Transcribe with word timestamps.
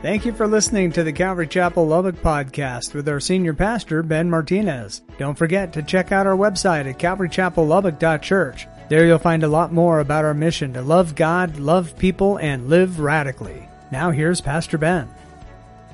Thank 0.00 0.24
you 0.24 0.32
for 0.32 0.46
listening 0.46 0.92
to 0.92 1.02
the 1.02 1.12
Calvary 1.12 1.48
Chapel 1.48 1.84
Lubbock 1.84 2.14
podcast 2.22 2.94
with 2.94 3.08
our 3.08 3.18
senior 3.18 3.52
pastor, 3.52 4.04
Ben 4.04 4.30
Martinez. 4.30 5.02
Don't 5.18 5.36
forget 5.36 5.72
to 5.72 5.82
check 5.82 6.12
out 6.12 6.24
our 6.24 6.36
website 6.36 6.88
at 6.88 7.00
calvarychapellubbock.church. 7.00 8.68
There 8.88 9.04
you'll 9.04 9.18
find 9.18 9.42
a 9.42 9.48
lot 9.48 9.72
more 9.72 9.98
about 9.98 10.24
our 10.24 10.34
mission 10.34 10.72
to 10.74 10.82
love 10.82 11.16
God, 11.16 11.58
love 11.58 11.98
people, 11.98 12.36
and 12.36 12.68
live 12.68 13.00
radically. 13.00 13.68
Now 13.90 14.12
here's 14.12 14.40
Pastor 14.40 14.78
Ben. 14.78 15.08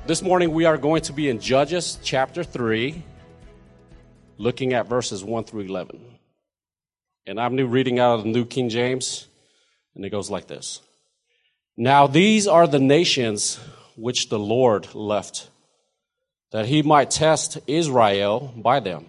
This 0.05 0.21
morning 0.21 0.51
we 0.51 0.65
are 0.65 0.77
going 0.77 1.01
to 1.01 1.11
be 1.11 1.27
in 1.27 1.39
Judges 1.39 1.97
chapter 2.03 2.43
3, 2.43 3.01
looking 4.37 4.73
at 4.73 4.87
verses 4.87 5.23
1 5.23 5.45
through 5.45 5.61
11. 5.61 5.99
And 7.25 7.41
I'm 7.41 7.55
new 7.55 7.65
reading 7.65 7.97
out 7.97 8.19
of 8.19 8.23
the 8.23 8.29
New 8.29 8.45
King 8.45 8.69
James, 8.69 9.27
and 9.95 10.05
it 10.05 10.11
goes 10.11 10.29
like 10.29 10.45
this. 10.45 10.81
Now 11.75 12.05
these 12.05 12.45
are 12.45 12.67
the 12.67 12.77
nations 12.77 13.59
which 13.95 14.29
the 14.29 14.39
Lord 14.39 14.93
left, 14.93 15.49
that 16.51 16.65
he 16.65 16.81
might 16.81 17.11
test 17.11 17.57
Israel 17.67 18.53
by 18.55 18.79
them. 18.79 19.05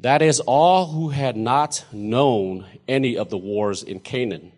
That 0.00 0.22
is, 0.22 0.40
all 0.40 0.86
who 0.86 1.08
had 1.08 1.36
not 1.36 1.84
known 1.92 2.66
any 2.86 3.16
of 3.16 3.30
the 3.30 3.38
wars 3.38 3.82
in 3.82 4.00
Canaan. 4.00 4.52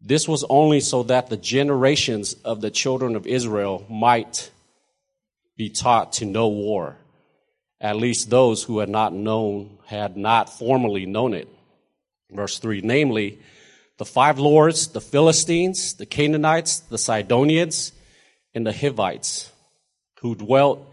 This 0.00 0.28
was 0.28 0.44
only 0.48 0.80
so 0.80 1.02
that 1.04 1.28
the 1.28 1.36
generations 1.36 2.34
of 2.44 2.60
the 2.60 2.70
children 2.70 3.16
of 3.16 3.26
Israel 3.26 3.84
might 3.88 4.50
be 5.56 5.68
taught 5.68 6.14
to 6.14 6.24
know 6.24 6.48
war, 6.48 6.96
at 7.80 7.96
least 7.96 8.30
those 8.30 8.62
who 8.62 8.78
had 8.78 8.88
not 8.88 9.12
known, 9.12 9.78
had 9.86 10.16
not 10.16 10.48
formerly 10.48 11.06
known 11.06 11.34
it. 11.34 11.48
Verse 12.30 12.58
3 12.58 12.80
namely, 12.82 13.38
the 13.98 14.04
five 14.04 14.38
lords, 14.38 14.88
the 14.88 15.00
Philistines, 15.00 15.94
the 15.94 16.06
Canaanites, 16.06 16.80
the 16.80 16.98
Sidonians, 16.98 17.92
and 18.54 18.66
the 18.66 18.72
Hivites 18.72 19.50
who 20.20 20.34
dwelt 20.34 20.86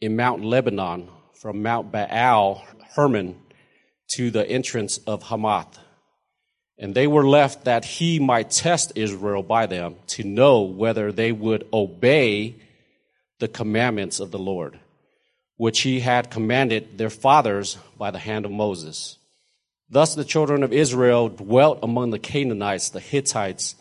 in 0.00 0.16
Mount 0.16 0.44
Lebanon 0.44 1.08
from 1.34 1.62
Mount 1.62 1.92
Baal 1.92 2.64
Hermon 2.94 3.36
to 4.08 4.30
the 4.30 4.48
entrance 4.48 4.98
of 5.06 5.22
Hamath. 5.22 5.78
And 6.78 6.94
they 6.94 7.06
were 7.06 7.26
left 7.26 7.64
that 7.64 7.84
he 7.84 8.18
might 8.18 8.50
test 8.50 8.92
Israel 8.94 9.42
by 9.42 9.66
them 9.66 9.96
to 10.08 10.24
know 10.24 10.62
whether 10.62 11.12
they 11.12 11.32
would 11.32 11.66
obey 11.72 12.56
the 13.38 13.48
commandments 13.48 14.20
of 14.20 14.30
the 14.30 14.38
Lord, 14.38 14.78
which 15.56 15.80
he 15.80 16.00
had 16.00 16.30
commanded 16.30 16.98
their 16.98 17.10
fathers 17.10 17.78
by 17.96 18.10
the 18.10 18.18
hand 18.18 18.44
of 18.44 18.52
Moses. 18.52 19.18
Thus 19.90 20.14
the 20.14 20.24
children 20.24 20.62
of 20.62 20.72
Israel 20.72 21.28
dwelt 21.28 21.80
among 21.82 22.10
the 22.10 22.18
Canaanites, 22.18 22.90
the 22.90 23.00
Hittites, 23.00 23.74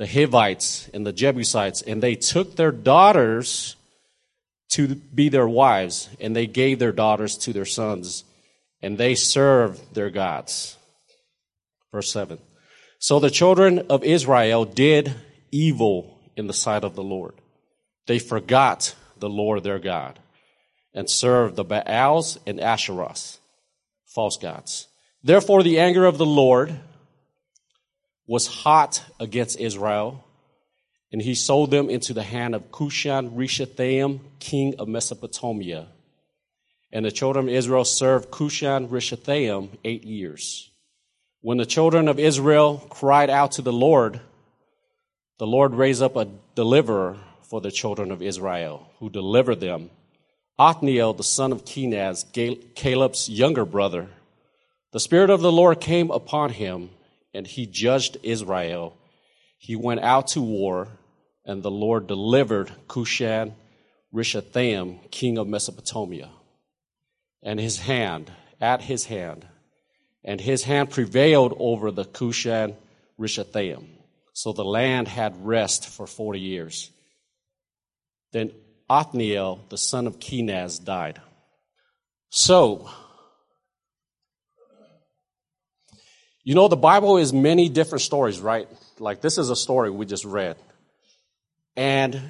the 0.00 0.06
Hivites 0.06 0.88
and 0.94 1.06
the 1.06 1.12
Jebusites, 1.12 1.82
and 1.82 2.02
they 2.02 2.14
took 2.14 2.56
their 2.56 2.72
daughters 2.72 3.76
to 4.70 4.94
be 4.94 5.28
their 5.28 5.46
wives, 5.46 6.08
and 6.18 6.34
they 6.34 6.46
gave 6.46 6.78
their 6.78 6.90
daughters 6.90 7.36
to 7.36 7.52
their 7.52 7.66
sons, 7.66 8.24
and 8.80 8.96
they 8.96 9.14
served 9.14 9.94
their 9.94 10.08
gods. 10.08 10.78
Verse 11.92 12.10
7. 12.10 12.38
So 12.98 13.20
the 13.20 13.28
children 13.28 13.80
of 13.90 14.02
Israel 14.02 14.64
did 14.64 15.14
evil 15.50 16.18
in 16.34 16.46
the 16.46 16.54
sight 16.54 16.82
of 16.82 16.94
the 16.94 17.02
Lord. 17.02 17.34
They 18.06 18.18
forgot 18.18 18.94
the 19.18 19.28
Lord 19.28 19.64
their 19.64 19.78
God 19.78 20.18
and 20.94 21.10
served 21.10 21.56
the 21.56 21.64
Baals 21.64 22.38
and 22.46 22.58
Asherahs, 22.58 23.36
false 24.06 24.38
gods. 24.38 24.88
Therefore, 25.22 25.62
the 25.62 25.78
anger 25.78 26.06
of 26.06 26.16
the 26.16 26.24
Lord 26.24 26.74
was 28.30 28.46
hot 28.46 29.02
against 29.18 29.58
Israel, 29.58 30.24
and 31.10 31.20
he 31.20 31.34
sold 31.34 31.72
them 31.72 31.90
into 31.90 32.14
the 32.14 32.22
hand 32.22 32.54
of 32.54 32.70
Cushan 32.70 33.30
Rishathaim, 33.30 34.20
king 34.38 34.76
of 34.78 34.86
Mesopotamia. 34.86 35.88
And 36.92 37.04
the 37.04 37.10
children 37.10 37.48
of 37.48 37.52
Israel 37.52 37.84
served 37.84 38.30
Cushan 38.30 38.86
Rishathaim 38.86 39.70
eight 39.84 40.04
years. 40.04 40.70
When 41.40 41.58
the 41.58 41.66
children 41.66 42.06
of 42.06 42.20
Israel 42.20 42.86
cried 42.88 43.30
out 43.30 43.50
to 43.52 43.62
the 43.62 43.72
Lord, 43.72 44.20
the 45.40 45.46
Lord 45.48 45.74
raised 45.74 46.00
up 46.00 46.14
a 46.14 46.28
deliverer 46.54 47.18
for 47.42 47.60
the 47.60 47.72
children 47.72 48.12
of 48.12 48.22
Israel, 48.22 48.88
who 49.00 49.10
delivered 49.10 49.58
them. 49.58 49.90
Othniel, 50.56 51.14
the 51.14 51.24
son 51.24 51.50
of 51.50 51.64
Kenaz, 51.64 52.24
Caleb's 52.76 53.28
younger 53.28 53.64
brother. 53.64 54.06
The 54.92 55.00
Spirit 55.00 55.30
of 55.30 55.40
the 55.40 55.50
Lord 55.50 55.80
came 55.80 56.12
upon 56.12 56.50
him 56.50 56.90
and 57.34 57.46
he 57.46 57.66
judged 57.66 58.16
Israel. 58.22 58.96
He 59.58 59.76
went 59.76 60.00
out 60.00 60.28
to 60.28 60.40
war, 60.40 60.88
and 61.44 61.62
the 61.62 61.70
Lord 61.70 62.06
delivered 62.06 62.72
Cushan 62.88 63.54
Rishathaim, 64.14 65.10
king 65.10 65.38
of 65.38 65.46
Mesopotamia, 65.46 66.30
and 67.42 67.60
his 67.60 67.78
hand, 67.78 68.32
at 68.60 68.82
his 68.82 69.04
hand. 69.04 69.46
And 70.22 70.40
his 70.40 70.64
hand 70.64 70.90
prevailed 70.90 71.54
over 71.58 71.90
the 71.90 72.04
Cushan 72.04 72.76
Rishathaim. 73.18 73.86
So 74.32 74.52
the 74.52 74.64
land 74.64 75.08
had 75.08 75.46
rest 75.46 75.88
for 75.88 76.06
40 76.06 76.40
years. 76.40 76.90
Then 78.32 78.52
Othniel, 78.88 79.64
the 79.68 79.78
son 79.78 80.06
of 80.06 80.18
Kenaz, 80.18 80.84
died. 80.84 81.20
So, 82.28 82.90
You 86.50 86.56
know, 86.56 86.66
the 86.66 86.74
Bible 86.74 87.16
is 87.16 87.32
many 87.32 87.68
different 87.68 88.02
stories, 88.02 88.40
right? 88.40 88.68
Like 88.98 89.20
this 89.20 89.38
is 89.38 89.50
a 89.50 89.54
story 89.54 89.88
we 89.88 90.04
just 90.04 90.24
read. 90.24 90.56
And 91.76 92.20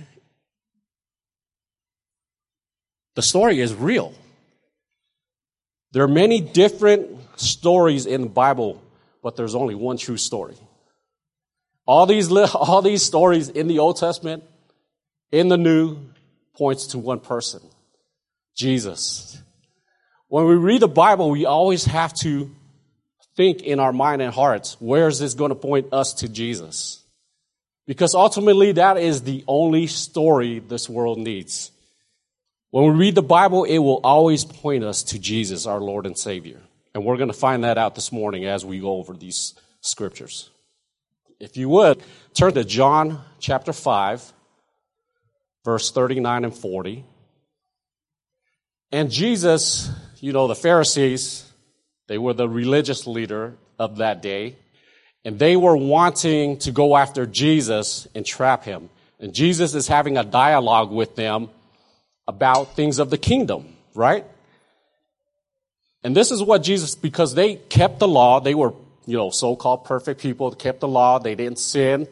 the 3.15 3.23
story 3.23 3.61
is 3.61 3.73
real. 3.73 4.13
There 5.93 6.05
are 6.05 6.07
many 6.07 6.43
different 6.43 7.17
stories 7.37 8.05
in 8.05 8.21
the 8.21 8.29
Bible, 8.29 8.83
but 9.23 9.37
there's 9.37 9.55
only 9.55 9.75
one 9.75 9.97
true 9.97 10.19
story. 10.19 10.59
All 11.87 12.05
these, 12.05 12.31
all 12.55 12.83
these 12.83 13.03
stories 13.03 13.49
in 13.49 13.69
the 13.69 13.79
Old 13.79 13.97
Testament, 13.97 14.45
in 15.33 15.49
the 15.49 15.57
New, 15.57 15.97
points 16.59 16.89
to 16.89 16.99
one 16.99 17.21
person 17.21 17.63
Jesus. 18.55 19.43
When 20.29 20.45
we 20.45 20.57
read 20.57 20.83
the 20.83 20.89
Bible, 20.89 21.31
we 21.31 21.47
always 21.47 21.87
have 21.87 22.13
to 22.17 22.55
think 23.37 23.63
in 23.63 23.81
our 23.81 23.93
mind 23.93 24.23
and 24.23 24.33
hearts, 24.33 24.77
where 24.81 25.09
is 25.09 25.19
this 25.19 25.35
going 25.35 25.51
to 25.51 25.55
point 25.55 25.93
us 25.93 26.15
to 26.15 26.29
Jesus? 26.29 27.03
Because 27.87 28.15
ultimately 28.15 28.73
that 28.73 28.99
is 28.99 29.23
the 29.23 29.45
only 29.49 29.87
story 29.87 30.61
this 30.61 30.89
world 30.89 31.19
needs. 31.19 31.73
When 32.71 32.85
we 32.85 32.91
read 32.91 33.15
the 33.17 33.23
Bible, 33.23 33.65
it 33.65 33.79
will 33.79 34.01
always 34.05 34.45
point 34.45 34.85
us 34.85 35.03
to 35.05 35.19
Jesus, 35.19 35.67
our 35.67 35.81
Lord 35.81 36.07
and 36.07 36.17
Savior. 36.17 36.61
And 36.95 37.05
we're 37.05 37.17
going 37.17 37.33
to 37.33 37.35
find 37.37 37.65
that 37.65 37.79
out 37.79 37.95
this 37.95 38.13
morning 38.13 38.45
as 38.45 38.65
we 38.65 38.79
go 38.79 38.97
over 38.97 39.15
these 39.15 39.55
scriptures. 39.81 40.51
If 41.41 41.57
you 41.57 41.69
would, 41.71 42.03
turn 42.35 42.53
to 42.55 42.65
John 42.65 43.21
chapter 43.41 43.73
5, 43.73 44.33
verse 45.65 45.91
39 45.91 46.45
and 46.45 46.55
40. 46.55 47.05
And 48.93 49.11
Jesus, 49.11 49.91
you 50.21 50.33
know, 50.33 50.47
the 50.47 50.55
Pharisees, 50.55 51.50
they 52.11 52.19
were 52.19 52.35
the 52.35 52.49
religious 52.49 53.07
leader 53.07 53.55
of 53.79 53.99
that 53.99 54.21
day. 54.21 54.57
And 55.25 55.39
they 55.39 55.55
were 55.55 55.77
wanting 55.77 56.59
to 56.59 56.73
go 56.73 56.97
after 56.97 57.25
Jesus 57.25 58.09
and 58.17 58.27
trap 58.27 58.65
him. 58.65 58.91
And 59.21 59.33
Jesus 59.33 59.77
is 59.77 59.87
having 59.87 60.19
a 60.19 60.25
dialogue 60.25 60.91
with 60.91 61.15
them 61.15 61.51
about 62.27 62.75
things 62.75 62.99
of 62.99 63.11
the 63.11 63.17
kingdom, 63.17 63.77
right? 63.95 64.25
And 66.03 66.17
this 66.17 66.33
is 66.33 66.43
what 66.43 66.65
Jesus, 66.65 66.97
because 66.97 67.37
they 67.37 67.55
kept 67.55 68.01
the 68.01 68.09
law, 68.09 68.41
they 68.41 68.57
were, 68.57 68.75
you 69.07 69.17
know, 69.17 69.31
so-called 69.31 69.85
perfect 69.85 70.21
people, 70.21 70.51
kept 70.51 70.81
the 70.81 70.89
law, 70.89 71.21
they 71.21 71.37
didn't 71.37 71.61
sin. 71.61 72.09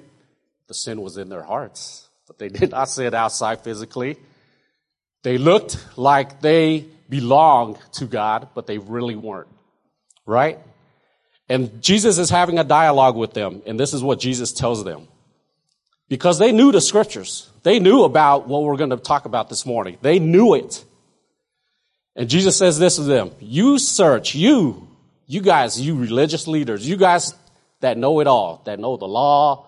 The 0.69 0.75
sin 0.75 1.01
was 1.01 1.17
in 1.17 1.29
their 1.29 1.43
hearts, 1.43 2.09
but 2.29 2.39
they 2.39 2.49
did 2.61 2.71
not 2.71 2.89
sin 2.89 3.17
outside 3.17 3.65
physically. 3.65 4.17
They 5.25 5.39
looked 5.39 5.99
like 5.99 6.41
they 6.41 6.87
belonged 7.09 7.79
to 7.95 8.05
God, 8.05 8.51
but 8.55 8.69
they 8.69 8.79
really 8.79 9.17
weren't 9.17 9.49
right? 10.29 10.59
And 11.49 11.83
Jesus 11.83 12.19
is 12.19 12.29
having 12.29 12.59
a 12.59 12.65
dialogue 12.65 13.17
with 13.17 13.33
them, 13.33 13.63
and 13.67 13.81
this 13.81 13.95
is 13.95 14.03
what 14.03 14.21
Jesus 14.21 14.53
tells 14.53 14.85
them. 14.85 15.09
Because 16.09 16.39
they 16.39 16.53
knew 16.53 16.71
the 16.71 16.81
scriptures. 16.81 17.51
They 17.63 17.81
knew 17.81 18.05
about 18.05 18.47
what 18.47 18.63
we're 18.63 18.77
going 18.77 18.91
to 18.91 18.97
talk 18.97 19.25
about 19.25 19.49
this 19.49 19.67
morning. 19.67 19.99
They 20.01 20.19
knew 20.19 20.55
it. 20.55 20.85
And 22.15 22.29
Jesus 22.29 22.57
says 22.57 22.79
this 22.79 22.97
to 22.97 23.03
them. 23.03 23.31
You 23.41 23.79
search, 23.79 24.35
you, 24.35 24.89
you 25.27 25.41
guys, 25.41 25.81
you 25.81 25.97
religious 25.97 26.47
leaders, 26.47 26.89
you 26.89 26.97
guys 26.97 27.35
that 27.81 27.97
know 27.97 28.21
it 28.21 28.27
all, 28.27 28.63
that 28.65 28.79
know 28.79 28.97
the 28.97 29.07
law, 29.07 29.67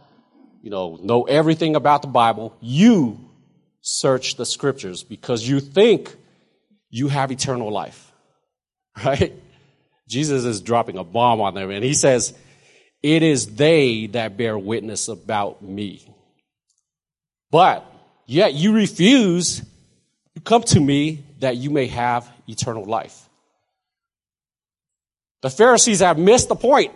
you 0.62 0.70
know, 0.70 0.98
know 1.02 1.24
everything 1.24 1.76
about 1.76 2.02
the 2.02 2.08
Bible, 2.08 2.54
you 2.60 3.18
search 3.80 4.36
the 4.36 4.46
scriptures 4.46 5.02
because 5.02 5.46
you 5.46 5.60
think 5.60 6.14
you 6.90 7.08
have 7.08 7.32
eternal 7.32 7.72
life. 7.72 8.06
Right? 9.02 9.32
Jesus 10.10 10.44
is 10.44 10.60
dropping 10.60 10.98
a 10.98 11.04
bomb 11.04 11.40
on 11.40 11.54
them 11.54 11.70
and 11.70 11.82
he 11.82 11.94
says, 11.94 12.34
it 13.02 13.22
is 13.22 13.54
they 13.54 14.08
that 14.08 14.36
bear 14.36 14.58
witness 14.58 15.08
about 15.08 15.62
me. 15.62 16.04
But 17.50 17.90
Yet 18.30 18.54
you 18.54 18.70
refuse 18.70 19.60
to 20.36 20.40
come 20.44 20.62
to 20.62 20.78
me 20.78 21.24
that 21.40 21.56
you 21.56 21.68
may 21.68 21.88
have 21.88 22.30
eternal 22.46 22.84
life. 22.84 23.28
The 25.40 25.50
Pharisees 25.50 25.98
have 25.98 26.16
missed 26.16 26.48
the 26.48 26.54
point. 26.54 26.92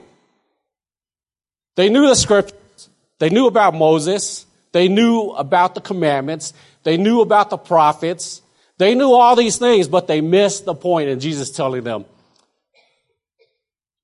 They 1.75 1.89
knew 1.89 2.07
the 2.07 2.15
scriptures. 2.15 2.89
They 3.19 3.31
knew 3.31 3.49
about 3.49 3.75
Moses. 3.75 4.47
They 4.71 4.87
knew 4.87 5.31
about 5.31 5.75
the 5.75 5.81
commandments. 5.81 6.53
They 6.85 6.99
knew 6.99 7.21
about 7.21 7.51
the 7.51 7.59
prophets. 7.59 8.41
They 8.79 8.95
knew 8.95 9.11
all 9.11 9.35
these 9.35 9.59
things, 9.59 9.89
but 9.89 10.07
they 10.07 10.21
missed 10.21 10.67
the 10.67 10.75
point. 10.75 11.09
And 11.09 11.21
Jesus 11.21 11.51
telling 11.51 11.83
them, 11.83 12.05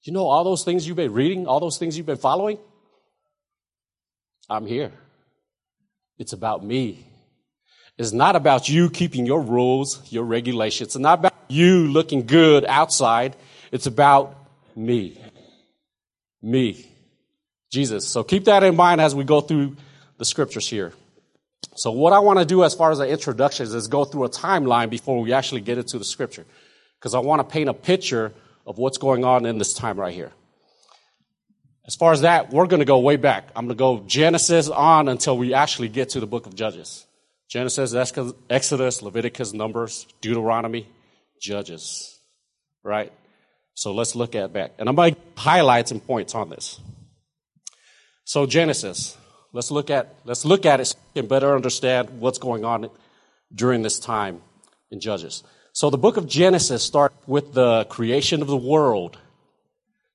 you 0.03 0.13
know 0.13 0.27
all 0.27 0.45
those 0.45 0.65
things 0.65 0.87
you've 0.87 0.97
been 0.97 1.13
reading, 1.13 1.47
all 1.47 1.61
those 1.61 1.79
things 1.79 1.97
you've 1.97 2.07
been 2.07 2.17
following? 2.17 2.59
I'm 4.49 4.67
here. 4.67 4.93
It's 6.19 6.33
about 6.33 6.65
me. 6.65 7.07
It's 7.99 8.13
not 8.13 8.35
about 8.35 8.69
you 8.69 8.89
keeping 8.89 9.27
your 9.27 9.43
rules, 9.43 10.01
your 10.11 10.25
regulations. 10.25 10.89
It's 10.89 10.97
not 10.97 11.19
about 11.19 11.35
you 11.49 11.87
looking 11.87 12.27
good 12.27 12.65
outside. 12.65 13.37
It's 13.73 13.87
about 13.87 14.37
me. 14.75 15.21
Me. 16.43 16.87
Jesus. 17.71 18.09
So 18.09 18.25
keep 18.25 18.47
that 18.47 18.63
in 18.65 18.75
mind 18.75 19.01
as 19.01 19.15
we 19.15 19.25
go 19.25 19.41
through 19.41 19.77
the 20.17 20.25
scriptures 20.25 20.69
here. 20.69 20.93
So 21.77 21.93
what 21.93 22.13
I 22.13 22.19
want 22.19 22.39
to 22.39 22.45
do 22.45 22.65
as 22.65 22.75
far 22.75 22.91
as 22.91 22.99
the 22.99 23.09
introductions 23.09 23.73
is 23.75 23.87
go 23.87 24.05
through 24.05 24.25
a 24.25 24.31
timeline 24.31 24.91
before 24.91 25.21
we 25.21 25.33
actually 25.33 25.61
get 25.61 25.79
into 25.79 25.99
the 25.99 26.05
scripture. 26.05 26.47
Because 26.99 27.15
I 27.15 27.21
want 27.21 27.41
to 27.41 27.53
paint 27.53 27.69
a 27.69 27.75
picture 27.75 28.33
of 28.67 28.79
what's 28.79 28.99
going 28.99 29.25
on 29.25 29.47
in 29.47 29.59
this 29.59 29.75
time 29.75 29.99
right 29.99 30.15
here. 30.15 30.33
As 31.87 31.97
far 31.97 32.13
as 32.13 32.21
that, 32.21 32.51
we're 32.51 32.67
going 32.67 32.81
to 32.81 32.87
go 32.87 32.99
way 33.01 33.17
back. 33.17 33.49
I'm 33.57 33.67
going 33.67 33.77
to 33.77 33.79
go 33.79 34.05
Genesis 34.07 34.69
on 34.69 35.09
until 35.09 35.37
we 35.37 35.55
actually 35.55 35.89
get 35.89 36.11
to 36.11 36.21
the 36.21 36.27
book 36.27 36.47
of 36.47 36.55
Judges. 36.55 37.05
Genesis, 37.49 37.95
Exodus, 38.49 39.03
Leviticus, 39.03 39.53
Numbers, 39.53 40.07
Deuteronomy, 40.21 40.87
Judges. 41.41 42.17
Right? 42.85 43.13
So 43.75 43.93
let's 43.93 44.15
look 44.15 44.35
at 44.35 44.53
back. 44.53 44.73
And 44.79 44.89
I'm 44.89 44.95
going 44.95 45.15
to 45.15 45.21
highlight 45.37 45.89
some 45.89 46.01
points 46.01 46.35
on 46.35 46.49
this. 46.49 46.79
So 48.25 48.47
Genesis, 48.47 49.17
let's 49.53 49.73
look 49.73 49.91
at 49.91 50.15
let's 50.25 50.45
look 50.45 50.67
at 50.67 50.81
it 50.81 50.85
so 50.85 50.99
we 51.15 51.23
can 51.23 51.29
better 51.29 51.57
understand 51.57 52.21
what's 52.21 52.39
going 52.39 52.65
on 52.65 52.89
during 53.53 53.83
this 53.83 53.99
time 53.99 54.43
in 54.93 55.01
Judges. 55.01 55.43
So 55.73 55.91
the 55.91 55.99
book 55.99 56.17
of 56.17 56.27
Genesis 56.27 56.83
starts 56.83 57.15
with 57.27 57.55
the 57.55 57.85
creation 57.85 58.43
of 58.43 58.49
the 58.49 58.57
world, 58.57 59.17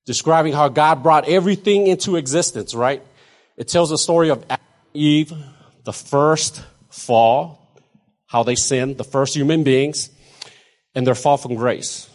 describing 0.04 0.52
how 0.52 0.68
God 0.68 1.02
brought 1.02 1.28
everything 1.28 1.86
into 1.86 2.16
existence, 2.16 2.74
right? 2.74 3.02
It 3.56 3.68
tells 3.68 3.90
the 3.90 3.98
story 3.98 4.30
of 4.30 4.44
Eve, 4.92 5.32
the 5.84 5.92
first 5.92 6.62
fall, 6.90 7.74
how 8.26 8.42
they 8.42 8.54
sinned, 8.54 8.98
the 8.98 9.04
first 9.04 9.34
human 9.34 9.64
beings, 9.64 10.10
and 10.94 11.06
their 11.06 11.14
fall 11.14 11.36
from 11.36 11.54
grace. 11.54 12.08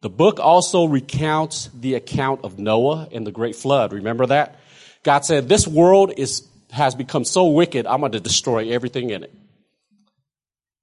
The 0.00 0.10
book 0.10 0.40
also 0.40 0.86
recounts 0.86 1.70
the 1.74 1.94
account 1.94 2.40
of 2.44 2.58
Noah 2.58 3.08
and 3.12 3.26
the 3.26 3.32
great 3.32 3.56
flood. 3.56 3.92
Remember 3.92 4.26
that? 4.26 4.58
God 5.02 5.24
said, 5.24 5.48
This 5.48 5.66
world 5.66 6.12
is, 6.16 6.46
has 6.70 6.94
become 6.94 7.24
so 7.24 7.46
wicked, 7.46 7.86
I'm 7.86 8.00
going 8.00 8.12
to 8.12 8.20
destroy 8.20 8.70
everything 8.70 9.10
in 9.10 9.24
it. 9.24 9.32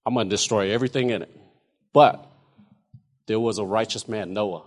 I'm 0.05 0.13
going 0.13 0.27
to 0.27 0.33
destroy 0.33 0.71
everything 0.71 1.09
in 1.09 1.21
it. 1.21 1.42
But 1.93 2.27
there 3.27 3.39
was 3.39 3.59
a 3.59 3.65
righteous 3.65 4.07
man, 4.07 4.33
Noah. 4.33 4.63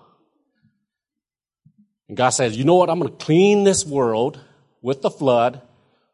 And 2.08 2.17
God 2.17 2.31
says, 2.31 2.56
You 2.56 2.64
know 2.64 2.76
what? 2.76 2.88
I'm 2.88 3.00
going 3.00 3.11
to 3.11 3.25
clean 3.25 3.64
this 3.64 3.84
world 3.84 4.40
with 4.81 5.02
the 5.02 5.11
flood, 5.11 5.61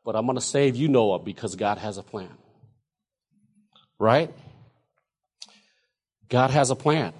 but 0.05 0.17
I'm 0.17 0.25
going 0.25 0.37
to 0.37 0.45
save 0.45 0.75
you, 0.75 0.89
Noah, 0.89 1.19
because 1.19 1.55
God 1.55 1.79
has 1.79 1.99
a 1.99 2.03
plan. 2.03 2.35
Right? 3.99 4.35
God 6.29 6.51
has 6.51 6.71
a 6.71 6.75
plan. 6.75 7.13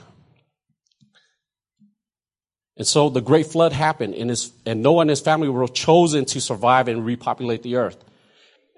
And 2.79 2.87
so 2.87 3.11
the 3.11 3.21
great 3.21 3.47
flood 3.47 3.75
happened, 3.75 4.15
and, 4.15 4.31
his, 4.31 4.51
and 4.65 4.83
Noah 4.83 5.03
and 5.03 5.11
his 5.11 5.21
family 5.21 5.49
were 5.51 5.69
chosen 5.69 6.25
to 6.25 6.41
survive 6.41 6.89
and 6.89 7.05
repopulate 7.05 7.63
the 7.63 7.77
earth. 7.77 8.03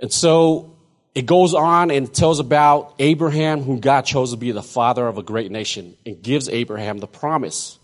And 0.03 0.13
so 0.13 0.77
it 1.15 1.27
goes 1.27 1.55
on 1.55 1.91
and 1.91 2.13
tells 2.13 2.41
about 2.41 2.95
Abraham, 2.99 3.63
whom 3.63 3.81
God 3.81 4.03
chose 4.03 4.33
to 4.33 4.37
be 4.37 4.51
the 4.51 4.63
father 4.63 5.07
of 5.07 5.17
a 5.17 5.23
great 5.23 5.51
nation, 5.51 5.97
and 6.05 6.21
gives 6.23 6.49
Abraham 6.49 6.99
the 6.99 7.07
promise. 7.07 7.79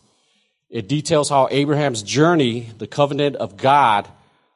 It 0.69 0.89
details 0.89 1.29
how 1.29 1.49
Abraham's 1.51 2.03
journey, 2.03 2.71
the 2.79 2.87
covenant 2.87 3.37
of 3.37 3.57
God, 3.57 4.09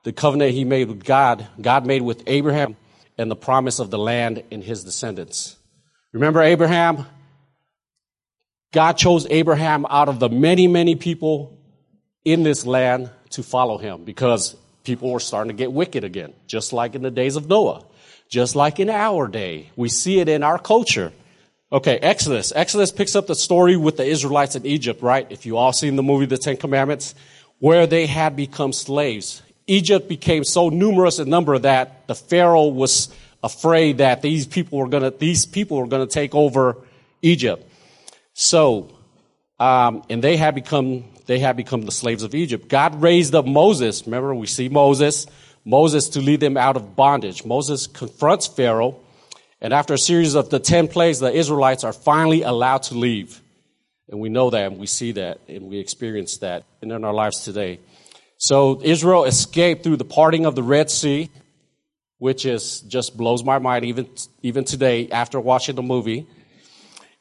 the 0.02 0.12
covenant 0.12 0.52
he 0.52 0.64
made 0.64 0.88
with 0.88 1.04
God, 1.04 1.46
God 1.60 1.86
made 1.86 2.02
with 2.02 2.22
Abraham, 2.26 2.76
and 3.16 3.30
the 3.30 3.36
promise 3.36 3.78
of 3.78 3.90
the 3.90 3.98
land 3.98 4.42
and 4.50 4.62
his 4.62 4.82
descendants. 4.82 5.56
Remember 6.12 6.42
Abraham? 6.42 7.06
God 8.72 8.94
chose 8.94 9.26
Abraham 9.30 9.86
out 9.88 10.08
of 10.08 10.18
the 10.18 10.28
many, 10.28 10.66
many 10.66 10.96
people 10.96 11.58
in 12.24 12.42
this 12.42 12.66
land 12.66 13.10
to 13.30 13.44
follow 13.44 13.78
him 13.78 14.04
because 14.04 14.56
people 14.82 15.12
were 15.12 15.20
starting 15.20 15.48
to 15.48 15.56
get 15.56 15.72
wicked 15.72 16.02
again, 16.02 16.32
just 16.48 16.72
like 16.72 16.96
in 16.96 17.02
the 17.02 17.10
days 17.10 17.36
of 17.36 17.48
Noah, 17.48 17.84
just 18.28 18.56
like 18.56 18.80
in 18.80 18.90
our 18.90 19.28
day. 19.28 19.70
We 19.76 19.88
see 19.88 20.20
it 20.20 20.28
in 20.28 20.42
our 20.42 20.58
culture. 20.58 21.12
Okay, 21.72 21.98
Exodus. 21.98 22.52
Exodus 22.54 22.92
picks 22.92 23.16
up 23.16 23.26
the 23.26 23.34
story 23.34 23.76
with 23.76 23.96
the 23.96 24.04
Israelites 24.04 24.54
in 24.54 24.64
Egypt, 24.64 25.02
right? 25.02 25.26
If 25.30 25.44
you 25.46 25.56
all 25.56 25.72
seen 25.72 25.96
the 25.96 26.02
movie 26.02 26.26
The 26.26 26.38
Ten 26.38 26.56
Commandments, 26.56 27.14
where 27.58 27.86
they 27.86 28.06
had 28.06 28.36
become 28.36 28.72
slaves. 28.72 29.42
Egypt 29.66 30.08
became 30.08 30.44
so 30.44 30.68
numerous 30.68 31.18
in 31.18 31.28
number 31.28 31.58
that 31.58 32.06
the 32.06 32.14
Pharaoh 32.14 32.66
was 32.66 33.08
afraid 33.42 33.98
that 33.98 34.22
these 34.22 34.46
people 34.46 34.78
were 34.78 34.88
gonna, 34.88 35.10
these 35.10 35.46
people 35.46 35.78
were 35.78 35.86
gonna 35.86 36.06
take 36.06 36.34
over 36.34 36.76
Egypt. 37.22 37.68
So, 38.34 38.90
um, 39.58 40.02
and 40.10 40.22
they 40.22 40.36
had 40.36 40.54
become 40.54 41.04
they 41.26 41.38
had 41.38 41.56
become 41.56 41.82
the 41.82 41.92
slaves 41.92 42.22
of 42.22 42.34
Egypt. 42.34 42.68
God 42.68 43.00
raised 43.00 43.34
up 43.34 43.46
Moses. 43.46 44.04
Remember, 44.06 44.34
we 44.34 44.46
see 44.46 44.68
Moses, 44.68 45.26
Moses 45.64 46.10
to 46.10 46.20
lead 46.20 46.40
them 46.40 46.56
out 46.56 46.76
of 46.76 46.94
bondage. 46.94 47.44
Moses 47.44 47.86
confronts 47.86 48.46
Pharaoh, 48.46 49.00
and 49.60 49.72
after 49.72 49.94
a 49.94 49.98
series 49.98 50.34
of 50.34 50.50
the 50.50 50.58
ten 50.58 50.88
plagues, 50.88 51.20
the 51.20 51.32
Israelites 51.32 51.84
are 51.84 51.92
finally 51.92 52.42
allowed 52.42 52.82
to 52.84 52.94
leave. 52.94 53.40
And 54.08 54.20
we 54.20 54.28
know 54.28 54.50
that, 54.50 54.72
and 54.72 54.78
we 54.78 54.86
see 54.86 55.12
that, 55.12 55.40
and 55.48 55.68
we 55.68 55.78
experience 55.78 56.38
that 56.38 56.64
in 56.82 56.92
our 56.92 57.14
lives 57.14 57.44
today. 57.44 57.80
So 58.36 58.80
Israel 58.82 59.24
escaped 59.24 59.84
through 59.84 59.96
the 59.96 60.04
parting 60.04 60.44
of 60.44 60.54
the 60.54 60.62
Red 60.62 60.90
Sea, 60.90 61.30
which 62.18 62.44
is 62.44 62.80
just 62.80 63.16
blows 63.16 63.42
my 63.42 63.58
mind 63.58 63.86
even 63.86 64.08
even 64.42 64.64
today 64.64 65.08
after 65.10 65.40
watching 65.40 65.76
the 65.76 65.82
movie. 65.82 66.26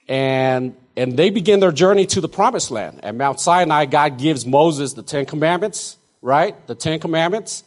And 0.09 0.75
and 0.97 1.15
they 1.15 1.29
begin 1.29 1.61
their 1.61 1.71
journey 1.71 2.05
to 2.07 2.19
the 2.19 2.27
promised 2.27 2.71
land. 2.71 3.05
At 3.05 3.15
Mount 3.15 3.39
Sinai, 3.39 3.85
God 3.85 4.17
gives 4.17 4.45
Moses 4.45 4.93
the 4.93 5.03
Ten 5.03 5.25
Commandments, 5.25 5.97
right? 6.21 6.55
The 6.67 6.75
Ten 6.75 6.99
Commandments. 6.99 7.63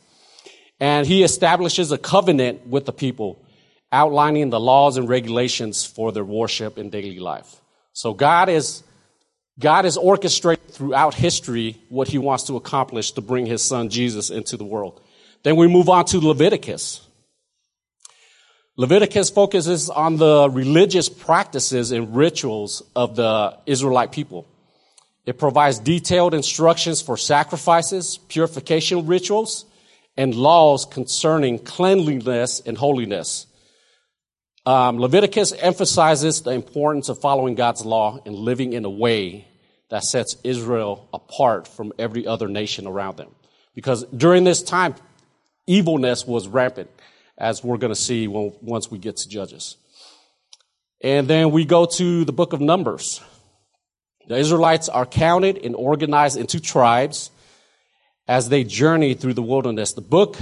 And 0.79 1.07
he 1.07 1.23
establishes 1.23 1.91
a 1.93 1.99
covenant 1.99 2.67
with 2.67 2.85
the 2.85 2.93
people, 2.93 3.43
outlining 3.91 4.51
the 4.51 4.61
laws 4.61 4.97
and 4.97 5.09
regulations 5.09 5.85
for 5.85 6.13
their 6.13 6.25
worship 6.25 6.77
and 6.77 6.93
daily 6.93 7.19
life. 7.19 7.61
So 7.93 8.13
God 8.13 8.49
is, 8.49 8.83
God 9.59 9.87
is 9.87 9.97
orchestrating 9.97 10.71
throughout 10.71 11.15
history 11.15 11.81
what 11.89 12.09
he 12.09 12.19
wants 12.19 12.45
to 12.45 12.57
accomplish 12.57 13.13
to 13.13 13.23
bring 13.23 13.47
his 13.47 13.63
son 13.63 13.89
Jesus 13.89 14.29
into 14.29 14.57
the 14.57 14.65
world. 14.65 15.01
Then 15.43 15.57
we 15.57 15.67
move 15.67 15.89
on 15.89 16.05
to 16.07 16.19
Leviticus. 16.19 17.01
Leviticus 18.77 19.31
focuses 19.31 19.89
on 19.89 20.19
the 20.19 20.51
religious 20.51 21.09
practices 21.09 21.93
and 21.93 22.15
rituals 22.15 22.83
of 22.95 23.17
the 23.17 23.57
Israelite 23.65 24.13
people. 24.13 24.47
It 25.25 25.39
provides 25.39 25.79
detailed 25.79 26.35
instructions 26.35 27.01
for 27.01 27.17
sacrifices, 27.17 28.19
purification 28.29 29.07
rituals, 29.07 29.65
and 30.17 30.35
laws 30.35 30.85
concerning 30.85 31.59
cleanliness 31.59 32.61
and 32.61 32.79
holiness. 32.79 33.47
Um, 34.65 34.99
Leviticus 34.99 35.53
emphasizes 35.53 36.43
the 36.43 36.53
importance 36.53 37.09
of 37.09 37.21
following 37.21 37.55
God's 37.55 37.85
law 37.85 38.21
and 38.25 38.35
living 38.35 38.73
in 38.73 38.85
a 38.85 38.91
way 38.91 39.47
that 39.91 40.03
sets 40.03 40.37
Israel 40.43 41.09
apart 41.13 41.69
from 41.69 41.93
every 41.99 42.27
other 42.27 42.49
nation 42.49 42.87
around 42.87 43.17
them. 43.17 43.29
Because 43.75 44.05
during 44.05 44.45
this 44.45 44.63
time, 44.63 44.95
evilness 45.67 46.27
was 46.27 46.49
rampant 46.49 46.91
as 47.39 47.63
we're 47.63 47.77
going 47.77 47.93
to 47.93 48.01
see 48.01 48.27
when, 48.27 48.53
once 48.61 48.91
we 48.91 48.99
get 48.99 49.19
to 49.19 49.29
Judges. 49.29 49.77
And 51.03 51.29
then 51.29 51.51
we 51.51 51.65
go 51.65 51.85
to 51.85 52.25
the 52.25 52.33
book 52.33 52.53
of 52.53 52.61
Numbers. 52.61 53.21
The 54.27 54.37
Israelites 54.37 54.89
are 54.89 55.07
counted 55.07 55.59
and 55.59 55.77
organized 55.77 56.37
into 56.37 56.59
tribes 56.59 57.31
as 58.29 58.49
they 58.49 58.65
journey 58.65 59.15
through 59.15 59.35
the 59.35 59.43
wilderness. 59.43 59.93
The 59.93 60.01
book 60.01 60.37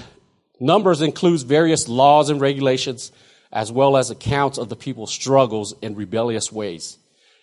Numbers 0.60 1.02
includes 1.02 1.42
various 1.42 1.88
laws 1.88 2.30
and 2.30 2.40
regulations 2.40 3.12
as 3.52 3.70
well 3.70 3.96
as 3.96 4.10
accounts 4.10 4.58
of 4.58 4.68
the 4.68 4.76
people's 4.76 5.12
struggles 5.12 5.74
in 5.82 5.94
rebellious 5.94 6.50
ways. 6.50 6.98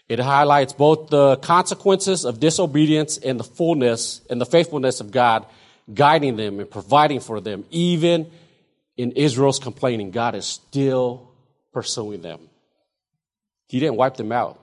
It 0.10 0.20
highlights 0.20 0.74
both 0.74 1.10
the 1.10 1.38
consequences 1.38 2.26
of 2.26 2.40
disobedience 2.40 3.18
and 3.18 3.40
the 3.40 3.44
fullness 3.44 4.22
and 4.30 4.42
the 4.42 4.46
faithfulness 4.46 5.00
of 5.00 5.12
God 5.12 5.46
guiding 5.94 6.36
them 6.36 6.60
and 6.60 6.70
providing 6.70 7.20
for 7.20 7.40
them, 7.40 7.66
even 7.70 8.30
in 8.98 9.12
Israel's 9.14 9.60
complaining, 9.60 10.12
God 10.12 10.36
is 10.36 10.46
still 10.46 11.32
pursuing 11.74 12.22
them. 12.22 12.40
He 13.68 13.80
didn't 13.80 13.96
wipe 13.96 14.18
them 14.18 14.32
out. 14.32 14.60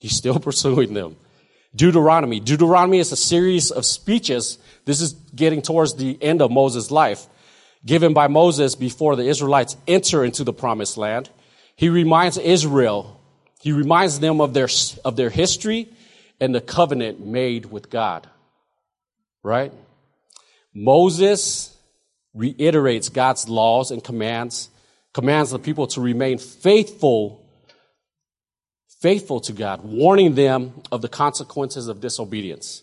He's 0.00 0.16
still 0.16 0.38
pursuing 0.40 0.94
them. 0.94 1.16
Deuteronomy. 1.74 2.40
Deuteronomy 2.40 2.98
is 2.98 3.10
a 3.12 3.16
series 3.16 3.70
of 3.70 3.84
speeches. 3.84 4.58
This 4.84 5.00
is 5.00 5.12
getting 5.34 5.62
towards 5.62 5.94
the 5.94 6.16
end 6.22 6.40
of 6.40 6.50
Moses' 6.50 6.90
life, 6.90 7.26
given 7.84 8.14
by 8.14 8.28
Moses 8.28 8.74
before 8.74 9.16
the 9.16 9.24
Israelites 9.24 9.76
enter 9.86 10.24
into 10.24 10.44
the 10.44 10.52
promised 10.52 10.96
land. 10.96 11.30
He 11.76 11.88
reminds 11.88 12.38
Israel, 12.38 13.20
he 13.60 13.72
reminds 13.72 14.20
them 14.20 14.40
of 14.40 14.54
their, 14.54 14.68
of 15.04 15.16
their 15.16 15.30
history 15.30 15.88
and 16.40 16.54
the 16.54 16.60
covenant 16.60 17.24
made 17.24 17.66
with 17.66 17.90
God. 17.90 18.28
Right? 19.42 19.72
Moses 20.72 21.76
reiterates 22.34 23.08
God's 23.08 23.48
laws 23.48 23.90
and 23.90 24.02
commands, 24.02 24.68
commands 25.12 25.50
the 25.50 25.58
people 25.58 25.86
to 25.88 26.00
remain 26.00 26.38
faithful 26.38 27.43
faithful 29.04 29.38
to 29.38 29.52
God, 29.52 29.84
warning 29.84 30.34
them 30.34 30.72
of 30.90 31.02
the 31.02 31.10
consequences 31.10 31.88
of 31.88 32.00
disobedience. 32.00 32.82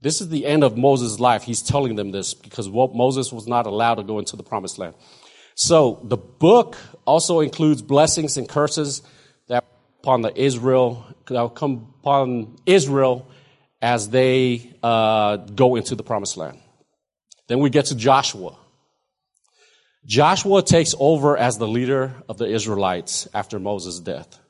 This 0.00 0.22
is 0.22 0.30
the 0.30 0.46
end 0.46 0.64
of 0.64 0.78
Moses' 0.78 1.20
life. 1.20 1.42
He's 1.42 1.60
telling 1.60 1.94
them 1.94 2.10
this 2.10 2.32
because 2.32 2.70
Moses 2.70 3.30
was 3.34 3.46
not 3.46 3.66
allowed 3.66 3.96
to 3.96 4.02
go 4.02 4.18
into 4.18 4.34
the 4.34 4.42
promised 4.42 4.78
land. 4.78 4.94
So 5.54 6.00
the 6.04 6.16
book 6.16 6.78
also 7.04 7.40
includes 7.40 7.82
blessings 7.82 8.38
and 8.38 8.48
curses 8.48 9.02
that 9.48 9.62
upon 10.00 10.22
the 10.22 10.32
Israel 10.40 11.04
that 11.26 11.54
come 11.54 11.92
upon 12.00 12.56
Israel 12.64 13.28
as 13.82 14.08
they 14.08 14.72
uh, 14.82 15.36
go 15.36 15.76
into 15.76 15.94
the 15.96 16.02
promised 16.02 16.38
land. 16.38 16.58
Then 17.46 17.58
we 17.58 17.68
get 17.68 17.84
to 17.86 17.94
Joshua. 17.94 18.56
Joshua 20.06 20.62
takes 20.62 20.94
over 20.98 21.36
as 21.36 21.58
the 21.58 21.68
leader 21.68 22.14
of 22.26 22.38
the 22.38 22.46
Israelites 22.46 23.28
after 23.34 23.58
Moses' 23.58 24.00
death. 24.00 24.40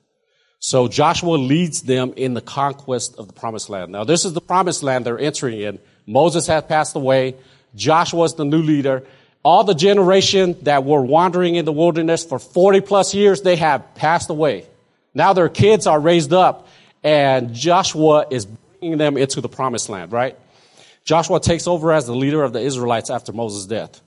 So 0.59 0.89
Joshua 0.89 1.37
leads 1.37 1.83
them 1.83 2.15
in 2.17 2.35
the 2.35 2.41
conquest 2.41 3.17
of 3.19 3.27
the 3.27 3.33
promised 3.33 3.69
land. 3.69 3.93
Now, 3.93 4.05
this 4.05 4.25
is 4.25 4.33
the 4.33 4.41
promised 4.41 4.83
land 4.83 5.05
they're 5.05 5.19
entering 5.19 5.61
in. 5.61 5.79
Moses 6.07 6.47
has 6.47 6.65
passed 6.65 6.97
away. 6.97 7.35
Joshua 7.75 8.25
is 8.25 8.35
the 8.35 8.45
new 8.45 8.63
leader. 8.63 9.05
All 9.43 9.65
the 9.65 9.75
generation 9.75 10.57
that 10.63 10.85
were 10.85 11.03
wandering 11.03 11.55
in 11.55 11.65
the 11.65 11.73
wilderness 11.73 12.25
for 12.25 12.39
40 12.39 12.81
plus 12.81 13.15
years, 13.15 13.43
they 13.43 13.57
have 13.57 13.95
passed 13.95 14.31
away. 14.31 14.67
Now 15.15 15.33
their 15.35 15.49
kids 15.49 15.87
are 15.87 16.01
raised 16.01 16.33
up 16.33 16.67
and 17.05 17.55
Joshua 17.55 18.27
is 18.31 18.47
bringing 18.47 18.99
them 18.99 19.17
into 19.17 19.41
the 19.41 19.49
promised 19.49 19.89
land, 19.89 20.11
right? 20.11 20.37
Joshua 21.05 21.39
takes 21.39 21.69
over 21.69 21.93
as 21.93 22.07
the 22.07 22.15
leader 22.15 22.43
of 22.43 22.53
the 22.53 22.61
Israelites 22.61 23.11
after 23.11 23.33
Moses' 23.33 23.67
death. 23.67 24.01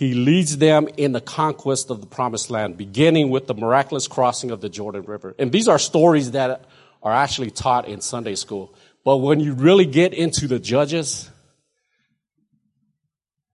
He 0.00 0.14
leads 0.14 0.56
them 0.56 0.88
in 0.96 1.12
the 1.12 1.20
conquest 1.20 1.90
of 1.90 2.00
the 2.00 2.06
promised 2.06 2.48
land, 2.48 2.78
beginning 2.78 3.28
with 3.28 3.46
the 3.46 3.52
miraculous 3.52 4.08
crossing 4.08 4.50
of 4.50 4.62
the 4.62 4.70
Jordan 4.70 5.02
River. 5.02 5.34
And 5.38 5.52
these 5.52 5.68
are 5.68 5.78
stories 5.78 6.30
that 6.30 6.64
are 7.02 7.12
actually 7.12 7.50
taught 7.50 7.86
in 7.86 8.00
Sunday 8.00 8.34
school. 8.34 8.74
But 9.04 9.18
when 9.18 9.40
you 9.40 9.52
really 9.52 9.84
get 9.84 10.14
into 10.14 10.48
the 10.48 10.58
judges, 10.58 11.28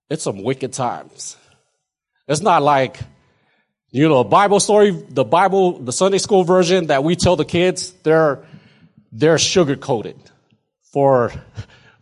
it's 0.08 0.22
some 0.22 0.44
wicked 0.44 0.72
times. 0.72 1.36
It's 2.28 2.42
not 2.42 2.62
like, 2.62 3.00
you 3.90 4.08
know, 4.08 4.20
a 4.20 4.24
Bible 4.24 4.60
story, 4.60 4.92
the 4.92 5.24
Bible, 5.24 5.80
the 5.80 5.92
Sunday 5.92 6.18
school 6.18 6.44
version 6.44 6.86
that 6.86 7.02
we 7.02 7.16
tell 7.16 7.34
the 7.34 7.44
kids, 7.44 7.90
they're, 8.04 8.44
they're 9.10 9.38
sugar 9.40 9.74
coated 9.74 10.14
for, 10.92 11.32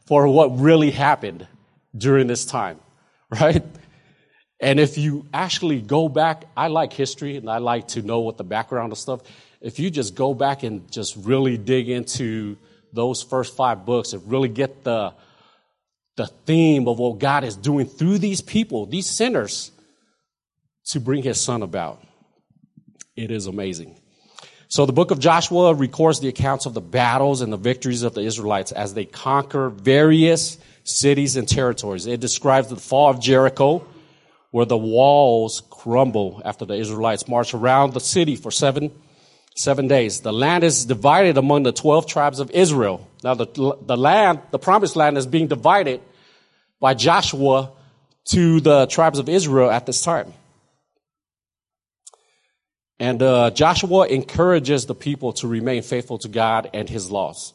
for 0.04 0.28
what 0.28 0.58
really 0.58 0.90
happened 0.90 1.48
during 1.96 2.26
this 2.26 2.44
time, 2.44 2.78
right? 3.30 3.64
And 4.61 4.78
if 4.78 4.96
you 4.96 5.26
actually 5.34 5.80
go 5.80 6.08
back, 6.08 6.44
I 6.56 6.68
like 6.68 6.92
history 6.92 7.37
and 7.37 7.50
I 7.50 7.58
like 7.58 7.88
to 7.88 8.02
know 8.02 8.20
what 8.20 8.37
the 8.37 8.44
background 8.44 8.92
of 8.92 8.99
stuff. 8.99 9.20
If 9.61 9.78
you 9.78 9.90
just 9.90 10.14
go 10.14 10.34
back 10.34 10.62
and 10.62 10.90
just 10.90 11.16
really 11.16 11.56
dig 11.56 11.88
into 11.88 12.56
those 12.92 13.23
first 13.23 13.56
five 13.56 13.84
books 13.84 14.12
and 14.12 14.30
really 14.30 14.49
get 14.49 14.84
the, 14.84 15.12
the 16.16 16.26
theme 16.46 16.87
of 16.87 16.99
what 16.99 17.18
God 17.18 17.44
is 17.44 17.56
doing 17.56 17.87
through 17.87 18.18
these 18.18 18.40
people, 18.40 18.87
these 18.87 19.08
sinners, 19.08 19.73
to 20.87 21.00
bring 21.00 21.23
his 21.23 21.40
son 21.40 21.62
about. 21.62 22.02
It 23.16 23.30
is 23.30 23.46
amazing. 23.46 23.99
So 24.68 24.87
the 24.87 24.92
book 24.92 25.11
of 25.11 25.18
Joshua 25.18 25.73
records 25.75 26.20
the 26.20 26.28
accounts 26.28 26.66
of 26.66 26.75
the 26.75 26.80
battles 26.80 27.40
and 27.40 27.52
the 27.52 27.56
victories 27.56 28.02
of 28.02 28.14
the 28.14 28.23
Israelites 28.23 28.73
as 28.73 28.94
they 28.94 29.04
conquer 29.04 29.68
various 29.68 30.58
cities 30.84 31.37
and 31.37 31.49
territories. 31.49 32.06
It 32.06 32.20
describes 32.20 32.68
the 32.68 32.76
fall 32.76 33.11
of 33.11 33.20
Jericho, 33.20 33.87
where 34.54 34.64
the 34.64 34.78
walls 34.78 35.64
crumble 35.68 36.40
after 36.44 36.64
the 36.64 36.75
Israelites 36.75 37.26
march 37.26 37.54
around 37.54 37.92
the 37.92 37.99
city 37.99 38.37
for 38.37 38.52
seven, 38.52 38.92
seven 39.56 39.88
days. 39.88 40.20
The 40.20 40.32
land 40.32 40.62
is 40.62 40.84
divided 40.84 41.37
among 41.37 41.64
the 41.64 41.73
12 41.73 42.06
tribes 42.06 42.38
of 42.38 42.52
Israel. 42.52 43.04
Now 43.25 43.34
the, 43.34 43.46
the 43.82 43.96
land, 43.96 44.42
the 44.52 44.61
promised 44.61 44.94
land 44.94 45.18
is 45.18 45.26
being 45.26 45.49
divided 45.49 46.02
by 46.78 46.94
Joshua 46.94 47.73
to 48.26 48.61
the 48.61 48.87
tribes 48.87 49.18
of 49.18 49.28
Israel 49.28 49.73
at 49.73 49.87
this 49.87 50.02
time. 50.02 50.32
And 53.00 53.20
uh, 53.25 53.50
Joshua 53.50 54.06
encourages 54.06 54.87
the 54.87 54.94
people 54.94 55.32
to 55.32 55.49
remain 55.49 55.82
faithful 55.82 56.18
to 56.18 56.28
God 56.28 56.70
and 56.73 56.88
his 56.88 57.11
laws. 57.11 57.54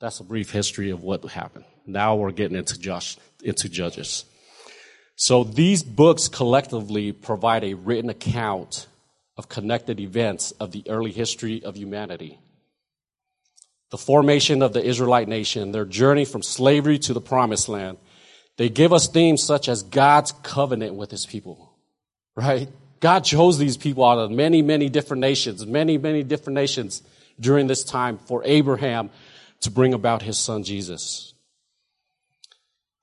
That's 0.00 0.20
a 0.20 0.24
brief 0.24 0.50
history 0.50 0.90
of 0.90 1.02
what 1.02 1.24
happened. 1.24 1.64
Now 1.86 2.16
we're 2.16 2.30
getting 2.32 2.58
into 2.58 2.78
Josh, 2.78 3.16
into 3.42 3.70
Judges. 3.70 4.26
So 5.16 5.44
these 5.44 5.82
books 5.82 6.28
collectively 6.28 7.12
provide 7.12 7.64
a 7.64 7.74
written 7.74 8.10
account 8.10 8.86
of 9.36 9.48
connected 9.48 10.00
events 10.00 10.52
of 10.52 10.72
the 10.72 10.84
early 10.88 11.12
history 11.12 11.62
of 11.64 11.76
humanity. 11.76 12.38
The 13.90 13.98
formation 13.98 14.62
of 14.62 14.72
the 14.72 14.84
Israelite 14.84 15.28
nation, 15.28 15.72
their 15.72 15.84
journey 15.84 16.24
from 16.24 16.42
slavery 16.42 16.98
to 17.00 17.12
the 17.12 17.20
promised 17.20 17.68
land. 17.68 17.98
They 18.56 18.68
give 18.68 18.92
us 18.92 19.08
themes 19.08 19.42
such 19.42 19.68
as 19.68 19.82
God's 19.82 20.32
covenant 20.42 20.94
with 20.94 21.10
his 21.10 21.26
people, 21.26 21.72
right? 22.34 22.68
God 23.00 23.24
chose 23.24 23.58
these 23.58 23.76
people 23.76 24.04
out 24.04 24.18
of 24.18 24.30
many, 24.30 24.62
many 24.62 24.88
different 24.88 25.20
nations, 25.20 25.66
many, 25.66 25.98
many 25.98 26.22
different 26.22 26.54
nations 26.54 27.02
during 27.40 27.66
this 27.66 27.84
time 27.84 28.18
for 28.18 28.42
Abraham 28.44 29.10
to 29.60 29.70
bring 29.70 29.94
about 29.94 30.22
his 30.22 30.38
son 30.38 30.62
Jesus. 30.62 31.31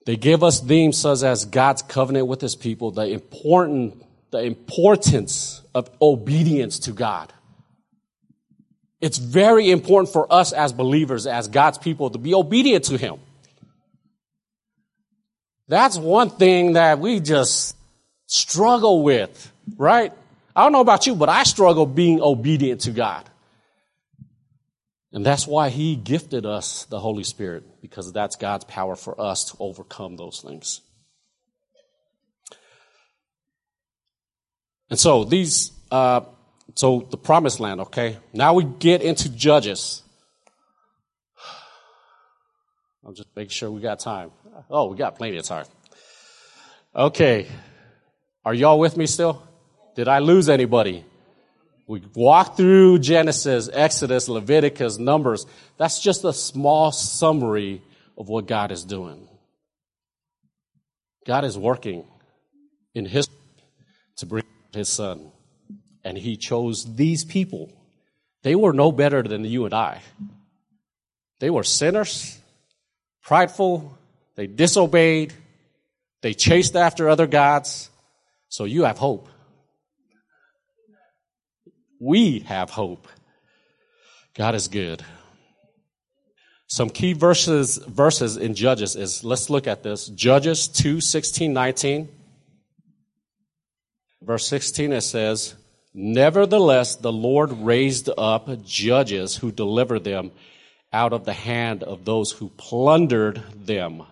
They 0.05 0.15
give 0.15 0.43
us 0.43 0.59
themes 0.59 0.97
such 0.97 1.23
as 1.23 1.45
God's 1.45 1.81
covenant 1.81 2.27
with 2.27 2.41
his 2.41 2.55
people, 2.55 2.91
the 2.91 3.07
important, 3.07 4.03
the 4.31 4.41
importance 4.41 5.61
of 5.75 5.89
obedience 6.01 6.79
to 6.79 6.91
God. 6.91 7.31
It's 9.01 9.17
very 9.17 9.71
important 9.71 10.11
for 10.11 10.31
us 10.31 10.51
as 10.51 10.73
believers, 10.73 11.27
as 11.27 11.47
God's 11.47 11.77
people, 11.77 12.09
to 12.09 12.17
be 12.17 12.33
obedient 12.33 12.85
to 12.85 12.97
him. 12.97 13.19
That's 15.67 15.97
one 15.97 16.31
thing 16.31 16.73
that 16.73 16.99
we 16.99 17.19
just 17.19 17.77
struggle 18.25 19.03
with, 19.03 19.51
right? 19.77 20.11
I 20.55 20.63
don't 20.63 20.71
know 20.71 20.81
about 20.81 21.05
you, 21.05 21.15
but 21.15 21.29
I 21.29 21.43
struggle 21.43 21.85
being 21.85 22.21
obedient 22.21 22.81
to 22.81 22.91
God. 22.91 23.28
And 25.11 25.25
that's 25.25 25.47
why 25.47 25.69
he 25.69 25.95
gifted 25.95 26.45
us 26.45 26.85
the 26.85 26.99
Holy 26.99 27.23
Spirit, 27.23 27.81
because 27.81 28.13
that's 28.13 28.35
God's 28.35 28.65
power 28.65 28.95
for 28.95 29.19
us 29.19 29.45
to 29.45 29.57
overcome 29.59 30.17
those 30.17 30.41
things. 30.41 30.81
And 34.89 34.99
so 34.99 35.23
these, 35.23 35.71
uh, 35.91 36.21
so 36.75 37.07
the 37.09 37.17
promised 37.17 37.59
land, 37.59 37.81
okay? 37.81 38.17
Now 38.33 38.53
we 38.53 38.63
get 38.63 39.01
into 39.01 39.29
Judges. 39.29 40.03
I'll 43.05 43.13
just 43.13 43.29
make 43.35 43.49
sure 43.49 43.71
we 43.71 43.81
got 43.81 43.99
time. 43.99 44.31
Oh, 44.69 44.87
we 44.89 44.97
got 44.97 45.15
plenty 45.15 45.37
of 45.37 45.45
time. 45.45 45.65
Okay. 46.95 47.47
Are 48.45 48.53
y'all 48.53 48.79
with 48.79 48.97
me 48.97 49.07
still? 49.07 49.43
Did 49.95 50.07
I 50.07 50.19
lose 50.19 50.49
anybody? 50.49 51.05
We 51.89 52.03
walk 52.13 52.55
through 52.55 52.99
Genesis, 52.99 53.67
Exodus, 53.73 54.29
Leviticus, 54.29 54.99
Numbers. 54.99 55.47
That's 55.77 55.99
just 55.99 56.23
a 56.23 56.31
small 56.31 56.91
summary 56.91 57.81
of 58.15 58.29
what 58.29 58.45
God 58.45 58.71
is 58.71 58.83
doing. 58.83 59.27
God 61.25 61.45
is 61.45 61.57
working 61.57 62.05
in 62.93 63.05
His 63.05 63.27
to 64.17 64.27
bring 64.27 64.43
His 64.71 64.87
Son. 64.87 65.31
And 66.03 66.15
He 66.15 66.37
chose 66.37 66.95
these 66.95 67.25
people. 67.25 67.73
They 68.43 68.53
were 68.53 68.71
no 68.71 68.91
better 68.91 69.23
than 69.23 69.43
you 69.43 69.65
and 69.65 69.73
I. 69.73 70.03
They 71.39 71.49
were 71.49 71.63
sinners, 71.63 72.39
prideful, 73.23 73.97
they 74.35 74.45
disobeyed, 74.45 75.33
they 76.21 76.35
chased 76.35 76.75
after 76.75 77.09
other 77.09 77.25
gods. 77.25 77.89
So 78.47 78.65
you 78.65 78.83
have 78.83 78.99
hope 78.99 79.27
we 81.99 82.39
have 82.39 82.69
hope. 82.69 83.07
God 84.35 84.55
is 84.55 84.67
good. 84.67 85.03
Some 86.67 86.89
key 86.89 87.13
verses, 87.13 87.77
verses 87.77 88.37
in 88.37 88.53
Judges 88.53 88.95
is, 88.95 89.23
let's 89.23 89.49
look 89.49 89.67
at 89.67 89.83
this. 89.83 90.07
Judges 90.07 90.67
2, 90.67 91.01
16, 91.01 91.51
19. 91.51 92.09
Verse 94.21 94.47
16 94.47 94.93
it 94.93 95.01
says, 95.01 95.55
Nevertheless, 95.93 96.95
the 96.95 97.11
Lord 97.11 97.51
raised 97.51 98.09
up 98.17 98.63
judges 98.63 99.35
who 99.37 99.51
delivered 99.51 100.03
them 100.03 100.31
out 100.93 101.13
of 101.13 101.25
the 101.25 101.33
hand 101.33 101.83
of 101.83 102.05
those 102.05 102.31
who 102.31 102.49
plundered 102.49 103.41
them. 103.55 104.03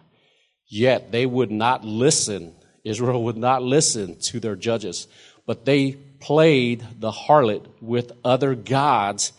Yet 0.68 1.12
they 1.12 1.26
would 1.26 1.52
not 1.52 1.86
listen. 1.86 2.56
Israel 2.84 3.24
would 3.26 3.38
not 3.38 3.62
listen 3.62 4.20
to 4.22 4.40
their 4.40 4.56
judges, 4.56 5.08
but 5.46 5.66
they 5.66 5.98
played 6.20 6.86
the 7.00 7.12
harlot 7.12 7.66
with 7.82 8.12
other 8.24 8.56
gods 8.56 9.34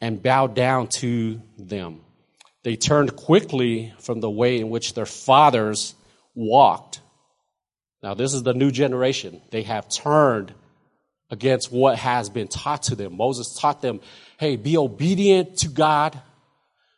and 0.00 0.22
bowed 0.22 0.54
down 0.54 0.88
to 0.88 1.40
them. 1.58 2.00
They 2.62 2.76
turned 2.76 3.16
quickly 3.16 3.92
from 3.98 4.20
the 4.20 4.30
way 4.30 4.58
in 4.58 4.70
which 4.70 4.94
their 4.94 5.06
fathers 5.06 5.94
walked. 6.34 7.00
Now, 8.02 8.14
this 8.14 8.34
is 8.34 8.42
the 8.42 8.54
new 8.54 8.70
generation. 8.70 9.40
They 9.50 9.62
have 9.62 9.88
turned 9.88 10.52
against 11.30 11.72
what 11.72 11.98
has 11.98 12.28
been 12.28 12.48
taught 12.48 12.84
to 12.84 12.96
them. 12.96 13.16
Moses 13.16 13.58
taught 13.58 13.80
them, 13.82 14.00
hey, 14.38 14.56
be 14.56 14.76
obedient 14.76 15.58
to 15.58 15.68
God, 15.68 16.20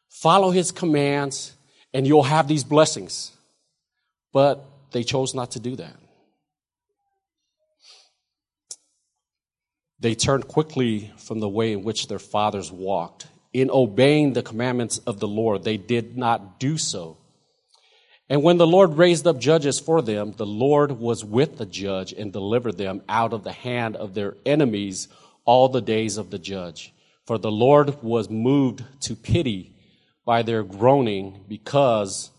follow 0.09 0.51
his 0.51 0.73
commands, 0.73 1.55
and 1.95 2.07
you'll 2.07 2.25
have 2.25 2.49
these 2.49 2.65
blessings. 2.65 3.33
But 4.33 4.65
they 4.91 5.05
chose 5.05 5.35
not 5.35 5.53
to 5.53 5.61
do 5.61 5.77
that. 5.77 5.97
They 9.99 10.15
turned 10.15 10.47
quickly 10.47 11.13
from 11.17 11.41
the 11.41 11.49
way 11.49 11.73
in 11.73 11.83
which 11.83 12.09
their 12.09 12.19
fathers 12.19 12.71
walked. 12.71 13.29
In 13.53 13.71
obeying 13.71 14.33
the 14.33 14.43
commandments 14.43 14.99
of 14.99 15.21
the 15.21 15.29
Lord, 15.29 15.65
they 15.65 15.79
did 15.79 16.17
not 16.19 16.61
do 16.61 16.77
so. 16.77 17.17
And 18.29 18.43
when 18.43 18.59
the 18.59 18.67
Lord 18.67 18.99
raised 18.99 19.27
up 19.27 19.39
judges 19.39 19.79
for 19.79 20.03
them, 20.03 20.33
the 20.33 20.47
Lord 20.47 20.93
was 20.93 21.25
with 21.25 21.59
the 21.59 21.67
judge 21.67 22.13
and 22.13 22.33
delivered 22.33 22.77
them 22.77 23.03
out 23.09 23.33
of 23.33 23.45
the 23.45 23.53
hand 23.53 23.97
of 23.97 24.15
their 24.15 24.37
enemies 24.45 25.09
all 25.45 25.69
the 25.69 25.81
days 25.81 26.17
of 26.19 26.31
the 26.31 26.39
judge. 26.39 26.93
For 27.25 27.39
the 27.39 27.51
Lord 27.51 28.03
was 28.03 28.29
moved 28.29 28.85
to 29.03 29.15
pity 29.15 29.73
by 30.25 30.43
their 30.43 30.65
groaning 30.65 31.45
because 31.49 32.31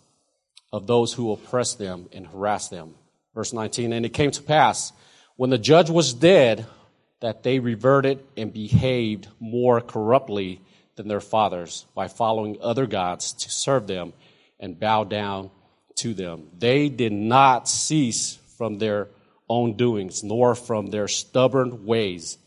of 0.71 0.87
those 0.87 1.13
who 1.13 1.31
oppressed 1.31 1.79
them 1.79 2.09
and 2.11 2.27
harassed 2.27 2.69
them. 2.69 2.95
Verse 3.33 3.53
19, 3.53 3.93
and 3.93 4.05
it 4.05 4.13
came 4.13 4.31
to 4.31 4.43
pass 4.43 4.91
when 5.37 5.49
the 5.49 5.57
judge 5.57 5.89
was 5.89 6.13
dead 6.13 6.65
that 7.21 7.43
they 7.43 7.59
reverted 7.59 8.23
and 8.35 8.53
behaved 8.53 9.27
more 9.39 9.81
corruptly 9.81 10.61
than 10.95 11.07
their 11.07 11.21
fathers 11.21 11.85
by 11.95 12.07
following 12.07 12.57
other 12.61 12.85
gods 12.85 13.33
to 13.33 13.49
serve 13.49 13.87
them 13.87 14.13
and 14.59 14.79
bow 14.79 15.03
down 15.03 15.49
to 15.95 16.13
them. 16.13 16.47
They 16.57 16.89
did 16.89 17.13
not 17.13 17.67
cease 17.67 18.37
from 18.57 18.77
their 18.77 19.07
own 19.49 19.77
doings, 19.77 20.23
nor 20.23 20.55
from 20.55 20.87
their 20.87 21.07
stubborn 21.07 21.85
ways. 21.85 22.37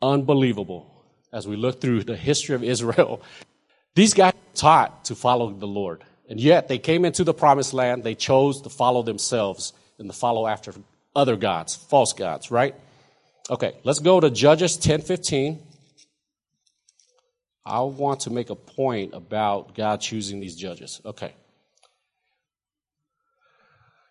Unbelievable. 0.00 0.90
As 1.32 1.48
we 1.48 1.56
look 1.56 1.80
through 1.80 2.04
the 2.04 2.16
history 2.16 2.54
of 2.54 2.62
Israel, 2.62 3.22
these 3.94 4.14
guys 4.14 4.34
taught 4.54 5.06
to 5.06 5.14
follow 5.14 5.50
the 5.50 5.66
Lord. 5.66 6.04
And 6.28 6.40
yet 6.40 6.68
they 6.68 6.78
came 6.78 7.04
into 7.04 7.24
the 7.24 7.34
promised 7.34 7.74
land, 7.74 8.04
they 8.04 8.14
chose 8.14 8.62
to 8.62 8.70
follow 8.70 9.02
themselves 9.02 9.72
and 9.98 10.08
to 10.08 10.16
follow 10.16 10.46
after 10.46 10.72
other 11.14 11.36
gods, 11.36 11.74
false 11.74 12.12
gods, 12.12 12.50
right? 12.50 12.74
Okay, 13.50 13.74
let's 13.84 13.98
go 13.98 14.20
to 14.20 14.30
Judges 14.30 14.78
10:15. 14.78 15.60
I 17.66 17.80
want 17.80 18.20
to 18.20 18.30
make 18.30 18.50
a 18.50 18.54
point 18.54 19.14
about 19.14 19.74
God 19.74 20.00
choosing 20.00 20.40
these 20.40 20.56
judges. 20.56 21.00
Okay. 21.04 21.34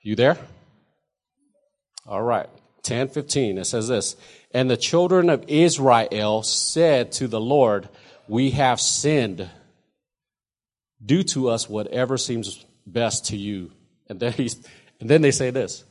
You 0.03 0.15
there? 0.15 0.37
All 2.05 2.21
right. 2.21 2.49
10:15 2.83 3.57
it 3.57 3.65
says 3.65 3.87
this, 3.87 4.15
and 4.51 4.69
the 4.69 4.77
children 4.77 5.29
of 5.29 5.45
Israel 5.47 6.43
said 6.43 7.11
to 7.13 7.27
the 7.27 7.39
Lord, 7.39 7.89
we 8.27 8.51
have 8.51 8.79
sinned. 8.79 9.49
Do 11.03 11.23
to 11.23 11.49
us 11.49 11.69
whatever 11.69 12.17
seems 12.17 12.65
best 12.85 13.25
to 13.27 13.37
you. 13.37 13.71
And 14.07 14.19
then 14.19 14.33
he's, 14.33 14.55
and 14.99 15.09
then 15.09 15.21
they 15.21 15.31
say 15.31 15.49
this, 15.49 15.83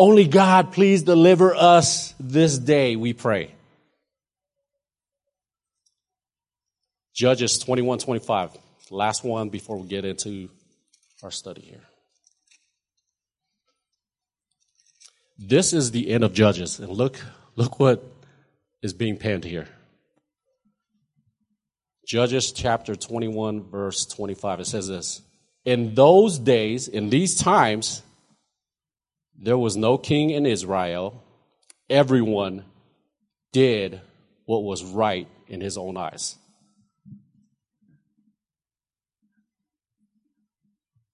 only 0.00 0.26
God 0.26 0.72
please 0.72 1.02
deliver 1.02 1.54
us 1.54 2.14
this 2.18 2.56
day, 2.56 2.96
we 2.96 3.12
pray. 3.12 3.52
Judges 7.14 7.58
21, 7.58 7.98
25. 7.98 8.56
Last 8.90 9.24
one 9.24 9.50
before 9.50 9.76
we 9.76 9.86
get 9.86 10.06
into 10.06 10.48
our 11.22 11.30
study 11.30 11.60
here. 11.60 11.82
This 15.38 15.74
is 15.74 15.90
the 15.90 16.10
end 16.10 16.24
of 16.24 16.32
Judges, 16.32 16.78
and 16.78 16.90
look, 16.90 17.20
look 17.56 17.78
what 17.78 18.02
is 18.82 18.94
being 18.94 19.18
penned 19.18 19.44
here. 19.44 19.68
Judges 22.06 22.52
chapter 22.52 22.96
21, 22.96 23.64
verse 23.70 24.06
25. 24.06 24.60
It 24.60 24.66
says 24.66 24.88
this 24.88 25.20
In 25.66 25.94
those 25.94 26.38
days, 26.38 26.88
in 26.88 27.10
these 27.10 27.36
times, 27.36 28.02
there 29.40 29.58
was 29.58 29.76
no 29.76 29.96
king 29.96 30.30
in 30.30 30.44
Israel. 30.46 31.24
Everyone 31.88 32.64
did 33.52 34.00
what 34.44 34.62
was 34.62 34.84
right 34.84 35.26
in 35.48 35.60
his 35.60 35.78
own 35.78 35.96
eyes. 35.96 36.36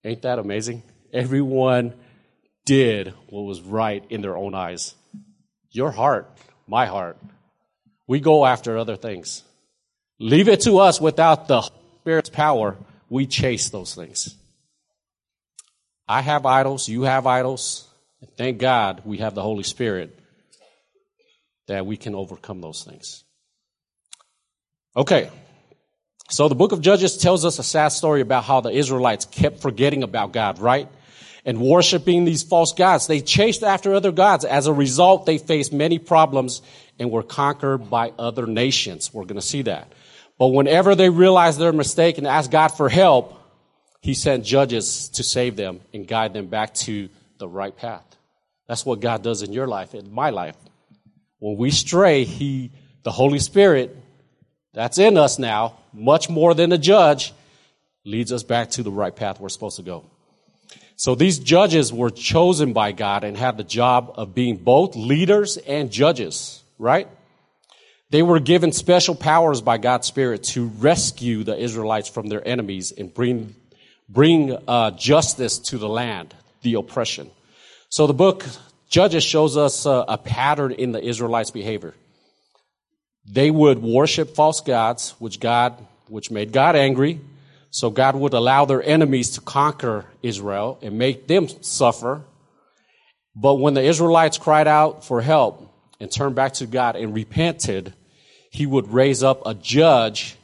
Ain't 0.05 0.23
that 0.23 0.39
amazing? 0.39 0.83
Everyone 1.13 1.95
did 2.65 3.15
what 3.29 3.43
was 3.43 3.61
right 3.61 4.05
in 4.11 4.21
their 4.23 4.37
own 4.37 4.55
eyes. 4.55 4.95
Your 5.71 5.91
heart, 5.91 6.31
my 6.67 6.87
heart, 6.87 7.19
we 8.07 8.21
go 8.21 8.45
after 8.45 8.77
other 8.77 8.97
things. 8.97 9.43
Leave 10.19 10.49
it 10.49 10.61
to 10.63 10.79
us 10.79 11.01
without 11.01 11.49
the 11.49 11.63
Spirit's 11.63 12.31
power, 12.31 12.77
we 13.09 13.27
chase 13.27 13.71
those 13.71 13.95
things. 13.95 14.37
I 16.09 16.23
have 16.23 16.47
idols, 16.47 16.89
you 16.89 17.03
have 17.03 17.27
idols. 17.27 17.86
Thank 18.37 18.59
God 18.59 19.03
we 19.05 19.19
have 19.19 19.35
the 19.35 19.43
Holy 19.43 19.63
Spirit 19.63 20.19
that 21.67 21.87
we 21.87 21.97
can 21.97 22.15
overcome 22.15 22.61
those 22.61 22.85
things. 22.85 23.25
Okay. 24.97 25.31
So 26.29 26.49
the 26.49 26.55
book 26.55 26.73
of 26.73 26.81
Judges 26.81 27.17
tells 27.17 27.45
us 27.45 27.59
a 27.59 27.63
sad 27.63 27.89
story 27.89 28.21
about 28.21 28.45
how 28.45 28.61
the 28.61 28.71
Israelites 28.71 29.25
kept 29.25 29.61
forgetting 29.61 30.03
about 30.03 30.33
God, 30.33 30.59
right? 30.59 30.89
and 31.47 31.61
worshiping 31.61 32.25
these 32.25 32.43
false 32.43 32.73
gods. 32.73 33.07
They 33.07 33.21
chased 33.21 33.63
after 33.63 33.95
other 33.95 34.11
gods. 34.11 34.45
As 34.45 34.67
a 34.67 34.73
result, 34.73 35.25
they 35.25 35.39
faced 35.39 35.73
many 35.73 35.99
problems 35.99 36.61
and 36.99 37.11
were 37.11 37.23
conquered 37.23 37.89
by 37.89 38.13
other 38.19 38.47
nations. 38.47 39.15
We're 39.15 39.25
going 39.25 39.41
to 39.41 39.47
see 39.47 39.63
that. 39.63 39.93
But 40.39 40.49
whenever 40.49 40.95
they 40.95 41.09
realized 41.09 41.59
their 41.59 41.73
mistake 41.73 42.19
and 42.19 42.27
asked 42.27 42.51
God 42.51 42.69
for 42.69 42.89
help, 42.89 43.41
He 44.03 44.13
sent 44.13 44.45
judges 44.45 45.09
to 45.11 45.23
save 45.23 45.57
them 45.57 45.81
and 45.95 46.07
guide 46.07 46.35
them 46.35 46.49
back 46.49 46.75
to 46.75 47.09
the 47.39 47.49
right 47.49 47.75
path. 47.75 48.16
That's 48.67 48.85
what 48.85 49.01
God 49.01 49.23
does 49.23 49.43
in 49.43 49.53
your 49.53 49.67
life, 49.67 49.95
in 49.95 50.13
my 50.13 50.31
life. 50.31 50.57
When 51.39 51.57
we 51.57 51.71
stray, 51.71 52.25
He, 52.25 52.73
the 53.03 53.13
Holy 53.13 53.39
Spirit, 53.39 53.97
that's 54.73 54.99
in 54.99 55.17
us 55.17 55.39
now, 55.39 55.79
much 55.93 56.29
more 56.29 56.55
than 56.55 56.73
a 56.73 56.79
judge, 56.79 57.33
leads 58.05 58.33
us 58.33 58.43
back 58.43 58.71
to 58.73 58.83
the 58.83 58.91
right 58.91 59.15
path 59.15 59.41
we're 59.41 59.49
supposed 59.49 59.77
to 59.77 59.83
go. 59.83 60.05
So 60.97 61.15
these 61.15 61.39
judges 61.39 61.93
were 61.93 62.11
chosen 62.11 62.73
by 62.73 62.93
God 62.93 63.23
and 63.23 63.37
had 63.37 63.59
the 63.59 63.65
job 63.65 64.13
of 64.17 64.35
being 64.35 64.57
both 64.57 64.97
leaders 64.97 65.59
and 65.59 65.91
judges, 65.91 66.63
right? 66.79 67.09
They 68.11 68.23
were 68.23 68.41
given 68.41 68.73
special 68.73 69.15
powers 69.15 69.61
by 69.61 69.79
God's 69.79 70.07
Spirit 70.07 70.45
to 70.45 70.67
rescue 70.67 71.45
the 71.45 71.57
Israelites 71.57 72.09
from 72.09 72.29
their 72.29 72.47
enemies 72.47 72.93
and 72.93 73.13
bring, 73.13 73.55
bring 74.09 74.57
uh, 74.67 74.93
justice 74.93 75.59
to 75.59 75.79
the 75.79 75.89
land, 75.89 76.35
the 76.63 76.75
oppression. 76.75 77.31
So 77.89 78.07
the 78.07 78.15
book 78.15 78.45
Judges 78.89 79.25
shows 79.25 79.57
us 79.57 79.85
a, 79.85 80.05
a 80.09 80.19
pattern 80.19 80.73
in 80.73 80.93
the 80.93 81.03
Israelites' 81.03 81.51
behavior. 81.51 81.95
They 83.29 83.51
would 83.51 83.83
worship 83.83 84.35
false 84.35 84.61
gods, 84.61 85.15
which 85.19 85.41
God, 85.41 85.75
which 86.09 86.31
made 86.31 86.53
God 86.53 86.77
angry, 86.77 87.21
so 87.71 87.91
God 87.91 88.15
would 88.15 88.33
allow 88.33 88.65
their 88.65 88.83
enemies 88.83 89.31
to 89.31 89.41
conquer 89.41 90.05
Israel 90.23 90.79
and 90.81 90.99
make 90.99 91.27
them 91.27 91.49
suffer. 91.63 92.23
But 93.35 93.57
when 93.57 93.75
the 93.75 93.83
Israelites 93.83 94.39
cried 94.39 94.69
out 94.69 95.05
for 95.05 95.21
help 95.21 95.69
and 95.99 96.11
turned 96.11 96.37
back 96.37 96.55
to 96.55 96.67
God 96.67 96.95
and 96.95 97.13
repented, 97.13 97.93
he 98.51 98.67
would 98.67 98.93
raise 98.93 99.23
up 99.23 99.45
a 99.45 99.55
judge 99.55 100.37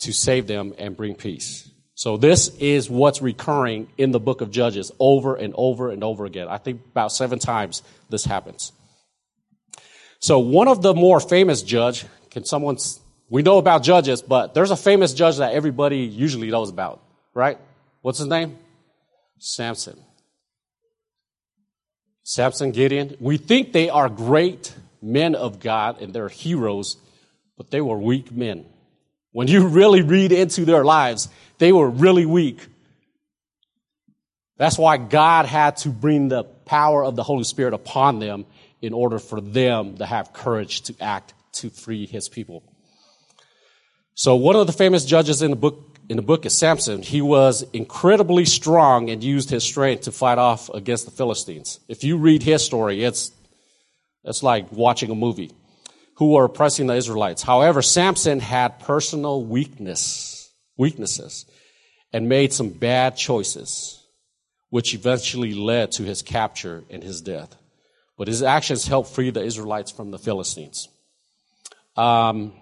to 0.00 0.12
save 0.12 0.46
them 0.46 0.74
and 0.78 0.96
bring 0.96 1.14
peace. 1.14 1.68
So 1.94 2.16
this 2.16 2.48
is 2.58 2.88
what's 2.88 3.20
recurring 3.20 3.88
in 3.98 4.10
the 4.12 4.20
book 4.20 4.40
of 4.40 4.50
Judges 4.50 4.90
over 4.98 5.36
and 5.36 5.54
over 5.56 5.90
and 5.90 6.02
over 6.02 6.24
again. 6.24 6.48
I 6.48 6.58
think 6.58 6.80
about 6.90 7.12
seven 7.12 7.38
times 7.38 7.82
this 8.08 8.24
happens. 8.24 8.72
So 10.20 10.38
one 10.38 10.68
of 10.68 10.82
the 10.82 10.94
more 10.94 11.20
famous 11.20 11.62
judge, 11.62 12.06
can 12.30 12.44
someone 12.44 12.78
we 13.28 13.42
know 13.42 13.58
about 13.58 13.82
judges, 13.82 14.22
but 14.22 14.54
there's 14.54 14.70
a 14.70 14.76
famous 14.76 15.14
judge 15.14 15.38
that 15.38 15.54
everybody 15.54 15.98
usually 15.98 16.50
knows 16.50 16.70
about, 16.70 17.02
right? 17.34 17.58
What's 18.02 18.18
his 18.18 18.28
name? 18.28 18.58
Samson. 19.38 19.98
Samson, 22.24 22.70
Gideon, 22.70 23.16
we 23.20 23.36
think 23.36 23.72
they 23.72 23.90
are 23.90 24.08
great 24.08 24.74
men 25.00 25.34
of 25.34 25.60
God 25.60 26.00
and 26.00 26.12
they're 26.12 26.28
heroes, 26.28 26.96
but 27.56 27.70
they 27.70 27.80
were 27.80 27.98
weak 27.98 28.30
men. 28.30 28.64
When 29.32 29.48
you 29.48 29.66
really 29.66 30.02
read 30.02 30.30
into 30.30 30.64
their 30.64 30.84
lives, 30.84 31.28
they 31.58 31.72
were 31.72 31.88
really 31.88 32.26
weak. 32.26 32.66
That's 34.58 34.78
why 34.78 34.98
God 34.98 35.46
had 35.46 35.78
to 35.78 35.88
bring 35.88 36.28
the 36.28 36.44
power 36.44 37.04
of 37.04 37.16
the 37.16 37.22
Holy 37.22 37.44
Spirit 37.44 37.74
upon 37.74 38.18
them 38.18 38.46
in 38.80 38.92
order 38.92 39.18
for 39.18 39.40
them 39.40 39.96
to 39.98 40.06
have 40.06 40.32
courage 40.32 40.82
to 40.82 40.94
act 41.00 41.34
to 41.54 41.70
free 41.70 42.06
his 42.06 42.28
people. 42.28 42.62
So 44.14 44.36
one 44.36 44.56
of 44.56 44.66
the 44.66 44.72
famous 44.72 45.04
judges 45.04 45.42
in 45.42 45.50
the 45.50 45.56
book 45.56 45.88
in 46.08 46.16
the 46.16 46.22
book 46.22 46.44
is 46.44 46.56
Samson. 46.56 47.00
He 47.00 47.22
was 47.22 47.64
incredibly 47.72 48.44
strong 48.44 49.08
and 49.08 49.22
used 49.22 49.50
his 49.50 49.64
strength 49.64 50.02
to 50.02 50.12
fight 50.12 50.36
off 50.36 50.68
against 50.68 51.06
the 51.06 51.10
Philistines. 51.10 51.80
If 51.88 52.04
you 52.04 52.18
read 52.18 52.42
his 52.42 52.62
story, 52.62 53.02
it's 53.02 53.32
it's 54.24 54.42
like 54.42 54.70
watching 54.72 55.10
a 55.10 55.14
movie. 55.14 55.52
Who 56.22 56.34
were 56.34 56.44
oppressing 56.44 56.86
the 56.86 56.94
Israelites. 56.94 57.42
However, 57.42 57.82
Samson 57.82 58.38
had 58.38 58.78
personal 58.78 59.44
weakness, 59.44 60.48
weaknesses 60.76 61.46
and 62.12 62.28
made 62.28 62.52
some 62.52 62.68
bad 62.68 63.16
choices, 63.16 64.00
which 64.70 64.94
eventually 64.94 65.52
led 65.52 65.90
to 65.90 66.04
his 66.04 66.22
capture 66.22 66.84
and 66.88 67.02
his 67.02 67.22
death. 67.22 67.56
But 68.16 68.28
his 68.28 68.40
actions 68.40 68.86
helped 68.86 69.10
free 69.10 69.30
the 69.30 69.42
Israelites 69.42 69.90
from 69.90 70.12
the 70.12 70.18
Philistines. 70.20 70.88
Um, 71.96 72.52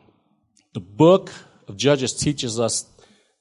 the 0.72 0.80
book 0.80 1.30
of 1.68 1.76
Judges 1.76 2.14
teaches 2.14 2.58
us 2.58 2.86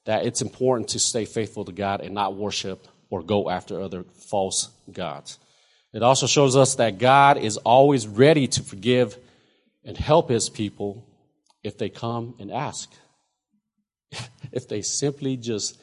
that 0.04 0.26
it's 0.26 0.42
important 0.42 0.90
to 0.90 0.98
stay 0.98 1.24
faithful 1.24 1.64
to 1.64 1.72
God 1.72 2.02
and 2.02 2.14
not 2.14 2.36
worship 2.36 2.86
or 3.08 3.22
go 3.22 3.48
after 3.48 3.80
other 3.80 4.04
false 4.28 4.68
gods. 4.92 5.38
It 5.94 6.02
also 6.02 6.26
shows 6.26 6.56
us 6.56 6.74
that 6.74 6.98
God 6.98 7.38
is 7.38 7.56
always 7.56 8.06
ready 8.06 8.48
to 8.48 8.62
forgive 8.62 9.16
and 9.84 9.96
help 9.96 10.28
his 10.28 10.48
people 10.48 11.06
if 11.62 11.78
they 11.78 11.88
come 11.88 12.34
and 12.38 12.50
ask. 12.50 12.90
if 14.52 14.68
they 14.68 14.82
simply 14.82 15.36
just, 15.36 15.80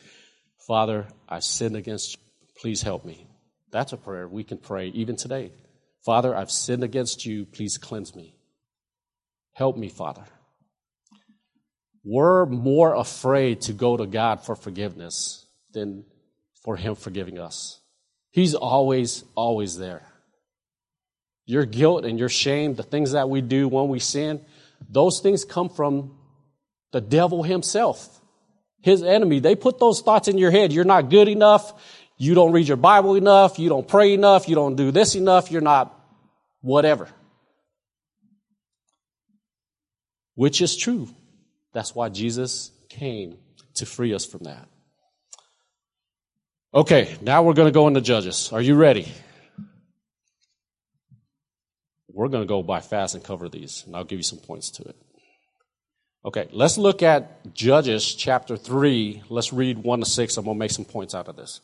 Father, 0.68 1.08
I 1.28 1.40
sinned 1.40 1.76
against 1.76 2.16
you. 2.16 2.22
Please 2.60 2.82
help 2.82 3.06
me. 3.06 3.28
That's 3.72 3.94
a 3.94 3.98
prayer 3.98 4.28
we 4.28 4.44
can 4.44 4.58
pray 4.58 4.88
even 4.88 5.16
today. 5.16 5.52
Father, 6.06 6.36
I've 6.36 6.52
sinned 6.52 6.84
against 6.84 7.26
you. 7.26 7.46
Please 7.46 7.78
cleanse 7.78 8.16
me. 8.16 8.36
Help 9.54 9.78
me, 9.78 9.90
Father. 9.90 10.24
We're 12.04 12.46
more 12.46 12.96
afraid 12.96 13.62
to 13.62 13.74
go 13.74 13.98
to 13.98 14.06
God 14.06 14.46
for 14.46 14.56
forgiveness 14.56 15.46
than 15.74 16.06
for 16.64 16.78
Him 16.78 16.96
forgiving 16.96 17.38
us. 17.40 17.82
He's 18.32 18.56
always, 18.56 19.24
always 19.36 19.78
there. 19.78 20.04
Your 21.48 21.66
guilt 21.66 22.06
and 22.06 22.20
your 22.20 22.30
shame, 22.30 22.76
the 22.76 22.84
things 22.84 23.14
that 23.14 23.30
we 23.30 23.42
do 23.42 23.70
when 23.70 23.88
we 23.88 24.00
sin, 24.00 24.42
those 24.90 25.22
things 25.22 25.46
come 25.46 25.70
from 25.70 26.16
the 26.92 27.02
devil 27.02 27.42
himself, 27.42 28.22
his 28.82 29.02
enemy. 29.02 29.40
They 29.40 29.56
put 29.56 29.80
those 29.80 30.02
thoughts 30.02 30.28
in 30.28 30.38
your 30.38 30.52
head. 30.52 30.74
You're 30.74 30.84
not 30.84 31.10
good 31.10 31.30
enough. 31.30 31.74
You 32.18 32.34
don't 32.36 32.52
read 32.52 32.68
your 32.68 32.78
Bible 32.78 33.16
enough. 33.16 33.60
You 33.60 33.70
don't 33.70 33.88
pray 33.88 34.14
enough. 34.14 34.50
You 34.50 34.56
don't 34.56 34.76
do 34.76 34.92
this 34.92 35.16
enough. 35.16 35.50
You're 35.50 35.62
not 35.62 35.98
whatever. 36.62 37.08
Which 40.36 40.62
is 40.62 40.76
true. 40.76 41.08
That's 41.74 41.96
why 41.96 42.10
Jesus 42.10 42.72
came 42.90 43.38
to 43.76 43.86
free 43.86 44.14
us 44.14 44.26
from 44.26 44.44
that. 44.44 44.68
Okay, 46.74 47.16
now 47.22 47.44
we're 47.44 47.54
going 47.54 47.68
to 47.68 47.72
go 47.72 47.88
into 47.88 48.02
Judges. 48.02 48.52
Are 48.52 48.62
you 48.62 48.76
ready? 48.76 49.08
We're 52.18 52.30
going 52.30 52.42
to 52.42 52.48
go 52.48 52.64
by 52.64 52.80
fast 52.80 53.14
and 53.14 53.24
cover 53.24 53.48
these, 53.48 53.84
and 53.86 53.96
I'll 53.96 54.04
give 54.04 54.18
you 54.18 54.24
some 54.24 54.40
points 54.40 54.72
to 54.72 54.84
it. 54.86 54.96
Okay, 56.26 56.48
let's 56.52 56.80
look 56.80 57.04
at 57.04 57.54
Judges 57.54 58.16
chapter 58.16 58.58
3. 58.58 59.22
Let's 59.30 59.54
read 59.54 59.78
1 59.78 60.00
to 60.00 60.06
6. 60.08 60.38
I'm 60.38 60.46
going 60.46 60.56
to 60.56 60.60
make 60.60 60.72
some 60.72 60.84
points 60.84 61.14
out 61.14 61.28
of 61.28 61.36
this. 61.36 61.62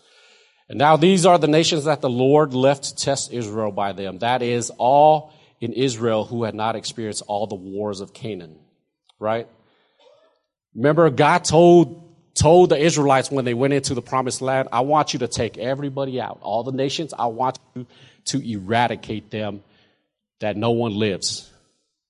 And 0.70 0.78
now 0.78 0.96
these 0.96 1.26
are 1.26 1.40
the 1.40 1.48
nations 1.48 1.86
that 1.86 2.02
the 2.02 2.10
Lord 2.10 2.54
left 2.54 2.84
to 2.84 2.96
test 2.96 3.34
Israel 3.34 3.72
by 3.72 3.94
them. 3.94 4.20
That 4.20 4.44
is, 4.44 4.70
all 4.78 5.34
in 5.60 5.74
Israel 5.74 6.24
who 6.24 6.44
had 6.44 6.54
not 6.54 6.76
experienced 6.76 7.24
all 7.26 7.48
the 7.48 7.56
wars 7.56 8.00
of 8.00 8.14
Canaan. 8.14 8.60
Right? 9.20 9.48
Remember, 10.76 11.10
God 11.10 11.46
told 11.46 12.00
told 12.36 12.70
the 12.70 12.78
Israelites 12.78 13.32
when 13.32 13.46
they 13.46 13.56
went 13.56 13.74
into 13.74 13.96
the 13.96 14.04
promised 14.04 14.40
land, 14.42 14.70
I 14.72 14.82
want 14.82 15.14
you 15.14 15.20
to 15.20 15.28
take 15.28 15.58
everybody 15.58 16.22
out, 16.22 16.40
all 16.44 16.64
the 16.64 16.72
nations, 16.72 17.12
I 17.18 17.26
want 17.26 17.58
you 17.74 17.88
to 18.26 18.52
eradicate 18.52 19.32
them 19.32 19.64
that 20.44 20.58
no 20.58 20.72
one 20.72 20.94
lives. 20.94 21.50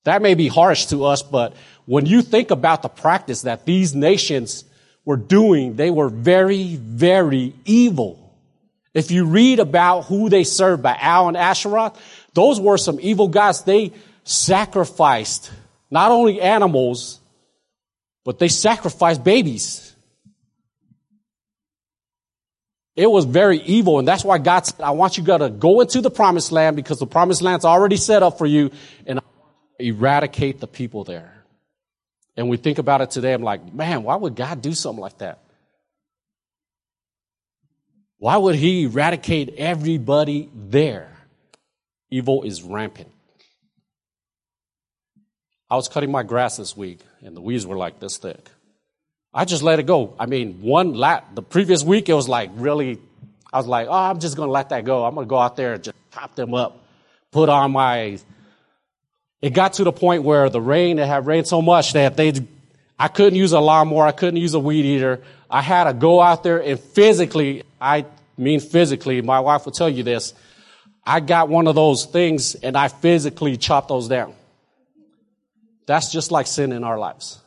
That 0.02 0.20
may 0.20 0.34
be 0.34 0.48
harsh 0.48 0.86
to 0.86 1.04
us, 1.04 1.22
but 1.22 1.54
when 1.86 2.04
you 2.04 2.20
think 2.20 2.50
about 2.50 2.82
the 2.82 2.88
practice 2.88 3.42
that 3.42 3.64
these 3.64 3.94
nations 3.94 4.64
were 5.04 5.16
doing, 5.16 5.76
they 5.76 5.88
were 5.88 6.08
very, 6.08 6.74
very 6.74 7.54
evil. 7.64 8.36
If 8.92 9.12
you 9.12 9.26
read 9.26 9.60
about 9.60 10.06
who 10.06 10.28
they 10.28 10.42
served, 10.42 10.82
by 10.82 10.98
Baal 11.00 11.28
and 11.28 11.36
Asheroth, 11.36 11.96
those 12.32 12.60
were 12.60 12.76
some 12.76 12.98
evil 13.00 13.28
gods. 13.28 13.62
They 13.62 13.92
sacrificed 14.24 15.52
not 15.88 16.10
only 16.10 16.40
animals, 16.40 17.20
but 18.24 18.40
they 18.40 18.48
sacrificed 18.48 19.22
babies. 19.22 19.93
It 22.96 23.10
was 23.10 23.24
very 23.24 23.58
evil, 23.58 23.98
and 23.98 24.06
that's 24.06 24.24
why 24.24 24.38
God 24.38 24.66
said, 24.66 24.80
I 24.80 24.92
want 24.92 25.18
you 25.18 25.24
to 25.24 25.50
go 25.50 25.80
into 25.80 26.00
the 26.00 26.10
promised 26.10 26.52
land 26.52 26.76
because 26.76 27.00
the 27.00 27.06
promised 27.06 27.42
land's 27.42 27.64
already 27.64 27.96
set 27.96 28.22
up 28.22 28.38
for 28.38 28.46
you, 28.46 28.70
and 29.06 29.20
eradicate 29.80 30.60
the 30.60 30.68
people 30.68 31.02
there. 31.04 31.32
And 32.36 32.48
we 32.48 32.56
think 32.56 32.78
about 32.78 33.00
it 33.00 33.10
today, 33.10 33.32
I'm 33.32 33.42
like, 33.42 33.72
man, 33.72 34.02
why 34.04 34.16
would 34.16 34.36
God 34.36 34.62
do 34.62 34.74
something 34.74 35.00
like 35.00 35.18
that? 35.18 35.40
Why 38.18 38.36
would 38.36 38.54
he 38.54 38.84
eradicate 38.84 39.54
everybody 39.58 40.48
there? 40.54 41.10
Evil 42.10 42.44
is 42.44 42.62
rampant. 42.62 43.10
I 45.68 45.76
was 45.76 45.88
cutting 45.88 46.12
my 46.12 46.22
grass 46.22 46.56
this 46.56 46.76
week, 46.76 47.00
and 47.22 47.36
the 47.36 47.40
weeds 47.40 47.66
were 47.66 47.76
like 47.76 47.98
this 47.98 48.18
thick. 48.18 48.48
I 49.34 49.44
just 49.44 49.62
let 49.62 49.80
it 49.80 49.86
go. 49.86 50.14
I 50.18 50.26
mean, 50.26 50.60
one 50.62 50.94
lap, 50.94 51.34
the 51.34 51.42
previous 51.42 51.82
week, 51.82 52.08
it 52.08 52.14
was 52.14 52.28
like 52.28 52.50
really, 52.54 53.00
I 53.52 53.58
was 53.58 53.66
like, 53.66 53.88
oh, 53.88 53.92
I'm 53.92 54.20
just 54.20 54.36
going 54.36 54.46
to 54.46 54.52
let 54.52 54.68
that 54.68 54.84
go. 54.84 55.04
I'm 55.04 55.14
going 55.14 55.26
to 55.26 55.28
go 55.28 55.38
out 55.38 55.56
there 55.56 55.74
and 55.74 55.82
just 55.82 55.96
chop 56.12 56.36
them 56.36 56.54
up, 56.54 56.84
put 57.32 57.48
on 57.48 57.72
my, 57.72 58.18
it 59.42 59.50
got 59.50 59.74
to 59.74 59.84
the 59.84 59.92
point 59.92 60.22
where 60.22 60.48
the 60.48 60.60
rain, 60.60 61.00
it 61.00 61.06
had 61.06 61.26
rained 61.26 61.48
so 61.48 61.60
much 61.60 61.94
that 61.94 62.16
they, 62.16 62.32
I 62.96 63.08
couldn't 63.08 63.34
use 63.34 63.50
a 63.50 63.60
lawnmower. 63.60 64.06
I 64.06 64.12
couldn't 64.12 64.36
use 64.36 64.54
a 64.54 64.60
weed 64.60 64.84
eater. 64.84 65.20
I 65.50 65.62
had 65.62 65.84
to 65.84 65.94
go 65.94 66.20
out 66.20 66.44
there 66.44 66.62
and 66.62 66.78
physically, 66.78 67.64
I 67.80 68.06
mean 68.38 68.60
physically, 68.60 69.20
my 69.20 69.40
wife 69.40 69.64
will 69.64 69.72
tell 69.72 69.88
you 69.88 70.04
this. 70.04 70.32
I 71.04 71.20
got 71.20 71.48
one 71.48 71.66
of 71.66 71.74
those 71.74 72.06
things 72.06 72.54
and 72.54 72.76
I 72.76 72.88
physically 72.88 73.56
chopped 73.56 73.88
those 73.88 74.08
down. 74.08 74.34
That's 75.86 76.10
just 76.10 76.30
like 76.30 76.46
sin 76.46 76.72
in 76.72 76.84
our 76.84 76.98
lives. 76.98 77.40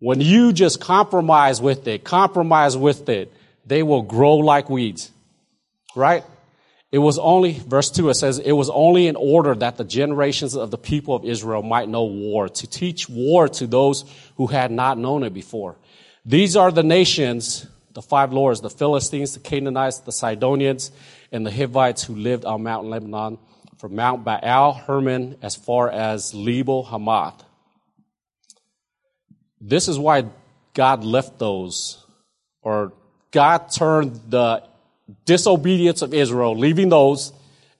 When 0.00 0.20
you 0.20 0.52
just 0.52 0.80
compromise 0.80 1.60
with 1.60 1.86
it, 1.86 2.04
compromise 2.04 2.76
with 2.76 3.08
it, 3.08 3.32
they 3.66 3.82
will 3.82 4.02
grow 4.02 4.36
like 4.36 4.68
weeds. 4.68 5.12
Right? 5.94 6.24
It 6.90 6.98
was 6.98 7.18
only, 7.18 7.52
verse 7.52 7.90
2, 7.90 8.08
it 8.08 8.14
says, 8.14 8.40
it 8.40 8.52
was 8.52 8.68
only 8.68 9.06
in 9.06 9.14
order 9.14 9.54
that 9.54 9.76
the 9.76 9.84
generations 9.84 10.56
of 10.56 10.72
the 10.72 10.78
people 10.78 11.14
of 11.14 11.24
Israel 11.24 11.62
might 11.62 11.88
know 11.88 12.04
war, 12.04 12.48
to 12.48 12.66
teach 12.66 13.08
war 13.08 13.48
to 13.48 13.66
those 13.66 14.04
who 14.36 14.48
had 14.48 14.72
not 14.72 14.98
known 14.98 15.22
it 15.22 15.32
before. 15.32 15.76
These 16.24 16.56
are 16.56 16.72
the 16.72 16.82
nations, 16.82 17.66
the 17.92 18.02
five 18.02 18.32
lords, 18.32 18.60
the 18.60 18.70
Philistines, 18.70 19.34
the 19.34 19.40
Canaanites, 19.40 20.00
the 20.00 20.10
Sidonians, 20.10 20.90
and 21.30 21.46
the 21.46 21.52
Hivites 21.52 22.02
who 22.02 22.16
lived 22.16 22.44
on 22.44 22.64
Mount 22.64 22.86
Lebanon, 22.86 23.38
from 23.78 23.94
Mount 23.94 24.24
Baal 24.24 24.72
Hermon 24.72 25.36
as 25.42 25.54
far 25.54 25.90
as 25.90 26.34
Lebo 26.34 26.82
Hamath. 26.82 27.44
This 29.60 29.88
is 29.88 29.98
why 29.98 30.24
God 30.74 31.04
left 31.04 31.38
those, 31.38 32.04
or 32.62 32.92
God 33.30 33.70
turned 33.70 34.20
the 34.28 34.62
disobedience 35.26 36.02
of 36.02 36.14
Israel, 36.14 36.56
leaving 36.56 36.88
those, 36.88 37.32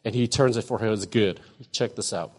and 0.05 0.15
he 0.15 0.29
turns 0.29 0.57
it 0.57 0.63
for 0.63 0.79
his 0.79 1.07
good. 1.07 1.41
Check 1.73 1.97
this 1.97 2.13
out. 2.13 2.33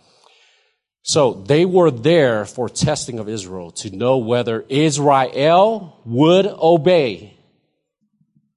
So 1.04 1.34
they 1.34 1.65
were 1.65 1.89
there 1.89 2.45
for 2.45 2.69
testing 2.69 3.17
of 3.17 3.27
Israel 3.27 3.71
to 3.71 3.95
know 3.95 4.17
whether 4.17 4.63
Israel 4.69 5.99
would 6.06 6.45
obey 6.45 7.38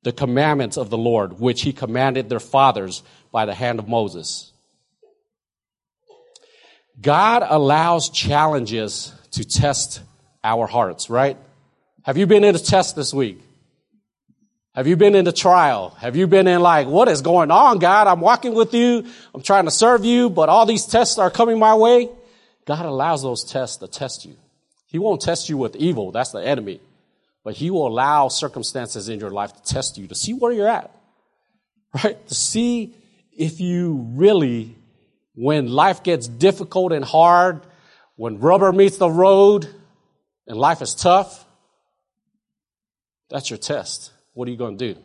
the 0.03 0.13
commandments 0.13 0.77
of 0.77 0.91
the 0.91 0.99
Lord, 0.99 1.41
which 1.41 1.63
he 1.63 1.73
commanded 1.73 2.29
their 2.29 2.41
fathers 2.41 3.03
by 3.33 3.47
the 3.47 3.55
hand 3.55 3.79
of 3.79 3.89
Moses. 3.89 4.53
God 7.01 7.43
allows 7.49 8.11
challenges 8.11 9.13
to 9.33 9.45
test 9.45 10.03
our 10.45 10.67
hearts, 10.67 11.11
right? 11.11 11.37
Have 12.03 12.19
you 12.19 12.27
been 12.27 12.45
in 12.45 12.55
a 12.55 12.59
test 12.59 12.95
this 12.95 13.13
week? 13.15 13.41
Have 14.75 14.87
you 14.87 14.97
been 14.97 15.15
in 15.15 15.27
a 15.27 15.33
trial? 15.33 15.91
Have 16.01 16.17
you 16.17 16.27
been 16.27 16.47
in 16.47 16.61
like, 16.61 16.87
what 16.87 17.09
is 17.09 17.23
going 17.23 17.51
on, 17.51 17.79
God? 17.79 18.07
I'm 18.07 18.21
walking 18.21 18.55
with 18.55 18.75
you. 18.75 19.07
I'm 19.33 19.43
trying 19.43 19.65
to 19.65 19.71
serve 19.71 20.05
you, 20.05 20.29
but 20.29 20.49
all 20.49 20.67
these 20.67 20.85
tests 20.85 21.17
are 21.17 21.31
coming 21.31 21.59
my 21.59 21.75
way. 21.75 22.11
God 22.67 22.85
allows 22.85 23.23
those 23.23 23.45
tests 23.45 23.79
to 23.79 23.89
test 23.89 24.25
you. 24.25 24.37
He 24.87 24.99
won't 24.99 25.21
test 25.21 25.49
you 25.49 25.57
with 25.57 25.77
evil. 25.77 26.13
That's 26.13 26.33
the 26.33 26.45
enemy. 26.45 26.81
But 27.45 27.55
he 27.55 27.71
will 27.71 27.87
allow 27.87 28.29
circumstances 28.29 29.09
in 29.09 29.21
your 29.21 29.31
life 29.31 29.53
to 29.53 29.63
test 29.63 29.97
you 29.97 30.09
to 30.09 30.15
see 30.15 30.35
where 30.35 30.53
you're 30.53 30.69
at. 30.69 30.91
Right? 32.03 32.27
To 32.27 32.35
see 32.35 32.95
if 33.37 33.61
you 33.61 34.09
really, 34.15 34.75
when 35.35 35.69
life 35.69 36.03
gets 36.03 36.27
difficult 36.27 36.93
and 36.93 37.05
hard, 37.05 37.61
when 38.17 38.41
rubber 38.41 38.73
meets 38.73 38.97
the 38.97 39.11
road 39.11 39.69
and 40.47 40.57
life 40.57 40.83
is 40.83 40.95
tough, 40.95 41.45
that's 43.31 43.51
your 43.51 43.59
test. 43.59 44.13
What 44.35 44.49
are 44.49 44.51
you 44.51 44.57
going 44.57 44.79
to 44.79 44.95
do? 44.95 45.01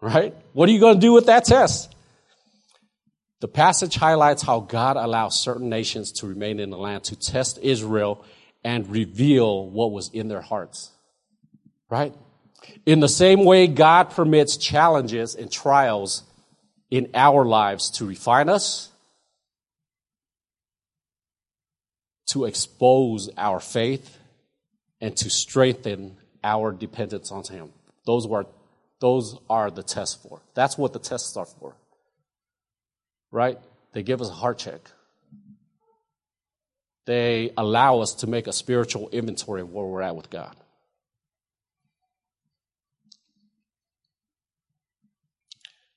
Right? 0.00 0.34
What 0.52 0.68
are 0.68 0.72
you 0.72 0.80
going 0.80 0.96
to 0.96 1.00
do 1.00 1.12
with 1.12 1.26
that 1.26 1.44
test? 1.44 1.94
The 3.40 3.48
passage 3.48 3.96
highlights 3.96 4.42
how 4.42 4.60
God 4.60 4.96
allows 4.96 5.40
certain 5.40 5.68
nations 5.68 6.12
to 6.12 6.28
remain 6.28 6.60
in 6.60 6.70
the 6.70 6.78
land 6.78 7.04
to 7.04 7.16
test 7.16 7.58
Israel 7.60 8.24
and 8.62 8.88
reveal 8.88 9.68
what 9.68 9.90
was 9.90 10.10
in 10.10 10.28
their 10.28 10.40
hearts. 10.40 10.92
Right? 11.90 12.14
In 12.86 13.00
the 13.00 13.08
same 13.08 13.44
way, 13.44 13.66
God 13.66 14.10
permits 14.10 14.56
challenges 14.56 15.34
and 15.34 15.50
trials 15.50 16.22
in 16.88 17.10
our 17.14 17.44
lives 17.44 17.90
to 17.98 18.06
refine 18.06 18.48
us, 18.48 18.91
to 22.32 22.44
expose 22.44 23.30
our 23.36 23.60
faith, 23.60 24.18
and 25.00 25.16
to 25.16 25.28
strengthen 25.28 26.16
our 26.44 26.72
dependence 26.72 27.32
on 27.32 27.44
Him. 27.44 27.70
Those 28.04 28.26
were 28.26 28.46
those 29.00 29.36
are 29.50 29.68
the 29.68 29.82
tests 29.82 30.14
for. 30.14 30.40
That's 30.54 30.78
what 30.78 30.92
the 30.92 31.00
tests 31.00 31.36
are 31.36 31.44
for. 31.44 31.74
Right? 33.32 33.58
They 33.92 34.04
give 34.04 34.20
us 34.20 34.28
a 34.28 34.32
heart 34.32 34.58
check. 34.58 34.80
They 37.04 37.52
allow 37.56 37.98
us 37.98 38.14
to 38.16 38.28
make 38.28 38.46
a 38.46 38.52
spiritual 38.52 39.08
inventory 39.10 39.60
of 39.60 39.72
where 39.72 39.84
we're 39.84 40.02
at 40.02 40.14
with 40.14 40.30
God. 40.30 40.54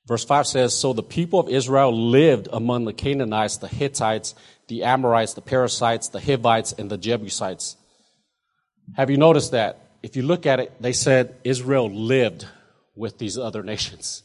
Verse 0.08 0.26
5 0.26 0.48
says 0.48 0.74
So 0.74 0.94
the 0.94 1.04
people 1.04 1.40
of 1.40 1.50
Israel 1.50 2.10
lived 2.10 2.48
among 2.52 2.86
the 2.86 2.94
Canaanites, 2.94 3.58
the 3.58 3.68
Hittites, 3.68 4.34
the 4.68 4.84
Amorites, 4.84 5.34
the 5.34 5.42
Perizzites, 5.42 6.10
the 6.10 6.20
Hivites, 6.20 6.74
and 6.74 6.90
the 6.90 6.98
Jebusites. 6.98 7.78
Have 8.96 9.10
you 9.10 9.18
noticed 9.18 9.52
that? 9.52 9.86
if 10.06 10.16
you 10.16 10.22
look 10.22 10.46
at 10.46 10.60
it, 10.60 10.72
they 10.80 10.94
said 10.94 11.36
Israel 11.44 11.90
lived 11.90 12.46
with 12.96 13.18
these 13.18 13.40
other 13.40 13.64
nations. 13.64 14.22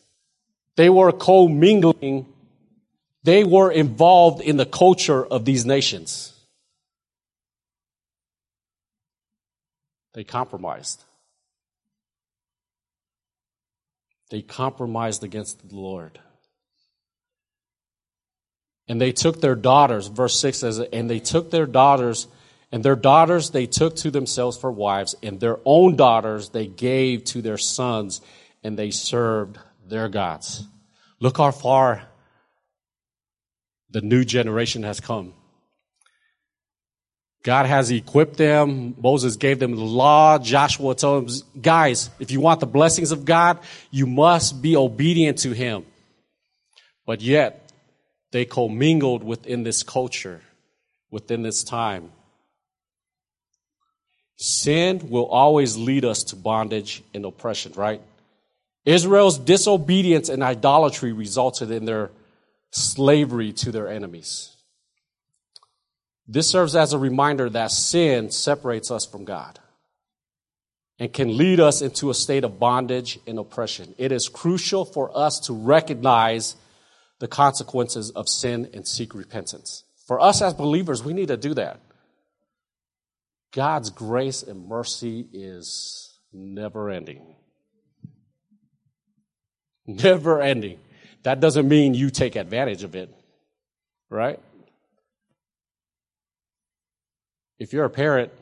They 0.77 0.91
were 0.91 1.11
commingling. 1.11 2.27
They 3.25 3.45
were 3.45 3.71
involved 3.71 4.43
in 4.43 4.59
the 4.59 4.67
culture 4.67 5.25
of 5.25 5.47
these 5.47 5.65
nations. 5.65 6.35
They 10.13 10.23
compromised. 10.23 11.03
They 14.29 14.43
compromised 14.43 15.25
against 15.25 15.67
the 15.67 15.77
Lord. 15.77 16.21
And 18.91 19.01
they 19.01 19.13
took 19.13 19.41
their 19.41 19.55
daughters, 19.55 20.09
verse 20.09 20.39
6 20.39 20.59
says, 20.59 20.81
and 20.81 21.09
they 21.09 21.21
took 21.21 21.51
their 21.51 21.65
daughters 21.65 22.27
and 22.73 22.85
their 22.85 22.97
daughters 22.97 23.51
they 23.51 23.67
took 23.67 23.97
to 23.97 24.11
themselves 24.11 24.57
for 24.57 24.71
wives, 24.71 25.17
and 25.23 25.41
their 25.41 25.59
own 25.65 25.97
daughters 25.97 26.51
they 26.51 26.67
gave 26.67 27.25
to 27.25 27.43
their 27.43 27.59
sons, 27.59 28.21
and 28.63 28.79
they 28.79 28.91
served 28.91 29.59
their 29.89 30.09
gods. 30.09 30.67
Look 31.19 31.39
how 31.39 31.51
far 31.51 32.03
the 33.91 34.01
new 34.01 34.25
generation 34.25 34.85
has 34.85 35.01
come. 35.01 35.35
God 37.43 37.67
has 37.67 37.91
equipped 37.91 38.37
them. 38.37 38.95
Moses 39.01 39.37
gave 39.37 39.59
them 39.59 39.75
the 39.75 39.83
law. 39.83 40.39
Joshua 40.39 40.95
told 40.95 41.29
them, 41.29 41.37
guys, 41.61 42.11
if 42.21 42.31
you 42.31 42.41
want 42.41 42.61
the 42.61 42.67
blessings 42.67 43.13
of 43.13 43.25
God, 43.25 43.59
you 43.91 44.07
must 44.07 44.61
be 44.61 44.77
obedient 44.77 45.39
to 45.39 45.53
him. 45.53 45.87
But 47.07 47.21
yet, 47.23 47.60
they 48.33 48.45
commingled 48.45 49.25
within 49.25 49.63
this 49.63 49.83
culture, 49.83 50.43
within 51.11 51.43
this 51.43 51.65
time. 51.65 52.13
Sin 54.37 55.11
will 55.11 55.27
always 55.27 55.77
lead 55.77 56.05
us 56.05 56.25
to 56.25 56.37
bondage 56.37 57.03
and 57.13 57.25
oppression, 57.25 57.73
right? 57.77 58.01
Israel's 58.85 59.39
disobedience 59.39 60.29
and 60.29 60.43
idolatry 60.43 61.13
resulted 61.13 61.71
in 61.71 61.85
their 61.85 62.11
slavery 62.71 63.53
to 63.53 63.71
their 63.73 63.89
enemies. 63.89 64.57
This 66.27 66.49
serves 66.49 66.77
as 66.77 66.93
a 66.93 66.99
reminder 66.99 67.51
that 67.51 67.73
sin 67.73 68.31
separates 68.31 68.91
us 68.91 69.05
from 69.05 69.25
God 69.25 69.59
and 70.99 71.13
can 71.13 71.37
lead 71.37 71.59
us 71.59 71.83
into 71.83 72.09
a 72.09 72.15
state 72.15 72.45
of 72.45 72.61
bondage 72.61 73.19
and 73.27 73.39
oppression. 73.39 73.95
It 73.99 74.13
is 74.13 74.29
crucial 74.29 74.85
for 74.85 75.11
us 75.17 75.41
to 75.41 75.53
recognize 75.53 76.55
the 77.21 77.29
consequences 77.29 78.11
of 78.11 78.29
sin 78.29 78.69
and 78.75 78.89
seek 78.89 79.15
repentance. 79.15 79.85
For 80.07 80.21
us 80.21 80.43
as 80.43 80.55
believers, 80.55 81.05
we 81.05 81.13
need 81.13 81.29
to 81.29 81.37
do 81.37 81.55
that. 81.55 81.79
God's 83.53 83.91
grace 83.91 84.43
and 84.43 84.67
mercy 84.67 85.27
is 85.33 86.19
never 86.33 86.91
ending. 86.91 87.37
Never 89.87 90.41
ending. 90.41 90.79
That 91.23 91.41
doesn't 91.41 91.69
mean 91.69 91.95
you 91.95 92.11
take 92.11 92.37
advantage 92.37 92.83
of 92.85 92.95
it, 92.95 93.13
right? 94.09 94.41
If 97.59 97.73
you're 97.73 97.85
a 97.85 97.91
parent, 97.91 98.33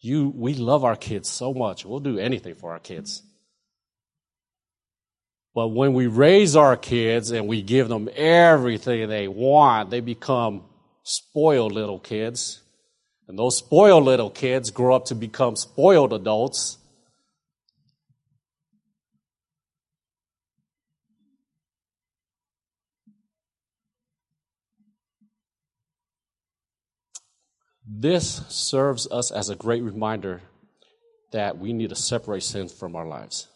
you 0.00 0.28
we 0.34 0.54
love 0.54 0.84
our 0.84 0.96
kids 0.96 1.28
so 1.28 1.52
much. 1.52 1.84
We'll 1.84 1.98
do 1.98 2.18
anything 2.18 2.54
for 2.54 2.72
our 2.72 2.78
kids. 2.78 3.22
But 5.54 5.68
when 5.68 5.92
we 5.94 6.08
raise 6.08 6.56
our 6.56 6.76
kids 6.76 7.30
and 7.30 7.46
we 7.46 7.62
give 7.62 7.88
them 7.88 8.08
everything 8.16 9.08
they 9.08 9.28
want, 9.28 9.90
they 9.90 10.00
become 10.00 10.64
spoiled 11.04 11.72
little 11.72 12.00
kids. 12.00 12.60
And 13.28 13.38
those 13.38 13.56
spoiled 13.56 14.04
little 14.04 14.30
kids 14.30 14.70
grow 14.70 14.96
up 14.96 15.06
to 15.06 15.14
become 15.14 15.54
spoiled 15.54 16.12
adults. 16.12 16.78
This 27.86 28.44
serves 28.48 29.06
us 29.10 29.30
as 29.30 29.50
a 29.50 29.54
great 29.54 29.82
reminder 29.82 30.42
that 31.30 31.58
we 31.58 31.72
need 31.72 31.90
to 31.90 31.96
separate 31.96 32.42
sin 32.42 32.68
from 32.68 32.96
our 32.96 33.06
lives. 33.06 33.48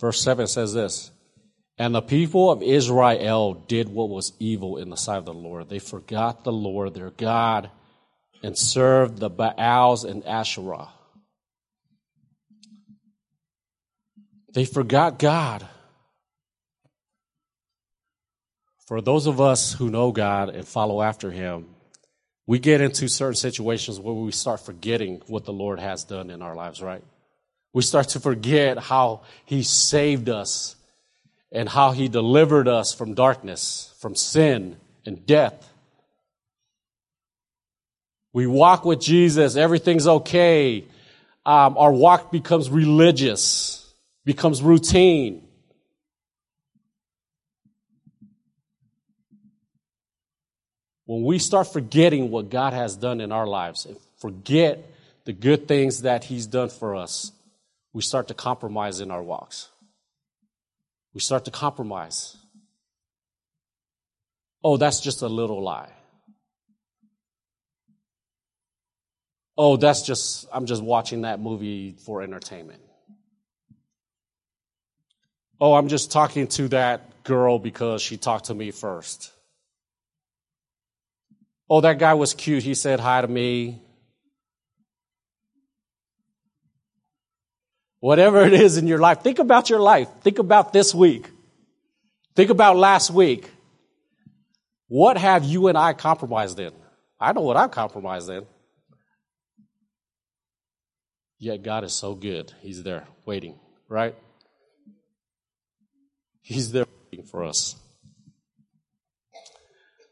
Verse 0.00 0.20
7 0.22 0.46
says 0.46 0.72
this 0.72 1.10
and 1.78 1.94
the 1.94 2.02
people 2.02 2.50
of 2.50 2.60
Israel 2.60 3.54
did 3.54 3.88
what 3.88 4.08
was 4.08 4.32
evil 4.40 4.78
in 4.78 4.90
the 4.90 4.96
sight 4.96 5.18
of 5.18 5.24
the 5.24 5.32
Lord. 5.32 5.68
They 5.68 5.78
forgot 5.78 6.42
the 6.42 6.52
Lord 6.52 6.92
their 6.92 7.10
God 7.10 7.70
and 8.42 8.58
served 8.58 9.18
the 9.18 9.30
Baals 9.30 10.04
and 10.04 10.24
Asherah. 10.24 10.88
They 14.52 14.64
forgot 14.64 15.20
God. 15.20 15.68
For 18.88 19.00
those 19.00 19.26
of 19.26 19.40
us 19.40 19.74
who 19.74 19.90
know 19.90 20.10
God 20.10 20.48
and 20.48 20.66
follow 20.66 21.00
after 21.00 21.30
Him, 21.30 21.66
we 22.46 22.58
get 22.58 22.80
into 22.80 23.06
certain 23.06 23.36
situations 23.36 24.00
where 24.00 24.14
we 24.14 24.32
start 24.32 24.60
forgetting 24.60 25.22
what 25.26 25.44
the 25.44 25.52
Lord 25.52 25.78
has 25.78 26.02
done 26.04 26.30
in 26.30 26.42
our 26.42 26.56
lives, 26.56 26.82
right? 26.82 27.04
We 27.72 27.82
start 27.82 28.08
to 28.10 28.20
forget 28.20 28.78
how 28.78 29.22
He 29.44 29.62
saved 29.62 30.28
us 30.28 30.76
and 31.50 31.68
how 31.68 31.92
he 31.92 32.08
delivered 32.08 32.68
us 32.68 32.92
from 32.92 33.14
darkness, 33.14 33.94
from 33.98 34.14
sin 34.14 34.76
and 35.06 35.24
death. 35.26 35.72
We 38.32 38.46
walk 38.46 38.84
with 38.84 39.00
Jesus, 39.00 39.56
everything's 39.56 40.06
okay. 40.06 40.84
Um, 41.46 41.78
our 41.78 41.92
walk 41.92 42.30
becomes 42.30 42.68
religious, 42.68 43.92
becomes 44.24 44.62
routine. 44.62 45.44
When 51.06 51.24
we 51.24 51.38
start 51.38 51.72
forgetting 51.72 52.30
what 52.30 52.50
God 52.50 52.74
has 52.74 52.94
done 52.94 53.22
in 53.22 53.32
our 53.32 53.46
lives 53.46 53.86
and 53.86 53.96
forget 54.18 54.84
the 55.24 55.32
good 55.32 55.66
things 55.66 56.02
that 56.02 56.24
He's 56.24 56.46
done 56.46 56.68
for 56.68 56.94
us, 56.94 57.32
we 57.92 58.02
start 58.02 58.28
to 58.28 58.34
compromise 58.34 59.00
in 59.00 59.10
our 59.10 59.22
walks 59.22 59.70
we 61.14 61.20
start 61.20 61.46
to 61.46 61.50
compromise. 61.50 62.36
Oh, 64.62 64.76
that's 64.76 65.00
just 65.00 65.22
a 65.22 65.28
little 65.28 65.62
lie. 65.62 65.90
oh, 69.58 69.76
that's 69.76 70.02
just, 70.02 70.46
I'm 70.52 70.66
just 70.66 70.80
watching 70.80 71.22
that 71.22 71.40
movie 71.40 71.96
for 72.06 72.22
entertainment. 72.22 72.80
Oh, 75.60 75.74
I'm 75.74 75.88
just 75.88 76.12
talking 76.12 76.46
to 76.46 76.68
that 76.68 77.24
girl 77.24 77.58
because 77.58 78.00
she 78.00 78.16
talked 78.16 78.44
to 78.44 78.54
me 78.54 78.70
first. 78.70 79.32
Oh, 81.68 81.80
that 81.80 81.98
guy 81.98 82.14
was 82.14 82.32
cute. 82.32 82.62
He 82.62 82.74
said 82.74 83.00
hi 83.00 83.20
to 83.20 83.26
me. 83.26 83.82
Whatever 88.00 88.42
it 88.42 88.52
is 88.52 88.76
in 88.76 88.86
your 88.86 88.98
life, 88.98 89.22
think 89.22 89.38
about 89.38 89.70
your 89.70 89.80
life. 89.80 90.08
Think 90.22 90.38
about 90.38 90.72
this 90.72 90.94
week. 90.94 91.28
Think 92.36 92.50
about 92.50 92.76
last 92.76 93.10
week. 93.10 93.50
What 94.86 95.18
have 95.18 95.44
you 95.44 95.68
and 95.68 95.76
I 95.76 95.92
compromised 95.92 96.60
in? 96.60 96.72
I 97.20 97.32
know 97.32 97.40
what 97.40 97.56
I've 97.56 97.72
compromised 97.72 98.30
in. 98.30 98.46
Yet 101.38 101.62
God 101.62 101.84
is 101.84 101.92
so 101.92 102.14
good. 102.14 102.52
He's 102.60 102.82
there 102.82 103.06
waiting, 103.24 103.58
right? 103.88 104.14
He's 106.42 106.72
there 106.72 106.86
waiting 107.10 107.26
for 107.26 107.44
us. 107.44 107.76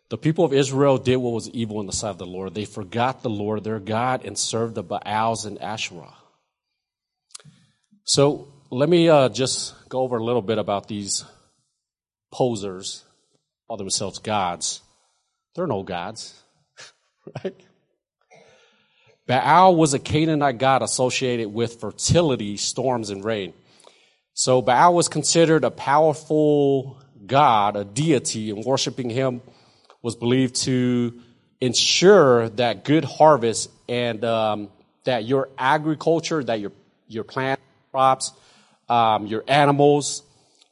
The 0.08 0.18
people 0.18 0.44
of 0.44 0.52
Israel 0.52 0.98
did 0.98 1.16
what 1.16 1.32
was 1.32 1.48
evil 1.50 1.80
in 1.80 1.86
the 1.86 1.92
sight 1.92 2.10
of 2.10 2.18
the 2.18 2.26
Lord. 2.26 2.54
They 2.54 2.64
forgot 2.64 3.22
the 3.22 3.30
Lord 3.30 3.64
their 3.64 3.80
God 3.80 4.24
and 4.24 4.38
served 4.38 4.76
the 4.76 4.84
Baals 4.84 5.46
and 5.46 5.60
Asherah. 5.60 6.14
So 8.06 8.46
let 8.70 8.88
me 8.88 9.08
uh, 9.08 9.28
just 9.30 9.74
go 9.88 10.02
over 10.02 10.16
a 10.16 10.24
little 10.24 10.40
bit 10.40 10.58
about 10.58 10.86
these 10.86 11.24
posers, 12.32 13.04
call 13.66 13.78
themselves 13.78 14.20
gods. 14.20 14.80
They're 15.56 15.66
no 15.66 15.82
gods, 15.82 16.40
right? 17.44 17.56
Baal 19.26 19.74
was 19.74 19.92
a 19.92 19.98
Canaanite 19.98 20.58
god 20.58 20.82
associated 20.82 21.48
with 21.48 21.80
fertility, 21.80 22.56
storms, 22.56 23.10
and 23.10 23.24
rain. 23.24 23.52
So 24.34 24.62
Baal 24.62 24.94
was 24.94 25.08
considered 25.08 25.64
a 25.64 25.72
powerful 25.72 27.02
god, 27.26 27.74
a 27.74 27.84
deity, 27.84 28.50
and 28.50 28.64
worshiping 28.64 29.10
him 29.10 29.42
was 30.00 30.14
believed 30.14 30.54
to 30.62 31.20
ensure 31.60 32.50
that 32.50 32.84
good 32.84 33.04
harvest 33.04 33.68
and 33.88 34.24
um, 34.24 34.68
that 35.02 35.24
your 35.24 35.48
agriculture, 35.58 36.44
that 36.44 36.60
your 36.60 36.70
your 37.08 37.24
plant 37.24 37.60
crops, 37.96 38.32
um, 38.90 39.26
your 39.26 39.42
animals 39.48 40.22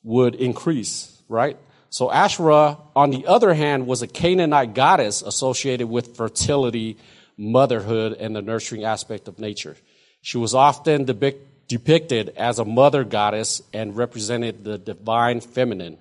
would 0.02 0.34
increase, 0.34 1.22
right? 1.26 1.56
So 1.88 2.10
Asherah, 2.10 2.76
on 2.94 3.12
the 3.12 3.26
other 3.26 3.54
hand, 3.54 3.87
was 3.87 4.02
a 4.02 4.06
Canaanite 4.06 4.74
goddess 4.74 5.22
associated 5.22 5.88
with 5.88 6.16
fertility, 6.16 6.98
motherhood, 7.38 8.12
and 8.20 8.37
the 8.37 8.42
nurturing 8.42 8.84
aspect 8.84 9.26
of 9.26 9.38
nature. 9.38 9.74
She 10.20 10.37
was 10.37 10.54
often 10.54 11.06
depict, 11.06 11.66
depicted 11.66 12.28
as 12.37 12.58
a 12.58 12.64
mother 12.66 13.04
goddess 13.04 13.62
and 13.72 13.96
represented 13.96 14.62
the 14.62 14.76
divine 14.76 15.40
feminine. 15.40 15.96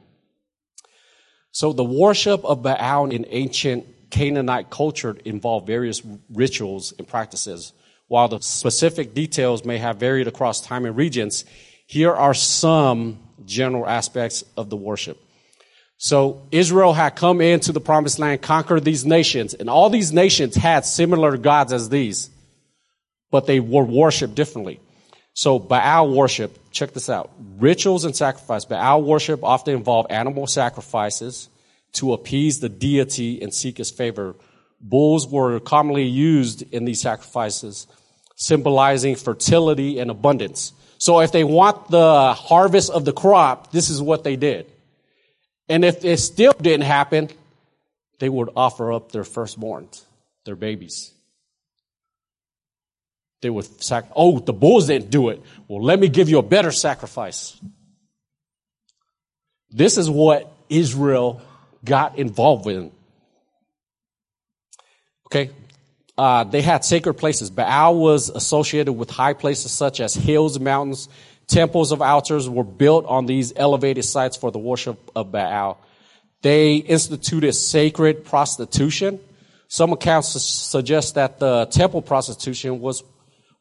So 1.51 1.71
the 1.71 1.85
worship 1.85 2.43
of 2.43 2.63
Baal 2.63 3.11
in 3.11 3.25
ancient 3.29 3.85
Canaanite 4.09 4.69
culture 4.69 5.15
involved 5.23 5.67
various 5.67 6.01
rituals 6.33 6.93
and 6.97 7.07
practices. 7.07 7.71
While 8.07 8.27
the 8.27 8.39
specific 8.41 9.13
details 9.13 9.65
may 9.65 9.77
have 9.77 9.97
varied 9.97 10.27
across 10.27 10.61
time 10.61 10.85
and 10.85 10.95
regions, 10.95 11.45
here 11.87 12.13
are 12.13 12.33
some 12.33 13.19
general 13.45 13.87
aspects 13.87 14.43
of 14.55 14.69
the 14.69 14.75
worship. 14.75 15.17
So 15.97 16.47
Israel 16.51 16.93
had 16.93 17.11
come 17.11 17.39
into 17.39 17.71
the 17.71 17.79
promised 17.79 18.19
land, 18.19 18.41
conquered 18.41 18.83
these 18.83 19.05
nations, 19.05 19.53
and 19.53 19.69
all 19.69 19.89
these 19.89 20.11
nations 20.11 20.55
had 20.55 20.85
similar 20.85 21.37
gods 21.37 21.71
as 21.71 21.89
these, 21.89 22.29
but 23.31 23.47
they 23.47 23.59
were 23.59 23.85
worshiped 23.85 24.35
differently. 24.35 24.79
So 25.33 25.57
Baal 25.59 26.13
worship, 26.13 26.59
check 26.71 26.93
this 26.93 27.09
out. 27.09 27.31
Rituals 27.57 28.05
and 28.05 28.15
sacrifice. 28.15 28.65
Baal 28.65 29.01
worship 29.01 29.43
often 29.43 29.75
involve 29.75 30.07
animal 30.09 30.45
sacrifices 30.45 31.49
to 31.93 32.13
appease 32.13 32.59
the 32.59 32.69
deity 32.69 33.41
and 33.41 33.53
seek 33.53 33.77
his 33.77 33.89
favor. 33.89 34.35
Bulls 34.83 35.27
were 35.27 35.61
commonly 35.61 36.03
used 36.03 36.61
in 36.73 36.83
these 36.83 37.01
sacrifices, 37.01 37.87
symbolizing 38.35 39.15
fertility 39.15 39.97
and 39.97 40.11
abundance. 40.11 40.73
So 40.97 41.21
if 41.21 41.31
they 41.31 41.45
want 41.45 41.89
the 41.89 42.33
harvest 42.33 42.91
of 42.91 43.05
the 43.05 43.13
crop, 43.13 43.71
this 43.71 43.89
is 43.89 44.01
what 44.01 44.25
they 44.25 44.35
did. 44.35 44.69
And 45.69 45.85
if 45.85 46.03
it 46.03 46.17
still 46.17 46.51
didn't 46.61 46.85
happen, 46.85 47.29
they 48.19 48.27
would 48.27 48.49
offer 48.55 48.91
up 48.91 49.13
their 49.13 49.23
firstborns, 49.23 50.03
their 50.43 50.57
babies. 50.57 51.13
They 53.41 53.49
would 53.49 53.65
sac, 53.81 54.05
oh, 54.15 54.39
the 54.39 54.53
bulls 54.53 54.87
didn't 54.87 55.09
do 55.09 55.29
it. 55.29 55.41
Well, 55.67 55.81
let 55.81 55.99
me 55.99 56.09
give 56.09 56.29
you 56.29 56.39
a 56.39 56.43
better 56.43 56.71
sacrifice. 56.71 57.59
This 59.69 59.97
is 59.97 60.09
what 60.09 60.53
Israel 60.69 61.41
got 61.83 62.17
involved 62.17 62.65
with. 62.65 62.91
Okay. 65.33 65.51
Uh, 66.15 66.43
they 66.43 66.61
had 66.61 66.85
sacred 66.85 67.15
places. 67.15 67.49
Baal 67.49 67.95
was 67.95 68.29
associated 68.29 68.93
with 68.93 69.09
high 69.09 69.33
places 69.33 69.71
such 69.71 69.99
as 69.99 70.13
hills, 70.13 70.59
mountains, 70.59 71.09
Temples 71.47 71.91
of 71.91 72.01
altars 72.01 72.49
were 72.49 72.63
built 72.63 73.05
on 73.05 73.25
these 73.25 73.53
elevated 73.55 74.05
sites 74.05 74.37
for 74.37 74.51
the 74.51 74.59
worship 74.59 75.11
of 75.15 75.31
Baal. 75.31 75.79
They 76.41 76.75
instituted 76.75 77.53
sacred 77.53 78.25
prostitution. 78.25 79.19
Some 79.67 79.91
accounts 79.91 80.29
suggest 80.41 81.15
that 81.15 81.39
the 81.39 81.65
temple 81.65 82.01
prostitution 82.01 82.79
was, 82.79 83.03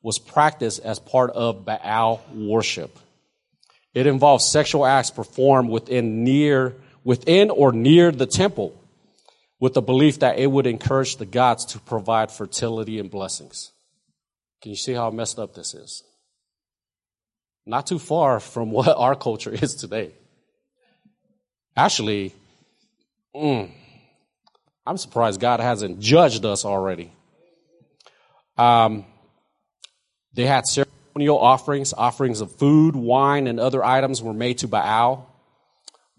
was 0.02 0.18
practiced 0.18 0.80
as 0.80 0.98
part 0.98 1.30
of 1.30 1.64
Baal 1.64 2.22
worship. 2.32 2.96
It 3.94 4.06
involves 4.06 4.46
sexual 4.46 4.87
acts 4.87 5.11
performed 5.11 5.68
within 5.68 6.24
near, 6.24 6.76
within 7.04 7.50
or 7.50 7.72
near 7.72 8.11
the 8.11 8.26
temple 8.26 8.78
with 9.62 9.75
the 9.75 9.81
belief 9.81 10.18
that 10.18 10.40
it 10.40 10.48
would 10.48 10.66
encourage 10.66 11.18
the 11.18 11.25
gods 11.25 11.64
to 11.64 11.79
provide 11.79 12.33
fertility 12.33 12.98
and 12.98 13.09
blessings. 13.09 13.70
Can 14.61 14.70
you 14.70 14.77
see 14.77 14.92
how 14.92 15.09
messed 15.12 15.38
up 15.38 15.55
this 15.55 15.72
is? 15.72 16.03
Not 17.64 17.87
too 17.87 18.01
far 18.01 18.40
from 18.40 18.70
what 18.79 18.88
our 18.88 19.14
culture 19.14 19.53
is 19.53 19.77
today. 19.77 20.11
Actually, 21.77 22.35
mm, 23.37 23.70
I'm 24.85 24.96
surprised 24.96 25.40
God 25.40 25.61
hasn't 25.61 26.01
judged 26.01 26.44
us 26.44 26.64
already. 26.64 27.12
Um, 28.59 29.05
they 30.35 30.44
had 30.44 30.66
ceremonial 30.66 31.38
offerings, 31.38 31.92
offerings 31.92 32.40
of 32.40 32.51
food, 32.51 32.96
wine, 32.96 33.46
and 33.46 33.61
other 33.61 33.85
items 33.85 34.25
were 34.25 34.35
made 34.35 34.59
to 34.59 34.66
Baal. 34.66 35.32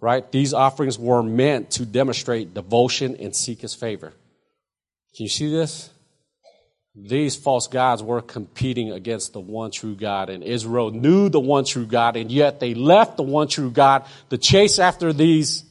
Right? 0.03 0.29
These 0.33 0.53
offerings 0.53 0.99
were 0.99 1.23
meant 1.23 1.71
to 1.71 1.85
demonstrate 1.85 2.53
devotion 2.53 3.15
and 3.15 3.33
seek 3.33 3.61
his 3.61 3.73
favor. 3.73 4.09
Can 5.15 5.23
you 5.23 5.29
see 5.29 5.49
this? 5.49 5.89
these 6.95 7.35
false 7.35 7.67
gods 7.67 8.03
were 8.03 8.21
competing 8.21 8.91
against 8.91 9.33
the 9.33 9.39
one 9.39 9.71
true 9.71 9.95
God, 9.95 10.29
and 10.29 10.43
Israel 10.43 10.91
knew 10.91 11.27
the 11.29 11.39
one 11.39 11.65
true 11.65 11.85
God, 11.85 12.15
and 12.15 12.31
yet 12.31 12.59
they 12.59 12.73
left 12.75 13.17
the 13.17 13.23
one 13.23 13.47
true 13.47 13.71
God 13.71 14.05
to 14.29 14.37
chase 14.37 14.77
after 14.77 15.11
these 15.11 15.63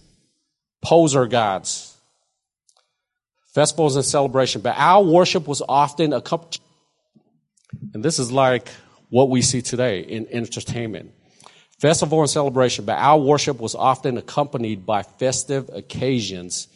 poser 0.83 1.27
gods. 1.27 1.97
Festivals 3.55 3.97
and 3.97 4.05
celebration. 4.05 4.63
Baal 4.63 5.05
worship 5.05 5.47
was 5.47 5.63
often 5.69 6.13
accompanied, 6.13 6.61
and 7.95 8.03
this 8.03 8.19
is 8.19 8.33
like 8.33 8.69
what 9.11 9.29
we 9.29 9.43
see 9.43 9.63
today 9.63 10.01
in 10.01 10.27
entertainment. 10.33 11.13
Festival 11.83 12.21
and 12.21 12.31
celebration, 12.31 12.85
Baal 12.85 13.25
worship 13.25 13.59
was 13.59 13.75
often 13.75 14.17
accompanied 14.17 14.87
by 14.87 15.03
festive 15.03 15.69
occasions 15.73 16.69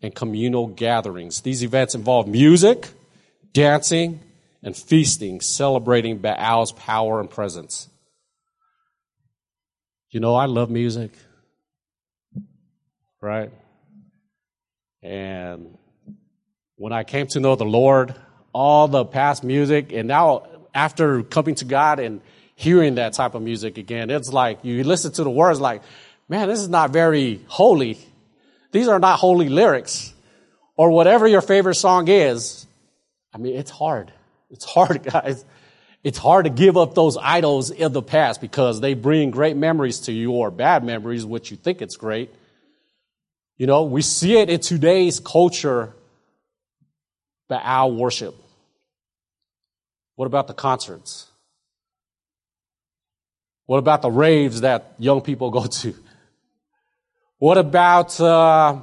and 0.00 0.14
communal 0.14 0.66
gatherings. 0.66 1.42
These 1.42 1.62
events 1.62 1.94
involved 1.94 2.26
music, 2.26 2.88
dancing, 3.52 4.18
and 4.62 4.74
feasting, 4.74 5.42
celebrating 5.42 6.16
Baal's 6.16 6.72
power 6.72 7.20
and 7.20 7.28
presence. 7.28 7.90
You 10.08 10.20
know, 10.20 10.34
I 10.34 10.46
love 10.46 10.70
music, 10.70 11.12
right? 13.20 13.52
And 15.02 15.76
when 16.76 16.94
I 16.94 17.04
came 17.04 17.26
to 17.26 17.40
know 17.40 17.56
the 17.56 17.66
Lord, 17.66 18.14
all 18.54 18.88
the 18.88 19.04
past 19.04 19.44
music, 19.44 19.92
and 19.92 20.08
now 20.08 20.46
after 20.74 21.22
coming 21.24 21.56
to 21.56 21.66
God 21.66 22.00
and 22.00 22.22
hearing 22.56 22.96
that 22.96 23.12
type 23.12 23.34
of 23.34 23.42
music 23.42 23.78
again, 23.78 24.10
it's 24.10 24.32
like 24.32 24.64
you 24.64 24.82
listen 24.82 25.12
to 25.12 25.22
the 25.22 25.30
words 25.30 25.60
like, 25.60 25.82
man, 26.28 26.48
this 26.48 26.58
is 26.58 26.68
not 26.68 26.90
very 26.90 27.40
holy. 27.46 27.98
These 28.72 28.88
are 28.88 28.98
not 28.98 29.20
holy 29.20 29.48
lyrics. 29.48 30.12
Or 30.76 30.90
whatever 30.90 31.26
your 31.26 31.42
favorite 31.42 31.76
song 31.76 32.08
is, 32.08 32.66
I 33.32 33.38
mean, 33.38 33.54
it's 33.54 33.70
hard. 33.70 34.12
It's 34.50 34.64
hard, 34.64 35.02
guys. 35.12 35.44
It's 36.02 36.18
hard 36.18 36.44
to 36.44 36.50
give 36.50 36.76
up 36.76 36.94
those 36.94 37.16
idols 37.16 37.70
of 37.70 37.92
the 37.92 38.02
past 38.02 38.40
because 38.40 38.80
they 38.80 38.94
bring 38.94 39.30
great 39.30 39.56
memories 39.56 40.00
to 40.00 40.12
you 40.12 40.32
or 40.32 40.50
bad 40.50 40.84
memories, 40.84 41.24
which 41.24 41.50
you 41.50 41.56
think 41.56 41.82
it's 41.82 41.96
great. 41.96 42.32
You 43.58 43.66
know, 43.66 43.84
we 43.84 44.02
see 44.02 44.38
it 44.38 44.48
in 44.50 44.60
today's 44.60 45.20
culture, 45.20 45.94
Baal 47.48 47.92
worship. 47.92 48.34
What 50.14 50.26
about 50.26 50.46
the 50.46 50.54
concerts? 50.54 51.30
What 53.66 53.78
about 53.78 54.02
the 54.02 54.10
raves 54.10 54.62
that 54.62 54.94
young 54.98 55.20
people 55.20 55.50
go 55.50 55.66
to? 55.66 55.94
What 57.38 57.58
about, 57.58 58.18
uh, 58.18 58.80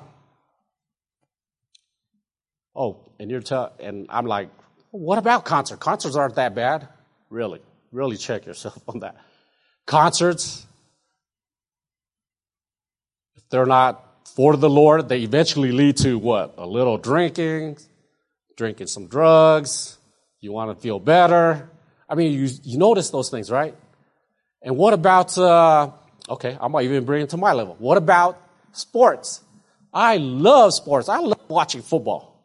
oh, 2.76 3.00
and 3.18 3.32
you're 3.32 3.42
t- 3.42 3.56
and 3.80 4.06
I'm 4.10 4.28
like, 4.28 4.50
what 4.92 5.18
about 5.18 5.44
concert? 5.44 5.80
Concerts 5.80 6.16
aren't 6.16 6.36
that 6.36 6.54
bad. 6.54 6.88
Really, 7.32 7.62
really 7.92 8.16
check 8.16 8.46
yourself 8.46 8.78
on 8.88 9.00
that. 9.00 9.16
Concerts, 9.88 10.68
if 13.36 13.50
they're 13.50 13.66
not 13.66 14.06
for 14.36 14.56
the 14.56 14.70
Lord, 14.70 15.10
they 15.10 15.22
eventually 15.22 15.72
lead 15.72 15.98
to 15.98 16.20
what? 16.20 16.54
A 16.60 16.68
little 16.68 17.00
drinking, 17.00 17.78
drinking 18.56 18.86
some 18.86 19.08
drugs. 19.08 19.98
You 20.42 20.52
want 20.52 20.76
to 20.76 20.80
feel 20.80 21.00
better. 21.00 21.72
I 22.08 22.14
mean, 22.14 22.34
you, 22.34 22.50
you 22.64 22.78
notice 22.78 23.10
those 23.10 23.32
things, 23.32 23.50
right? 23.50 23.76
And 24.64 24.78
what 24.78 24.94
about, 24.94 25.38
uh, 25.38 25.92
okay, 26.30 26.58
I 26.60 26.68
might 26.70 26.86
even 26.86 27.04
bring 27.04 27.22
it 27.24 27.30
to 27.32 27.38
my 27.38 27.52
level. 27.52 27.76
What 27.80 27.98
about 27.98 28.42
sports? 28.72 29.42
I 29.94 30.18
love 30.18 30.74
sports. 30.74 31.10
I 31.10 31.20
love 31.20 31.42
watching 31.50 31.82
football. 31.82 32.42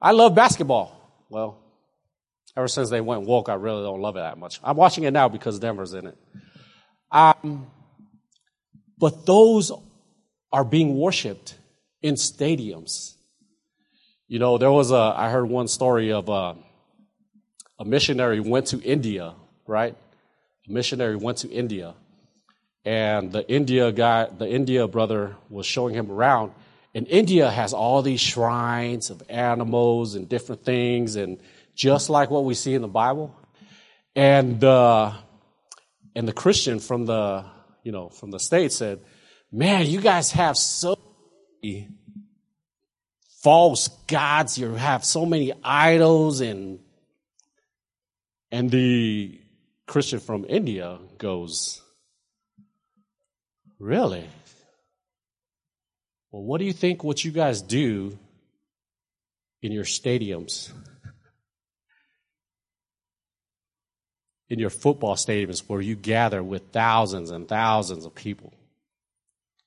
I 0.00 0.12
love 0.12 0.34
basketball. 0.34 1.24
Well, 1.30 1.58
ever 2.56 2.68
since 2.68 2.90
they 2.90 3.00
went 3.00 3.22
woke, 3.22 3.48
I 3.48 3.54
really 3.54 3.82
don't 3.82 4.00
love 4.00 4.16
it 4.16 4.20
that 4.20 4.38
much. 4.38 4.60
I'm 4.62 4.76
watching 4.76 5.04
it 5.04 5.12
now 5.12 5.28
because 5.28 5.58
Denver's 5.58 5.94
in 5.94 6.06
it. 6.06 6.18
Um, 7.10 7.66
but 8.98 9.24
those 9.26 9.72
are 10.52 10.64
being 10.64 10.96
worshiped 10.96 11.56
in 12.02 12.14
stadiums. 12.14 13.14
You 14.28 14.38
know, 14.38 14.58
there 14.58 14.70
was 14.70 14.90
a, 14.90 15.14
I 15.16 15.30
heard 15.30 15.48
one 15.48 15.66
story 15.66 16.12
of 16.12 16.28
a, 16.28 16.56
a 17.78 17.84
missionary 17.84 18.40
went 18.40 18.66
to 18.68 18.80
India, 18.80 19.34
right? 19.66 19.96
Missionary 20.70 21.16
went 21.16 21.38
to 21.38 21.48
India, 21.50 21.94
and 22.84 23.32
the 23.32 23.48
India 23.50 23.92
guy, 23.92 24.26
the 24.26 24.48
India 24.48 24.88
brother 24.88 25.36
was 25.48 25.66
showing 25.66 25.94
him 25.94 26.10
around. 26.10 26.52
And 26.94 27.06
India 27.06 27.48
has 27.48 27.72
all 27.72 28.02
these 28.02 28.20
shrines 28.20 29.10
of 29.10 29.22
animals 29.28 30.16
and 30.16 30.28
different 30.28 30.64
things, 30.64 31.16
and 31.16 31.40
just 31.74 32.10
like 32.10 32.30
what 32.30 32.44
we 32.44 32.54
see 32.54 32.74
in 32.74 32.82
the 32.82 32.88
Bible. 32.88 33.36
And, 34.16 34.62
uh, 34.64 35.12
and 36.16 36.26
the 36.26 36.32
Christian 36.32 36.80
from 36.80 37.06
the, 37.06 37.44
you 37.84 37.92
know, 37.92 38.08
from 38.08 38.30
the 38.32 38.40
States 38.40 38.76
said, 38.76 39.00
man, 39.52 39.86
you 39.86 40.00
guys 40.00 40.32
have 40.32 40.56
so 40.56 40.98
false 43.42 43.88
gods. 44.08 44.58
You 44.58 44.74
have 44.74 45.04
so 45.04 45.24
many 45.24 45.52
idols 45.62 46.40
and, 46.40 46.80
and 48.50 48.70
the 48.70 49.39
Christian 49.90 50.20
from 50.20 50.46
India 50.48 50.98
goes, 51.18 51.82
really? 53.80 54.24
Well, 56.30 56.42
what 56.42 56.58
do 56.58 56.64
you 56.64 56.72
think 56.72 57.02
what 57.02 57.24
you 57.24 57.32
guys 57.32 57.60
do 57.60 58.16
in 59.62 59.72
your 59.72 59.82
stadiums? 59.82 60.70
In 64.48 64.60
your 64.60 64.70
football 64.70 65.16
stadiums 65.16 65.64
where 65.66 65.80
you 65.80 65.96
gather 65.96 66.40
with 66.40 66.68
thousands 66.70 67.32
and 67.32 67.48
thousands 67.48 68.04
of 68.04 68.14
people? 68.14 68.52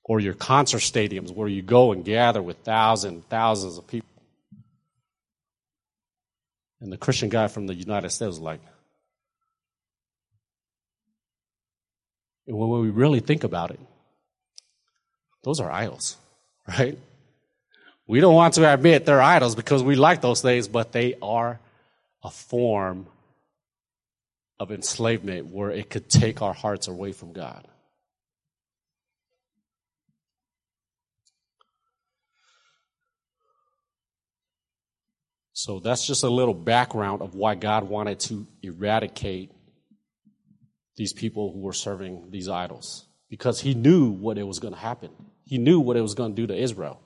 or 0.06 0.20
your 0.20 0.34
concert 0.34 0.80
stadiums 0.80 1.34
where 1.34 1.48
you 1.48 1.62
go 1.62 1.92
and 1.92 2.04
gather 2.04 2.42
with 2.42 2.58
thousands, 2.58 3.14
and 3.14 3.28
thousands 3.30 3.78
of 3.78 3.86
people. 3.86 4.22
And 6.82 6.92
the 6.92 6.98
Christian 6.98 7.30
guy 7.30 7.48
from 7.48 7.66
the 7.66 7.74
United 7.74 8.10
States 8.10 8.28
was 8.28 8.38
like, 8.38 8.60
and 12.46 12.56
when 12.56 12.80
we 12.80 12.90
really 12.90 13.20
think 13.20 13.44
about 13.44 13.70
it, 13.70 13.80
those 15.42 15.60
are 15.60 15.70
idols, 15.70 16.16
right? 16.68 16.98
We 18.06 18.20
don't 18.20 18.34
want 18.34 18.54
to 18.54 18.72
admit 18.72 19.06
they're 19.06 19.22
idols 19.22 19.54
because 19.54 19.82
we 19.82 19.96
like 19.96 20.20
those 20.20 20.42
things, 20.42 20.68
but 20.68 20.92
they 20.92 21.14
are 21.22 21.58
a 22.22 22.30
form 22.30 23.06
of 24.60 24.70
enslavement 24.70 25.46
where 25.46 25.70
it 25.70 25.90
could 25.90 26.08
take 26.08 26.42
our 26.42 26.52
hearts 26.52 26.86
away 26.86 27.12
from 27.12 27.32
God. 27.32 27.66
So 35.54 35.80
that's 35.80 36.06
just 36.06 36.24
a 36.24 36.28
little 36.28 36.52
background 36.52 37.22
of 37.22 37.34
why 37.34 37.54
God 37.54 37.84
wanted 37.84 38.20
to 38.20 38.46
eradicate 38.62 39.50
these 40.96 41.12
people 41.12 41.52
who 41.52 41.60
were 41.60 41.72
serving 41.72 42.30
these 42.30 42.48
idols. 42.48 43.04
Because 43.28 43.60
he 43.60 43.74
knew 43.74 44.10
what 44.10 44.38
it 44.38 44.44
was 44.44 44.58
going 44.60 44.74
to 44.74 44.80
happen. 44.80 45.10
He 45.44 45.58
knew 45.58 45.80
what 45.80 45.96
it 45.96 46.02
was 46.02 46.14
going 46.14 46.34
to 46.34 46.42
do 46.42 46.46
to 46.46 46.56
Israel. 46.56 47.00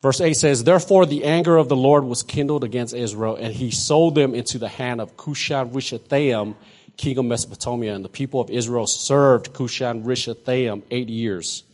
Verse 0.00 0.20
8 0.20 0.34
says, 0.34 0.64
Therefore 0.64 1.06
the 1.06 1.24
anger 1.24 1.56
of 1.56 1.68
the 1.68 1.76
Lord 1.76 2.04
was 2.04 2.22
kindled 2.22 2.62
against 2.62 2.94
Israel, 2.94 3.36
and 3.36 3.54
he 3.54 3.70
sold 3.70 4.14
them 4.14 4.34
into 4.34 4.58
the 4.58 4.68
hand 4.68 5.00
of 5.00 5.16
Cushan 5.16 5.70
Rishathaim, 5.70 6.56
king 6.96 7.18
of 7.18 7.24
Mesopotamia. 7.24 7.94
And 7.94 8.04
the 8.04 8.10
people 8.10 8.40
of 8.40 8.50
Israel 8.50 8.86
served 8.86 9.54
Cushan 9.54 10.04
Rishathaim 10.04 10.82
eight 10.90 11.08
years. 11.08 11.64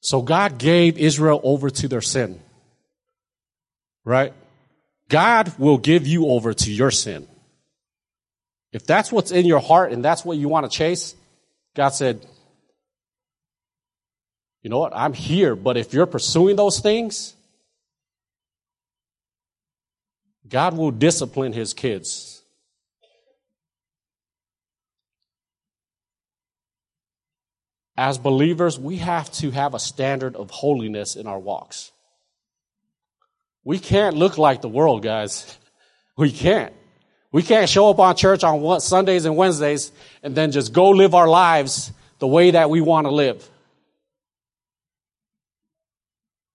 So 0.00 0.22
God 0.22 0.58
gave 0.58 0.98
Israel 0.98 1.40
over 1.44 1.70
to 1.70 1.86
their 1.86 2.00
sin. 2.00 2.40
Right? 4.04 4.32
God 5.08 5.52
will 5.58 5.78
give 5.78 6.06
you 6.06 6.28
over 6.28 6.52
to 6.52 6.70
your 6.70 6.90
sin. 6.90 7.26
If 8.72 8.86
that's 8.86 9.10
what's 9.10 9.30
in 9.30 9.46
your 9.46 9.60
heart 9.60 9.92
and 9.92 10.04
that's 10.04 10.24
what 10.24 10.36
you 10.36 10.48
want 10.48 10.70
to 10.70 10.76
chase, 10.76 11.14
God 11.74 11.90
said, 11.90 12.24
you 14.62 14.70
know 14.70 14.78
what? 14.78 14.92
I'm 14.94 15.14
here, 15.14 15.56
but 15.56 15.76
if 15.76 15.94
you're 15.94 16.06
pursuing 16.06 16.56
those 16.56 16.80
things, 16.80 17.34
God 20.46 20.76
will 20.76 20.90
discipline 20.90 21.52
his 21.52 21.72
kids. 21.72 22.38
as 27.98 28.16
believers, 28.16 28.78
we 28.78 28.98
have 28.98 29.30
to 29.32 29.50
have 29.50 29.74
a 29.74 29.78
standard 29.80 30.36
of 30.36 30.50
holiness 30.50 31.16
in 31.16 31.26
our 31.26 31.38
walks. 31.38 31.90
We 33.68 33.78
can't 33.78 34.16
look 34.16 34.38
like 34.38 34.62
the 34.62 34.68
world, 34.68 35.02
guys. 35.02 35.54
We 36.16 36.32
can't. 36.32 36.74
We 37.30 37.44
can't 37.44 37.68
show 37.68 37.90
up 37.90 38.00
on 38.00 38.16
church 38.16 38.42
on 38.42 38.80
Sundays 38.80 39.24
and 39.24 39.36
Wednesdays 39.36 39.92
and 40.20 40.34
then 40.34 40.50
just 40.50 40.72
go 40.72 40.88
live 40.90 41.14
our 41.14 41.28
lives 41.28 41.92
the 42.18 42.26
way 42.26 42.50
that 42.50 42.70
we 42.70 42.80
want 42.80 43.06
to 43.06 43.12
live. 43.12 43.48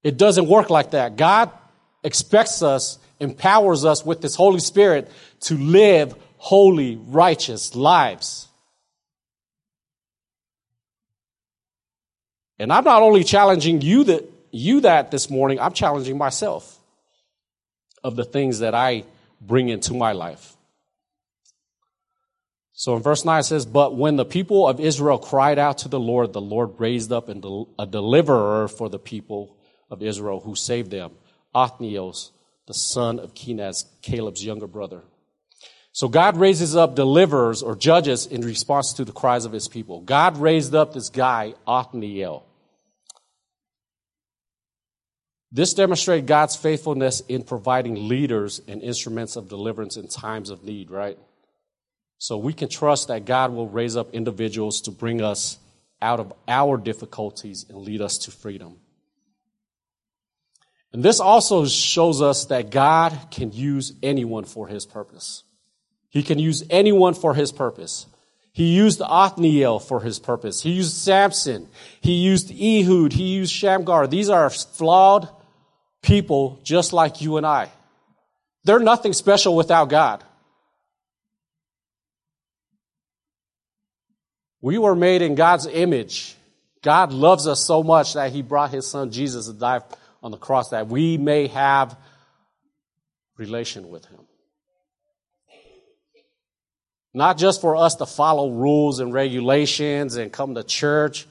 It 0.03 0.17
doesn't 0.17 0.47
work 0.49 0.69
like 0.69 0.91
that. 0.91 1.15
God 1.15 1.49
expects 2.03 2.61
us, 2.61 2.99
empowers 3.21 3.85
us 3.85 4.05
with 4.05 4.21
His 4.21 4.35
Holy 4.35 4.59
Spirit 4.59 5.09
to 5.41 5.55
live 5.55 6.13
holy, 6.35 6.97
righteous 6.97 7.73
lives. 7.73 8.49
And 12.59 12.73
I'm 12.73 12.83
not 12.83 13.01
only 13.01 13.23
challenging 13.23 13.79
you 13.79 14.03
that, 14.03 14.29
you 14.51 14.81
that 14.81 15.09
this 15.09 15.29
morning, 15.29 15.61
I'm 15.61 15.71
challenging 15.71 16.17
myself 16.17 16.81
of 18.03 18.15
the 18.15 18.25
things 18.25 18.59
that 18.59 18.75
I 18.75 19.03
bring 19.39 19.69
into 19.69 19.93
my 19.93 20.11
life. 20.11 20.55
So 22.73 22.95
in 22.95 23.03
verse 23.03 23.23
9 23.23 23.39
it 23.39 23.43
says, 23.43 23.65
But 23.65 23.95
when 23.95 24.15
the 24.15 24.25
people 24.25 24.67
of 24.67 24.79
Israel 24.79 25.17
cried 25.17 25.59
out 25.59 25.79
to 25.79 25.87
the 25.87 25.99
Lord, 25.99 26.33
the 26.33 26.41
Lord 26.41 26.79
raised 26.79 27.11
up 27.11 27.29
a 27.29 27.85
deliverer 27.85 28.67
for 28.67 28.89
the 28.89 28.99
people 28.99 29.55
of 29.89 30.01
Israel 30.01 30.39
who 30.39 30.55
saved 30.55 30.91
them, 30.91 31.11
Othniel, 31.53 32.15
the 32.67 32.73
son 32.73 33.19
of 33.19 33.33
Kenaz, 33.35 33.85
Caleb's 34.01 34.43
younger 34.43 34.67
brother. 34.67 35.01
So 35.91 36.07
God 36.07 36.37
raises 36.37 36.75
up 36.75 36.95
deliverers 36.95 37.61
or 37.61 37.75
judges 37.75 38.25
in 38.25 38.41
response 38.41 38.93
to 38.93 39.05
the 39.05 39.11
cries 39.11 39.45
of 39.45 39.51
his 39.51 39.67
people. 39.67 40.01
God 40.01 40.37
raised 40.39 40.73
up 40.73 40.93
this 40.93 41.09
guy, 41.09 41.53
Othniel. 41.67 42.43
This 45.55 45.75
demonstrated 45.75 46.25
God's 46.25 46.55
faithfulness 46.55 47.21
in 47.29 47.43
providing 47.43 48.07
leaders 48.07 48.59
and 48.67 48.81
instruments 48.81 49.35
of 49.35 49.47
deliverance 49.47 49.97
in 49.97 50.07
times 50.07 50.49
of 50.49 50.63
need, 50.63 50.89
right? 50.89 51.17
So 52.17 52.37
we 52.37 52.53
can 52.53 52.69
trust 52.69 53.09
that 53.09 53.25
God 53.25 53.53
will 53.53 53.69
raise 53.69 53.95
up 53.95 54.15
individuals 54.15 54.81
to 54.81 54.91
bring 54.91 55.21
us 55.21 55.59
out 56.01 56.19
of 56.19 56.33
our 56.47 56.77
difficulties 56.77 57.67
and 57.69 57.77
lead 57.77 58.01
us 58.01 58.17
to 58.19 58.31
freedom. 58.31 58.77
And 60.91 61.03
this 61.03 61.19
also 61.19 61.67
shows 61.67 62.19
us 62.19 62.45
that 62.45 62.71
God 62.71 63.15
can 63.29 63.51
use 63.51 63.93
anyone 64.01 64.45
for 64.45 64.67
his 64.67 64.87
purpose. 64.87 65.43
He 66.09 66.23
can 66.23 66.39
use 66.39 66.63
anyone 66.71 67.13
for 67.13 67.35
his 67.35 67.51
purpose. 67.51 68.07
He 68.53 68.75
used 68.75 69.01
Othniel 69.01 69.79
for 69.79 70.01
his 70.01 70.17
purpose. 70.17 70.61
He 70.61 70.71
used 70.71 70.95
Samson. 70.95 71.67
He 72.01 72.13
used 72.13 72.51
Ehud. 72.51 73.13
He 73.13 73.23
used 73.23 73.51
Shamgar. 73.51 74.07
These 74.07 74.29
are 74.29 74.49
flawed 74.49 75.29
people 76.03 76.59
just 76.63 76.93
like 76.93 77.21
you 77.21 77.37
and 77.37 77.45
I. 77.45 77.71
They're 78.65 78.79
nothing 78.79 79.13
special 79.13 79.55
without 79.55 79.89
God. 79.89 80.23
We 84.61 84.77
were 84.77 84.95
made 84.95 85.21
in 85.21 85.35
God's 85.35 85.65
image. 85.65 86.35
God 86.83 87.11
loves 87.11 87.47
us 87.47 87.65
so 87.65 87.81
much 87.81 88.13
that 88.13 88.31
he 88.31 88.41
brought 88.41 88.71
his 88.71 88.85
son 88.85 89.11
Jesus 89.11 89.47
to 89.47 89.53
die 89.53 89.81
on 90.21 90.31
the 90.31 90.37
cross 90.37 90.69
that 90.69 90.87
we 90.87 91.17
may 91.17 91.47
have 91.47 91.97
relation 93.37 93.89
with 93.89 94.05
him. 94.05 94.19
Not 97.13 97.37
just 97.37 97.61
for 97.61 97.75
us 97.75 97.95
to 97.95 98.05
follow 98.05 98.51
rules 98.51 98.99
and 98.99 99.13
regulations 99.13 100.15
and 100.15 100.31
come 100.31 100.55
to 100.55 100.63
church 100.63 101.27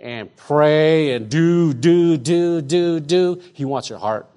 and 0.00 0.34
pray 0.36 1.12
and 1.12 1.28
do, 1.28 1.74
do, 1.74 2.16
do, 2.16 2.60
do, 2.60 3.00
do. 3.00 3.42
He 3.52 3.64
wants 3.64 3.90
your 3.90 3.98
heart. 3.98 4.28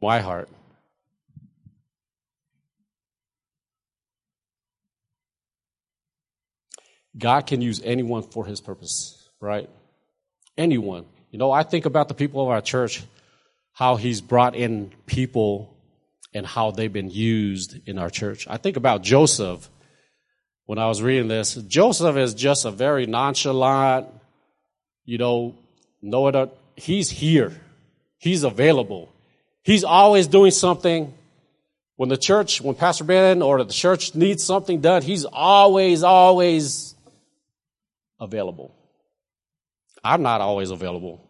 My 0.00 0.20
heart. 0.20 0.48
God 7.16 7.46
can 7.46 7.62
use 7.62 7.80
anyone 7.84 8.22
for 8.22 8.44
his 8.44 8.60
purpose, 8.60 9.28
right? 9.40 9.70
Anyone. 10.58 11.06
You 11.30 11.38
know, 11.38 11.50
I 11.50 11.62
think 11.62 11.86
about 11.86 12.08
the 12.08 12.14
people 12.14 12.42
of 12.42 12.48
our 12.48 12.60
church, 12.60 13.02
how 13.72 13.96
he's 13.96 14.20
brought 14.20 14.54
in 14.54 14.92
people 15.06 15.76
and 16.32 16.44
how 16.44 16.72
they've 16.72 16.92
been 16.92 17.10
used 17.10 17.78
in 17.86 17.98
our 17.98 18.10
church. 18.10 18.46
I 18.48 18.56
think 18.56 18.76
about 18.76 19.02
Joseph 19.02 19.70
when 20.66 20.78
I 20.78 20.86
was 20.86 21.02
reading 21.02 21.28
this. 21.28 21.54
Joseph 21.54 22.16
is 22.16 22.34
just 22.34 22.64
a 22.64 22.70
very 22.70 23.06
nonchalant, 23.06 24.06
you 25.04 25.18
know, 25.18 25.54
no 26.00 26.26
other, 26.26 26.50
he's 26.76 27.10
here. 27.10 27.52
He's 28.18 28.42
available. 28.42 29.12
He's 29.62 29.84
always 29.84 30.26
doing 30.26 30.50
something. 30.50 31.12
When 31.96 32.08
the 32.08 32.16
church, 32.16 32.60
when 32.60 32.74
Pastor 32.74 33.04
Ben 33.04 33.42
or 33.42 33.62
the 33.62 33.72
church 33.72 34.14
needs 34.14 34.42
something 34.42 34.80
done, 34.80 35.02
he's 35.02 35.24
always, 35.24 36.02
always 36.02 36.94
available. 38.18 38.74
I'm 40.02 40.22
not 40.22 40.40
always 40.40 40.70
available. 40.70 41.20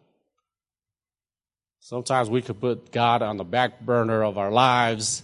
Sometimes 1.81 2.31
we 2.31 2.41
could 2.41 2.61
put 2.61 2.91
God 2.93 3.21
on 3.23 3.37
the 3.37 3.45
back 3.45 3.81
burner 3.81 4.25
of 4.25 4.39
our 4.39 4.51
lives 4.51 5.23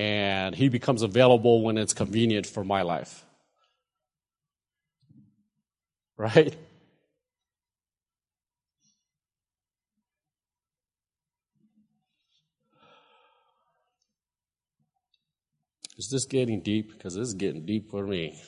and 0.00 0.54
he 0.54 0.70
becomes 0.70 1.02
available 1.02 1.62
when 1.62 1.76
it's 1.76 1.92
convenient 1.92 2.46
for 2.46 2.64
my 2.64 2.80
life. 2.82 3.24
Right? 6.16 6.54
Is 15.96 16.10
this 16.10 16.26
getting 16.26 16.60
deep? 16.60 16.92
Because 16.92 17.14
this 17.14 17.28
is 17.28 17.34
getting 17.34 17.64
deep 17.64 17.90
for 17.90 18.06
me. 18.06 18.38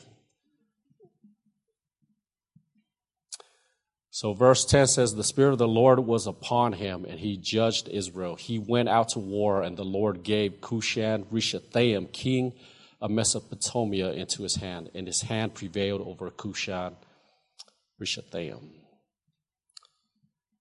So 4.14 4.34
verse 4.34 4.66
10 4.66 4.88
says, 4.88 5.14
The 5.14 5.24
Spirit 5.24 5.52
of 5.52 5.58
the 5.58 5.66
Lord 5.66 5.98
was 6.00 6.26
upon 6.26 6.74
him, 6.74 7.06
and 7.06 7.18
he 7.18 7.38
judged 7.38 7.88
Israel. 7.88 8.36
He 8.36 8.58
went 8.58 8.90
out 8.90 9.08
to 9.10 9.18
war, 9.18 9.62
and 9.62 9.74
the 9.74 9.86
Lord 9.86 10.22
gave 10.22 10.60
Cushan 10.60 11.24
Rishathaim, 11.32 12.12
king 12.12 12.52
of 13.00 13.10
Mesopotamia, 13.10 14.12
into 14.12 14.42
his 14.42 14.56
hand, 14.56 14.90
and 14.94 15.06
his 15.06 15.22
hand 15.22 15.54
prevailed 15.54 16.02
over 16.02 16.30
Cushan 16.30 16.94
Rishathaim. 17.98 18.60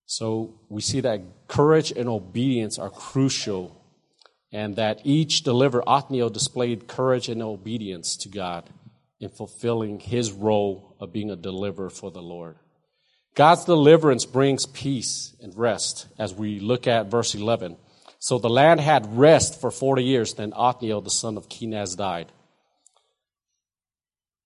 So 0.05 0.61
we 0.69 0.81
see 0.81 1.01
that 1.01 1.21
courage 1.49 1.91
and 1.91 2.07
obedience 2.07 2.79
are 2.79 2.89
crucial, 2.89 3.83
and 4.53 4.77
that 4.77 5.01
each 5.03 5.43
deliverer, 5.43 5.83
Othniel, 5.85 6.29
displayed 6.29 6.87
courage 6.87 7.27
and 7.27 7.43
obedience 7.43 8.15
to 8.15 8.29
God 8.29 8.69
in 9.19 9.27
fulfilling 9.27 9.99
his 9.99 10.31
role 10.31 10.95
of 11.01 11.11
being 11.11 11.29
a 11.29 11.35
deliverer 11.35 11.89
for 11.89 12.11
the 12.11 12.21
Lord. 12.21 12.55
God's 13.35 13.65
deliverance 13.65 14.25
brings 14.25 14.65
peace 14.65 15.33
and 15.41 15.55
rest 15.57 16.07
as 16.17 16.33
we 16.33 16.59
look 16.59 16.87
at 16.87 17.07
verse 17.07 17.33
11. 17.33 17.77
So 18.19 18.37
the 18.37 18.49
land 18.49 18.79
had 18.79 19.17
rest 19.17 19.59
for 19.59 19.71
40 19.71 20.03
years, 20.03 20.33
then 20.33 20.53
Othniel, 20.55 21.01
the 21.01 21.09
son 21.09 21.37
of 21.37 21.49
Kenaz, 21.49 21.95
died. 21.95 22.31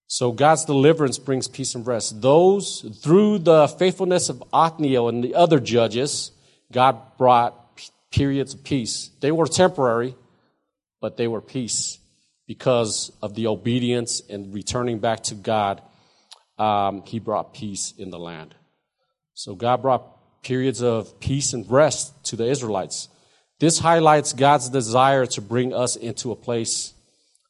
So 0.07 0.31
God's 0.31 0.65
deliverance 0.65 1.17
brings 1.17 1.47
peace 1.47 1.73
and 1.75 1.86
rest. 1.86 2.21
Those, 2.21 2.86
through 3.01 3.39
the 3.39 3.67
faithfulness 3.67 4.29
of 4.29 4.43
Othniel 4.53 5.09
and 5.09 5.23
the 5.23 5.36
other 5.36 5.59
judges, 5.59 6.31
God 6.71 7.17
brought 7.17 7.55
periods 8.11 8.53
of 8.53 8.63
peace. 8.63 9.09
They 9.19 9.31
were 9.31 9.47
temporary, 9.47 10.15
but 11.01 11.17
they 11.17 11.27
were 11.27 11.41
peace 11.41 11.99
because 12.47 13.11
of 13.21 13.33
the 13.33 13.47
obedience 13.47 14.21
and 14.29 14.53
returning 14.53 14.99
back 14.99 15.23
to 15.23 15.36
God. 15.36 15.81
Um, 16.57 17.03
he 17.05 17.19
brought 17.19 17.53
peace 17.53 17.93
in 17.97 18.11
the 18.11 18.19
land. 18.19 18.55
So 19.36 19.53
God 19.53 19.81
brought 19.81 20.41
periods 20.43 20.81
of 20.81 21.19
peace 21.19 21.51
and 21.51 21.69
rest 21.69 22.25
to 22.25 22.38
the 22.38 22.47
Israelites. 22.47 23.09
This 23.59 23.79
highlights 23.79 24.31
God's 24.33 24.69
desire 24.69 25.25
to 25.27 25.41
bring 25.41 25.73
us 25.73 25.97
into 25.97 26.31
a 26.31 26.36
place 26.36 26.93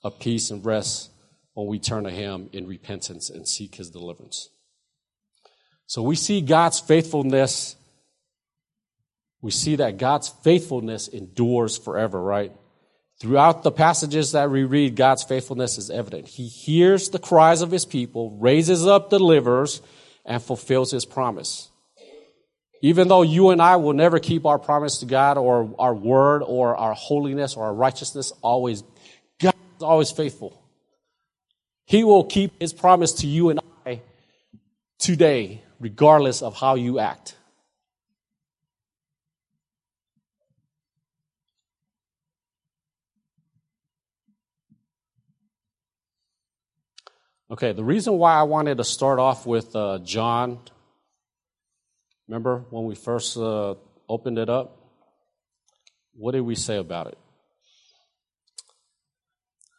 of 0.03 0.19
peace 0.19 0.49
and 0.49 0.65
rest 0.65 1.11
when 1.53 1.67
we 1.67 1.79
turn 1.79 2.03
to 2.05 2.11
Him 2.11 2.49
in 2.53 2.67
repentance 2.67 3.29
and 3.29 3.47
seek 3.47 3.75
His 3.75 3.91
deliverance. 3.91 4.49
So 5.85 6.01
we 6.01 6.15
see 6.15 6.41
God's 6.41 6.79
faithfulness. 6.79 7.75
We 9.41 9.51
see 9.51 9.75
that 9.75 9.97
God's 9.97 10.29
faithfulness 10.29 11.07
endures 11.07 11.77
forever, 11.77 12.21
right? 12.21 12.51
Throughout 13.21 13.61
the 13.61 13.71
passages 13.71 14.31
that 14.31 14.49
we 14.49 14.63
read, 14.63 14.95
God's 14.95 15.23
faithfulness 15.23 15.77
is 15.77 15.91
evident. 15.91 16.27
He 16.27 16.47
hears 16.47 17.09
the 17.09 17.19
cries 17.19 17.61
of 17.61 17.69
His 17.69 17.85
people, 17.85 18.37
raises 18.41 18.87
up 18.87 19.11
deliverers, 19.11 19.81
and 20.25 20.41
fulfills 20.41 20.89
His 20.89 21.05
promise. 21.05 21.69
Even 22.81 23.07
though 23.07 23.21
you 23.21 23.49
and 23.49 23.61
I 23.61 23.77
will 23.77 23.93
never 23.93 24.19
keep 24.19 24.45
our 24.45 24.59
promise 24.59 24.99
to 24.99 25.05
God 25.05 25.37
or 25.37 25.73
our 25.79 25.93
word 25.93 26.43
or 26.45 26.75
our 26.75 26.93
holiness 26.93 27.55
or 27.55 27.65
our 27.65 27.73
righteousness, 27.73 28.31
always, 28.41 28.83
God 29.39 29.55
is 29.77 29.83
always 29.83 30.11
faithful. 30.11 30.61
He 31.85 32.03
will 32.03 32.23
keep 32.23 32.51
his 32.59 32.73
promise 32.73 33.13
to 33.13 33.27
you 33.27 33.49
and 33.49 33.59
I 33.85 34.01
today, 34.99 35.63
regardless 35.79 36.41
of 36.41 36.55
how 36.55 36.75
you 36.75 36.99
act. 36.99 37.35
Okay, 47.49 47.73
the 47.73 47.83
reason 47.83 48.17
why 48.17 48.33
I 48.33 48.43
wanted 48.43 48.79
to 48.79 48.83
start 48.83 49.19
off 49.19 49.45
with 49.45 49.75
uh, 49.75 49.99
John 49.99 50.59
Remember 52.27 52.65
when 52.69 52.85
we 52.85 52.95
first 52.95 53.37
uh, 53.37 53.75
opened 54.09 54.39
it 54.39 54.49
up? 54.49 54.77
What 56.13 56.31
did 56.31 56.41
we 56.41 56.55
say 56.55 56.77
about 56.77 57.07
it? 57.07 57.17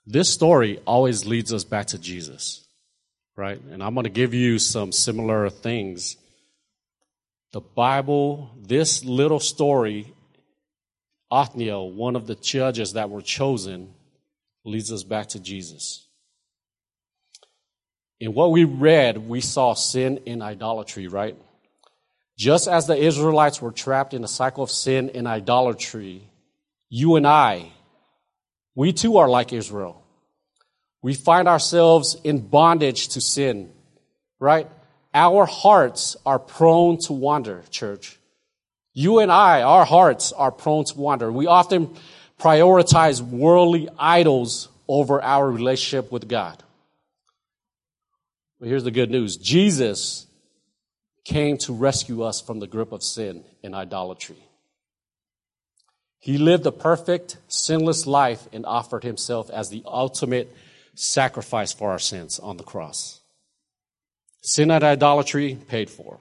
This 0.07 0.33
story 0.33 0.79
always 0.87 1.27
leads 1.27 1.53
us 1.53 1.65
back 1.65 1.87
to 1.89 1.99
Jesus, 1.99 2.65
right? 3.37 3.61
And 3.61 3.83
I'm 3.83 3.95
going 3.95 4.05
to 4.05 4.11
give 4.11 4.35
you 4.35 4.59
some 4.61 4.93
similar 4.93 5.51
things. 5.51 6.17
The 7.53 7.61
Bible, 7.61 8.51
this 8.63 9.05
little 9.05 9.41
story, 9.41 10.15
Othniel, 11.31 11.91
one 11.91 12.15
of 12.15 12.29
the 12.29 12.37
judges 12.37 12.93
that 12.93 13.11
were 13.11 13.23
chosen, 13.23 13.95
leads 14.65 14.93
us 14.93 15.03
back 15.03 15.29
to 15.29 15.41
Jesus. 15.41 16.07
In 18.21 18.33
what 18.33 18.53
we 18.53 18.65
read, 18.65 19.19
we 19.19 19.41
saw 19.41 19.75
sin 19.75 20.21
and 20.27 20.43
idolatry, 20.43 21.09
right? 21.09 21.37
Just 22.37 22.69
as 22.69 22.87
the 22.87 22.97
Israelites 22.97 23.63
were 23.63 23.73
trapped 23.73 24.13
in 24.13 24.23
a 24.23 24.29
cycle 24.29 24.63
of 24.63 24.71
sin 24.71 25.11
and 25.15 25.27
idolatry, 25.27 26.29
you 26.91 27.17
and 27.17 27.27
I, 27.27 27.73
we 28.75 28.93
too 28.93 29.17
are 29.17 29.29
like 29.29 29.53
Israel. 29.53 30.03
We 31.01 31.15
find 31.15 31.49
ourselves 31.49 32.17
in 32.25 32.41
bondage 32.41 33.09
to 33.09 33.21
sin, 33.21 33.73
right? 34.39 34.69
Our 35.15 35.47
hearts 35.47 36.17
are 36.27 36.39
prone 36.39 36.99
to 37.03 37.15
wander, 37.15 37.63
church. 37.71 38.19
You 38.93 39.21
and 39.21 39.33
I, 39.33 39.63
our 39.63 39.87
hearts 39.87 40.33
are 40.33 40.53
prone 40.53 40.85
to 40.87 40.99
wander. 40.99 41.33
We 41.33 41.47
often 41.47 41.97
prioritize 42.39 43.23
worldly 43.23 43.89
idols 43.99 44.69
over 44.89 45.23
our 45.23 45.51
relationship 45.51 46.13
with 46.13 46.29
God. 46.29 46.63
But 48.59 48.69
here's 48.69 48.85
the 48.85 48.91
good 48.91 49.11
news 49.11 49.37
Jesus 49.37 50.26
came 51.27 51.59
to 51.59 51.73
rescue 51.73 52.23
us 52.23 52.41
from 52.41 52.61
the 52.61 52.69
grip 52.69 52.93
of 52.93 53.03
sin 53.03 53.43
and 53.65 53.75
idolatry. 53.75 54.37
He 56.21 56.39
lived 56.39 56.65
a 56.67 56.73
perfect, 56.73 57.37
sinless 57.49 58.07
life 58.07 58.47
and 58.53 58.65
offered 58.65 59.03
himself 59.03 59.51
as 59.51 59.69
the 59.69 59.83
ultimate 59.85 60.55
sacrifice 60.95 61.73
for 61.73 61.91
our 61.91 61.99
sins 61.99 62.39
on 62.39 62.59
the 62.59 62.63
cross. 62.63 63.21
Sin 64.41 64.71
and 64.71 64.85
idolatry 64.85 65.59
paid 65.67 65.91
for. 65.91 66.21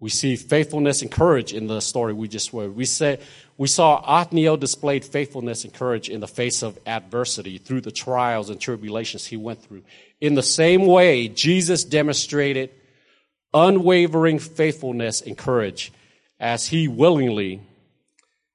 We 0.00 0.10
see 0.10 0.34
faithfulness 0.34 1.00
and 1.00 1.10
courage 1.10 1.54
in 1.54 1.68
the 1.68 1.80
story 1.80 2.12
we 2.12 2.26
just 2.26 2.52
read. 2.52 2.74
We 2.74 2.86
say 2.86 3.20
we 3.56 3.68
saw 3.68 4.02
Othniel 4.04 4.56
displayed 4.56 5.04
faithfulness 5.04 5.62
and 5.62 5.72
courage 5.72 6.08
in 6.08 6.18
the 6.18 6.26
face 6.26 6.62
of 6.62 6.76
adversity 6.86 7.58
through 7.58 7.82
the 7.82 7.92
trials 7.92 8.50
and 8.50 8.60
tribulations 8.60 9.26
he 9.26 9.36
went 9.36 9.62
through. 9.62 9.84
In 10.20 10.34
the 10.34 10.42
same 10.42 10.86
way, 10.86 11.28
Jesus 11.28 11.84
demonstrated 11.84 12.70
unwavering 13.56 14.38
faithfulness 14.38 15.22
and 15.22 15.36
courage 15.36 15.90
as 16.38 16.66
he 16.66 16.86
willingly 16.88 17.62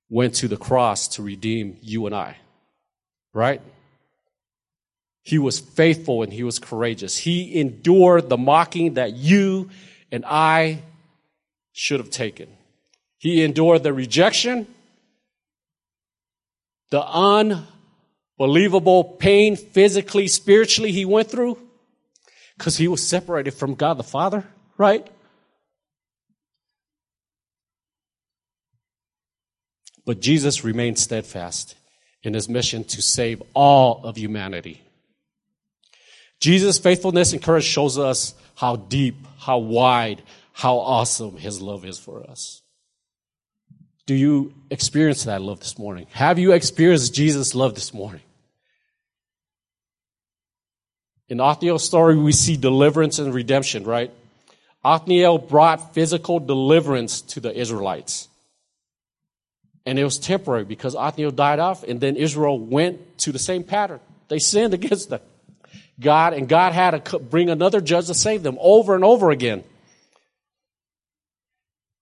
went 0.09 0.35
to 0.35 0.47
the 0.47 0.57
cross 0.57 1.07
to 1.07 1.23
redeem 1.23 1.75
you 1.81 2.05
and 2.05 2.13
I. 2.13 2.37
Right? 3.33 3.61
He 5.23 5.39
was 5.39 5.59
faithful 5.59 6.21
and 6.21 6.31
he 6.31 6.43
was 6.43 6.59
courageous. 6.59 7.17
He 7.17 7.59
endured 7.59 8.29
the 8.29 8.37
mocking 8.37 8.93
that 8.95 9.13
you 9.13 9.69
and 10.11 10.23
I 10.25 10.83
should 11.71 11.99
have 11.99 12.11
taken. 12.11 12.47
He 13.17 13.43
endured 13.43 13.81
the 13.81 13.93
rejection, 13.93 14.67
the 16.89 17.03
unbelievable 18.37 19.03
pain 19.03 19.55
physically, 19.55 20.27
spiritually 20.27 20.91
he 20.91 21.05
went 21.05 21.31
through 21.31 21.57
because 22.57 22.77
he 22.77 22.87
was 22.87 23.07
separated 23.07 23.51
from 23.51 23.73
God 23.73 23.97
the 23.97 24.03
Father, 24.03 24.45
right? 24.81 25.07
But 30.05 30.19
Jesus 30.19 30.63
remained 30.63 30.97
steadfast 30.97 31.75
in 32.23 32.33
his 32.33 32.49
mission 32.49 32.83
to 32.85 33.01
save 33.01 33.43
all 33.53 34.03
of 34.03 34.17
humanity. 34.17 34.81
Jesus' 36.39 36.79
faithfulness 36.79 37.31
and 37.31 37.43
courage 37.43 37.63
shows 37.63 37.99
us 37.99 38.33
how 38.55 38.75
deep, 38.75 39.15
how 39.37 39.59
wide, 39.59 40.23
how 40.51 40.77
awesome 40.77 41.37
his 41.37 41.61
love 41.61 41.85
is 41.85 41.99
for 41.99 42.27
us. 42.27 42.63
Do 44.07 44.15
you 44.15 44.51
experience 44.71 45.25
that 45.25 45.43
love 45.43 45.59
this 45.59 45.77
morning? 45.77 46.07
Have 46.13 46.39
you 46.39 46.53
experienced 46.53 47.13
Jesus' 47.13 47.53
love 47.53 47.75
this 47.75 47.93
morning? 47.93 48.21
In 51.29 51.39
Othniel's 51.39 51.83
story, 51.83 52.17
we 52.17 52.31
see 52.31 52.57
deliverance 52.57 53.19
and 53.19 53.31
redemption, 53.31 53.83
right? 53.83 54.11
Othniel 54.83 55.37
brought 55.37 55.93
physical 55.93 56.39
deliverance 56.39 57.21
to 57.21 57.39
the 57.39 57.55
Israelites. 57.55 58.27
And 59.85 59.97
it 59.97 60.03
was 60.03 60.17
temporary 60.17 60.65
because 60.65 60.95
Othniel 60.95 61.31
died 61.31 61.59
off, 61.59 61.83
and 61.83 61.99
then 61.99 62.15
Israel 62.15 62.59
went 62.59 63.17
to 63.19 63.31
the 63.31 63.39
same 63.39 63.63
pattern. 63.63 63.99
They 64.27 64.39
sinned 64.39 64.73
against. 64.75 65.11
God, 65.99 66.33
and 66.33 66.47
God 66.47 66.73
had 66.73 67.05
to 67.05 67.19
bring 67.19 67.49
another 67.49 67.81
judge 67.81 68.07
to 68.07 68.13
save 68.13 68.43
them 68.43 68.57
over 68.59 68.95
and 68.95 69.03
over 69.03 69.29
again. 69.29 69.63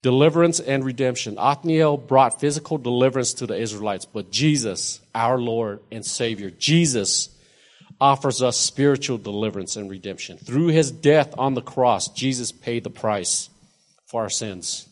Deliverance 0.01 0.61
and 0.61 0.85
redemption. 0.85 1.37
Othniel 1.37 1.97
brought 1.97 2.39
physical 2.39 2.77
deliverance 2.77 3.33
to 3.35 3.45
the 3.45 3.57
Israelites, 3.57 4.05
but 4.05 4.31
Jesus, 4.31 5.01
our 5.13 5.37
Lord 5.37 5.81
and 5.91 6.05
Savior, 6.05 6.49
Jesus 6.51 7.29
offers 8.01 8.41
us 8.41 8.57
spiritual 8.57 9.17
deliverance 9.17 9.75
and 9.75 9.89
redemption. 9.89 10.37
Through 10.37 10.67
his 10.67 10.91
death 10.91 11.33
on 11.37 11.53
the 11.53 11.61
cross, 11.61 12.07
Jesus 12.09 12.51
paid 12.51 12.83
the 12.83 12.89
price 12.89 13.49
for 14.05 14.21
our 14.21 14.29
sins. 14.29 14.87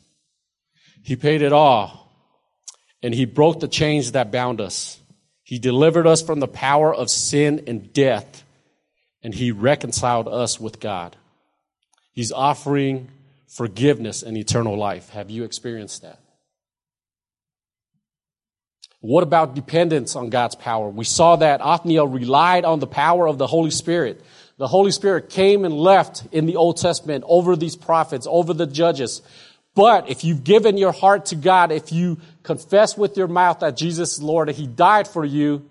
He 1.03 1.16
paid 1.16 1.41
it 1.41 1.53
all, 1.53 2.12
and 3.01 3.14
he 3.14 3.26
broke 3.26 3.60
the 3.60 3.68
chains 3.68 4.12
that 4.12 4.32
bound 4.32 4.60
us. 4.60 4.99
He 5.43 5.60
delivered 5.60 6.05
us 6.05 6.22
from 6.22 6.39
the 6.39 6.47
power 6.47 6.93
of 6.93 7.10
sin 7.10 7.64
and 7.68 7.93
death 7.93 8.43
and 9.24 9.34
he 9.34 9.51
reconciled 9.51 10.28
us 10.28 10.58
with 10.58 10.80
God. 10.80 11.16
He's 12.14 12.32
offering 12.32 13.10
forgiveness 13.47 14.24
and 14.24 14.38
eternal 14.38 14.78
life. 14.78 15.10
Have 15.10 15.30
you 15.30 15.43
experienced 15.43 16.01
that? 16.03 16.20
What 19.00 19.24
about 19.24 19.56
dependence 19.56 20.16
on 20.16 20.30
God's 20.30 20.56
power? 20.56 20.89
We 20.89 21.06
saw 21.06 21.36
that 21.38 21.62
Othniel 21.62 22.08
relied 22.08 22.66
on 22.66 22.80
the 22.80 22.88
power 22.88 23.28
of 23.28 23.38
the 23.38 23.48
Holy 23.48 23.72
Spirit. 23.72 24.22
The 24.58 24.68
Holy 24.68 24.91
Spirit 24.91 25.30
came 25.30 25.66
and 25.66 25.74
left 25.74 26.26
in 26.32 26.48
the 26.48 26.56
Old 26.56 26.78
Testament 26.78 27.24
over 27.28 27.56
these 27.56 27.76
prophets, 27.76 28.26
over 28.30 28.54
the 28.54 28.66
judges. 28.66 29.22
But 29.76 30.10
if 30.10 30.24
you've 30.24 30.43
given 30.43 30.78
your 30.78 30.91
heart 30.91 31.28
to 31.28 31.36
God, 31.36 31.72
if 31.72 31.91
you 31.91 32.18
confess 32.41 32.98
with 32.98 33.16
your 33.16 33.28
mouth 33.28 33.60
that 33.60 33.78
Jesus 33.78 34.14
is 34.14 34.24
Lord 34.24 34.50
and 34.50 34.58
He 34.58 34.66
died 34.66 35.08
for 35.08 35.24
you, 35.24 35.70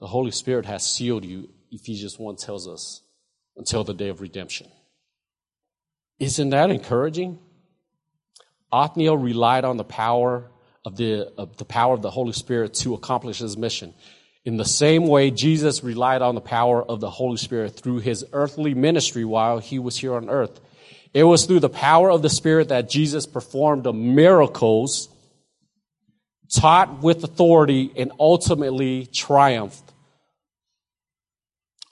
the 0.00 0.06
Holy 0.06 0.30
Spirit 0.30 0.64
has 0.64 0.86
sealed 0.86 1.26
you, 1.26 1.50
Ephesians 1.70 2.18
1 2.18 2.36
tells 2.36 2.66
us, 2.66 3.02
until 3.56 3.84
the 3.84 3.92
day 3.92 4.08
of 4.08 4.22
redemption. 4.22 4.68
Isn't 6.18 6.50
that 6.50 6.70
encouraging? 6.70 7.38
Othniel 8.72 9.16
relied 9.16 9.64
on 9.64 9.76
the 9.76 9.84
power 9.84 10.50
of 10.84 10.96
the, 10.96 11.32
of 11.36 11.56
the 11.56 11.64
power 11.64 11.94
of 11.94 12.02
the 12.02 12.10
Holy 12.10 12.32
Spirit 12.32 12.74
to 12.74 12.94
accomplish 12.94 13.38
his 13.38 13.56
mission. 13.56 13.94
In 14.44 14.56
the 14.56 14.64
same 14.64 15.06
way, 15.06 15.30
Jesus 15.30 15.84
relied 15.84 16.22
on 16.22 16.34
the 16.34 16.40
power 16.40 16.82
of 16.82 17.00
the 17.00 17.10
Holy 17.10 17.36
Spirit 17.36 17.76
through 17.76 17.98
his 17.98 18.24
earthly 18.32 18.74
ministry 18.74 19.24
while 19.24 19.58
he 19.58 19.78
was 19.78 19.98
here 19.98 20.14
on 20.14 20.30
earth. 20.30 20.60
It 21.12 21.24
was 21.24 21.46
through 21.46 21.60
the 21.60 21.68
power 21.68 22.10
of 22.10 22.22
the 22.22 22.30
Spirit 22.30 22.68
that 22.68 22.88
Jesus 22.88 23.26
performed 23.26 23.84
the 23.84 23.92
miracles, 23.92 25.08
taught 26.50 27.02
with 27.02 27.24
authority, 27.24 27.92
and 27.96 28.12
ultimately 28.18 29.06
triumphed 29.06 29.92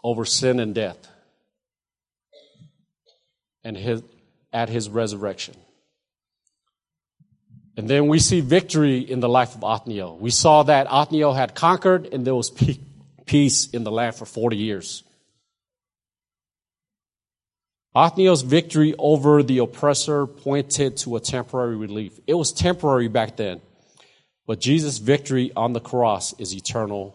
over 0.02 0.24
sin 0.24 0.60
and 0.60 0.74
death 0.74 1.08
and 3.64 3.76
his, 3.76 4.02
at 4.52 4.68
his 4.68 4.88
resurrection. 4.88 5.56
And 7.76 7.88
then 7.88 8.08
we 8.08 8.18
see 8.18 8.40
victory 8.40 8.98
in 8.98 9.20
the 9.20 9.28
life 9.28 9.54
of 9.54 9.62
Othniel. 9.62 10.16
We 10.18 10.30
saw 10.30 10.62
that 10.62 10.86
Othniel 10.86 11.34
had 11.34 11.54
conquered 11.54 12.06
and 12.06 12.26
there 12.26 12.34
was 12.34 12.50
peace 13.26 13.68
in 13.68 13.84
the 13.84 13.90
land 13.90 14.16
for 14.16 14.24
40 14.24 14.56
years. 14.56 15.04
Othniel's 17.94 18.42
victory 18.42 18.94
over 18.98 19.42
the 19.42 19.58
oppressor 19.58 20.26
pointed 20.26 20.96
to 20.98 21.16
a 21.16 21.20
temporary 21.20 21.76
relief. 21.76 22.18
It 22.26 22.34
was 22.34 22.52
temporary 22.52 23.08
back 23.08 23.36
then. 23.36 23.60
But 24.46 24.60
Jesus' 24.60 24.98
victory 24.98 25.52
on 25.54 25.72
the 25.72 25.80
cross 25.80 26.38
is 26.38 26.54
eternal 26.54 27.14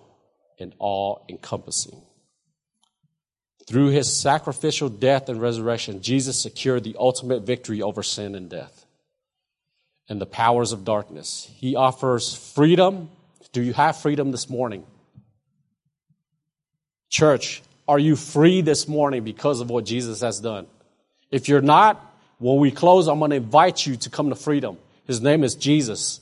and 0.60 0.76
all 0.80 1.26
encompassing. 1.30 2.02
Through 3.68 3.90
his 3.90 4.16
sacrificial 4.16 4.90
death 4.90 5.30
and 5.30 5.42
resurrection, 5.42 6.02
Jesus 6.02 6.42
secured 6.42 6.84
the 6.84 6.96
ultimate 7.00 7.44
victory 7.44 7.82
over 7.82 8.04
sin 8.04 8.36
and 8.36 8.50
death 8.50 8.86
and 10.10 10.20
the 10.20 10.26
powers 10.26 10.72
of 10.72 10.84
darkness. 10.84 11.50
He 11.56 11.76
offers 11.76 12.34
freedom. 12.34 13.10
Do 13.54 13.62
you 13.62 13.74
have 13.74 13.98
freedom 13.98 14.32
this 14.32 14.50
morning? 14.50 14.86
Church, 17.10 17.62
are 17.88 18.00
you 18.00 18.16
free 18.16 18.62
this 18.62 18.88
morning 18.88 19.24
because 19.24 19.60
of 19.60 19.70
what 19.70 19.86
Jesus 19.86 20.22
has 20.22 20.40
done? 20.40 20.68
If 21.30 21.50
you're 21.50 21.62
not, 21.62 22.14
when 22.40 22.60
we 22.60 22.72
close, 22.72 23.08
I'm 23.08 23.20
going 23.20 23.32
to 23.32 23.38
invite 23.38 23.86
you 23.86 23.96
to 23.98 24.10
come 24.10 24.30
to 24.30 24.36
freedom. 24.36 24.78
His 25.06 25.22
name 25.22 25.44
is 25.44 25.56
Jesus. 25.56 26.22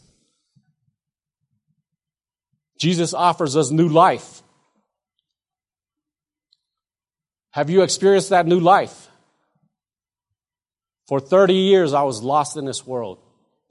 Jesus 2.80 3.14
offers 3.14 3.56
us 3.56 3.72
new 3.72 3.88
life. 3.88 4.42
Have 7.52 7.70
you 7.70 7.84
experienced 7.84 8.30
that 8.30 8.48
new 8.48 8.60
life? 8.60 9.08
For 11.08 11.20
30 11.20 11.54
years, 11.54 11.94
I 11.94 12.04
was 12.04 12.22
lost 12.22 12.56
in 12.56 12.66
this 12.66 12.86
world. 12.86 13.20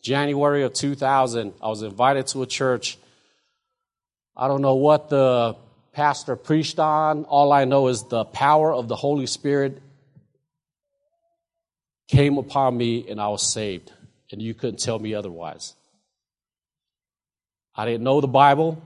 January 0.03 0.63
of 0.63 0.73
2000, 0.73 1.53
I 1.61 1.69
was 1.69 1.83
invited 1.83 2.27
to 2.29 2.43
a 2.43 2.47
church. 2.47 2.99
I 4.37 4.49
don't 4.49 4.63
know 4.63 4.77
what 4.77 5.09
the 5.09 5.57
pastor 5.93 6.37
preached 6.37 6.79
on. 6.79 7.25
All 7.25 7.53
I 7.53 7.65
know 7.65 7.89
is 7.89 8.05
the 8.05 8.25
power 8.25 8.73
of 8.73 8.89
the 8.89 8.97
Holy 8.97 9.27
Spirit 9.27 9.83
came 12.09 12.39
upon 12.39 12.77
me 12.77 13.09
and 13.09 13.21
I 13.21 13.29
was 13.29 13.43
saved. 13.43 13.93
And 14.31 14.41
you 14.43 14.55
couldn't 14.55 14.79
tell 14.79 14.99
me 14.99 15.15
otherwise. 15.15 15.75
I 17.75 17.87
didn't 17.87 18.03
know 18.03 18.21
the 18.21 18.27
Bible. 18.29 18.83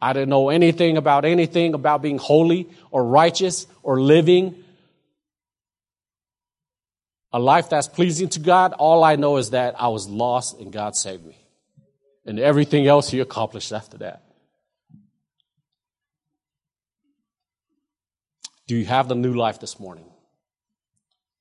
I 0.00 0.12
didn't 0.12 0.30
know 0.30 0.48
anything 0.48 0.96
about 0.96 1.24
anything 1.24 1.74
about 1.74 2.02
being 2.02 2.18
holy 2.18 2.68
or 2.90 3.04
righteous 3.04 3.66
or 3.82 4.00
living 4.00 4.59
a 7.32 7.38
life 7.38 7.68
that's 7.68 7.88
pleasing 7.88 8.28
to 8.30 8.40
God. 8.40 8.72
All 8.72 9.04
I 9.04 9.16
know 9.16 9.36
is 9.36 9.50
that 9.50 9.80
I 9.80 9.88
was 9.88 10.08
lost 10.08 10.58
and 10.58 10.72
God 10.72 10.96
saved 10.96 11.24
me. 11.24 11.36
And 12.26 12.38
everything 12.38 12.86
else 12.86 13.08
He 13.10 13.20
accomplished 13.20 13.72
after 13.72 13.98
that. 13.98 14.22
Do 18.66 18.76
you 18.76 18.84
have 18.84 19.08
the 19.08 19.14
new 19.14 19.34
life 19.34 19.58
this 19.58 19.80
morning? 19.80 20.04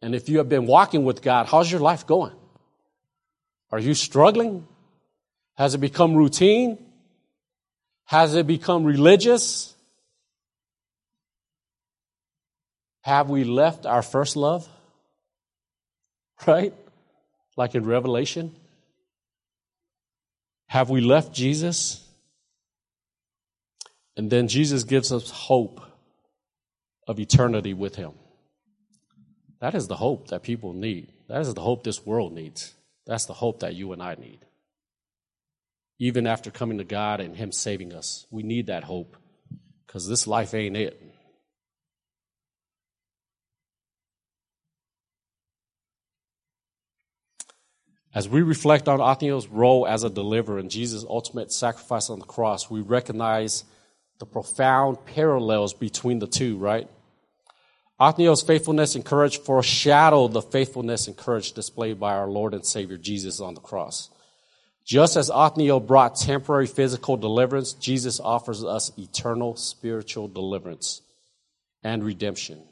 And 0.01 0.15
if 0.15 0.29
you 0.29 0.37
have 0.37 0.49
been 0.49 0.65
walking 0.65 1.03
with 1.03 1.21
God, 1.21 1.47
how's 1.47 1.71
your 1.71 1.81
life 1.81 2.07
going? 2.07 2.33
Are 3.71 3.79
you 3.79 3.93
struggling? 3.93 4.67
Has 5.55 5.75
it 5.75 5.79
become 5.79 6.15
routine? 6.15 6.77
Has 8.05 8.33
it 8.33 8.47
become 8.47 8.83
religious? 8.83 9.75
Have 13.01 13.29
we 13.29 13.43
left 13.43 13.85
our 13.85 14.01
first 14.01 14.35
love? 14.35 14.67
Right? 16.47 16.73
Like 17.57 17.75
in 17.75 17.85
Revelation? 17.85 18.55
Have 20.67 20.89
we 20.89 21.01
left 21.01 21.33
Jesus? 21.33 22.07
And 24.15 24.29
then 24.29 24.47
Jesus 24.47 24.83
gives 24.83 25.11
us 25.11 25.29
hope 25.29 25.81
of 27.07 27.19
eternity 27.19 27.73
with 27.73 27.95
Him. 27.95 28.11
That 29.61 29.75
is 29.75 29.87
the 29.87 29.95
hope 29.95 30.29
that 30.29 30.43
people 30.43 30.73
need. 30.73 31.11
That 31.27 31.41
is 31.41 31.53
the 31.53 31.61
hope 31.61 31.83
this 31.83 32.05
world 32.05 32.33
needs. 32.33 32.73
That's 33.05 33.25
the 33.25 33.33
hope 33.33 33.61
that 33.61 33.75
you 33.75 33.91
and 33.91 34.01
I 34.01 34.15
need. 34.15 34.39
Even 35.99 36.27
after 36.27 36.51
coming 36.51 36.77
to 36.77 36.83
God 36.83 37.19
and 37.19 37.35
Him 37.35 37.51
saving 37.51 37.93
us, 37.93 38.25
we 38.31 38.43
need 38.43 38.67
that 38.67 38.83
hope 38.83 39.17
because 39.85 40.07
this 40.07 40.27
life 40.27 40.53
ain't 40.53 40.77
it. 40.77 41.01
As 48.13 48.27
we 48.27 48.41
reflect 48.41 48.87
on 48.87 49.01
Othniel's 49.01 49.47
role 49.47 49.85
as 49.87 50.03
a 50.03 50.09
deliverer 50.09 50.57
and 50.57 50.71
Jesus' 50.71 51.05
ultimate 51.07 51.51
sacrifice 51.51 52.09
on 52.09 52.19
the 52.19 52.25
cross, 52.25 52.69
we 52.69 52.81
recognize 52.81 53.63
the 54.19 54.25
profound 54.25 55.05
parallels 55.05 55.73
between 55.73 56.19
the 56.19 56.27
two, 56.27 56.57
right? 56.57 56.87
Othniel's 57.99 58.41
faithfulness 58.41 58.95
and 58.95 59.05
courage 59.05 59.39
foreshadow 59.39 60.27
the 60.27 60.41
faithfulness 60.41 61.07
and 61.07 61.17
courage 61.17 61.51
displayed 61.51 61.99
by 61.99 62.15
our 62.15 62.27
Lord 62.27 62.53
and 62.53 62.65
Savior 62.65 62.97
Jesus 62.97 63.39
on 63.39 63.53
the 63.53 63.61
cross. 63.61 64.09
Just 64.85 65.15
as 65.15 65.29
Othniel 65.29 65.81
brought 65.81 66.15
temporary 66.15 66.65
physical 66.65 67.17
deliverance, 67.17 67.73
Jesus 67.73 68.19
offers 68.19 68.63
us 68.63 68.91
eternal 68.97 69.55
spiritual 69.55 70.27
deliverance 70.27 71.01
and 71.83 72.03
redemption. 72.03 72.63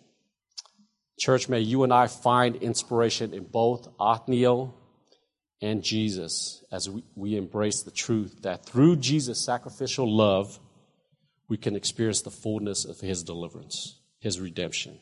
Church, 1.20 1.50
may 1.50 1.60
you 1.60 1.84
and 1.84 1.94
I 1.94 2.08
find 2.08 2.56
inspiration 2.56 3.34
in 3.34 3.44
both 3.44 3.88
Othniel 4.00 4.77
and 5.62 5.84
Jesus 5.84 6.64
as 6.72 6.90
we, 6.90 7.04
we 7.16 7.36
embrace 7.36 7.82
the 7.82 7.92
truth 7.92 8.42
that 8.42 8.66
through 8.66 8.98
Jesus' 8.98 9.44
sacrificial 9.44 10.12
love, 10.12 10.60
we 11.48 11.58
can 11.58 11.76
experience 11.76 12.22
the 12.22 12.32
fullness 12.32 12.86
of 12.86 13.00
his 13.00 13.24
deliverance, 13.24 14.00
his 14.20 14.40
redemption, 14.40 15.00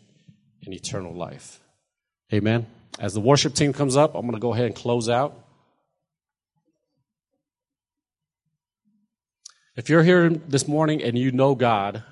and 0.64 0.74
eternal 0.74 1.14
life. 1.14 1.60
Amen. 2.34 2.68
As 3.00 3.14
the 3.14 3.20
worship 3.20 3.54
team 3.54 3.74
comes 3.74 3.98
up, 3.98 4.16
I'm 4.16 4.22
going 4.22 4.34
to 4.34 4.40
go 4.40 4.54
ahead 4.54 4.66
and 4.66 4.76
close 4.76 5.10
out. 5.10 5.38
If 9.76 9.90
you're 9.90 10.04
here 10.04 10.30
this 10.30 10.68
morning 10.68 11.04
and 11.04 11.18
you 11.18 11.32
know 11.32 11.54
God, 11.54 12.04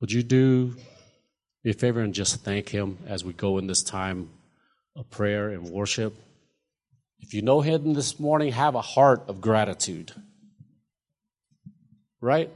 would 0.00 0.10
you 0.10 0.22
do 0.22 0.74
me 1.62 1.72
a 1.72 1.74
favor 1.74 2.00
and 2.00 2.14
just 2.14 2.42
thank 2.42 2.70
Him 2.70 2.98
as 3.06 3.22
we 3.22 3.34
go 3.34 3.58
in 3.58 3.66
this 3.66 3.82
time 3.82 4.30
of 4.96 5.10
prayer 5.10 5.48
and 5.48 5.70
worship? 5.70 6.14
If 7.20 7.34
you 7.34 7.42
know 7.42 7.60
Him 7.60 7.94
this 7.94 8.18
morning, 8.18 8.52
have 8.52 8.74
a 8.74 8.82
heart 8.82 9.24
of 9.28 9.40
gratitude 9.40 10.12
right? 12.22 12.50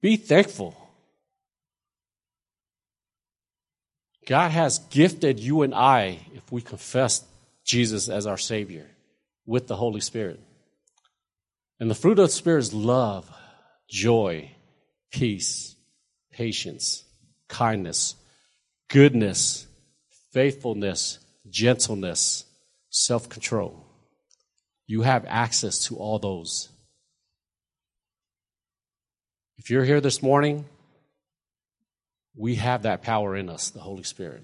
Be 0.00 0.16
thankful. 0.16 0.74
God 4.26 4.52
has 4.52 4.78
gifted 4.90 5.38
you 5.40 5.62
and 5.62 5.74
I 5.74 6.20
if 6.34 6.50
we 6.50 6.62
confess 6.62 7.24
Jesus 7.64 8.08
as 8.08 8.26
our 8.26 8.38
Savior 8.38 8.86
with 9.44 9.66
the 9.66 9.76
Holy 9.76 10.00
Spirit. 10.00 10.40
And 11.80 11.90
the 11.90 11.94
fruit 11.94 12.18
of 12.18 12.28
the 12.28 12.32
Spirit 12.32 12.60
is 12.60 12.74
love, 12.74 13.30
joy, 13.88 14.52
peace, 15.10 15.74
patience, 16.30 17.04
kindness, 17.48 18.14
goodness, 18.88 19.66
faithfulness, 20.32 21.18
gentleness, 21.50 22.44
self 22.90 23.28
control. 23.28 23.84
You 24.86 25.02
have 25.02 25.24
access 25.28 25.84
to 25.86 25.96
all 25.96 26.18
those 26.18 26.68
if 29.58 29.70
you're 29.70 29.84
here 29.84 30.00
this 30.00 30.22
morning, 30.22 30.64
we 32.36 32.54
have 32.54 32.82
that 32.82 33.02
power 33.02 33.36
in 33.36 33.50
us, 33.50 33.70
the 33.70 33.80
Holy 33.80 34.04
Spirit, 34.04 34.42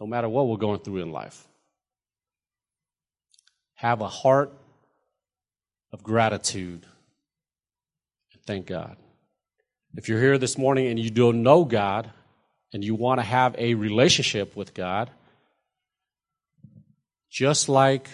no 0.00 0.06
matter 0.06 0.28
what 0.28 0.48
we're 0.48 0.56
going 0.56 0.80
through 0.80 1.02
in 1.02 1.12
life. 1.12 1.46
Have 3.74 4.00
a 4.00 4.08
heart 4.08 4.52
of 5.92 6.02
gratitude 6.02 6.86
and 8.32 8.42
thank 8.46 8.66
God. 8.66 8.96
If 9.94 10.08
you're 10.08 10.20
here 10.20 10.38
this 10.38 10.56
morning 10.56 10.86
and 10.86 10.98
you 10.98 11.10
don't 11.10 11.42
know 11.42 11.64
God 11.64 12.10
and 12.72 12.82
you 12.82 12.94
want 12.94 13.20
to 13.20 13.24
have 13.24 13.54
a 13.58 13.74
relationship 13.74 14.56
with 14.56 14.72
God, 14.72 15.10
just 17.30 17.68
like 17.68 18.08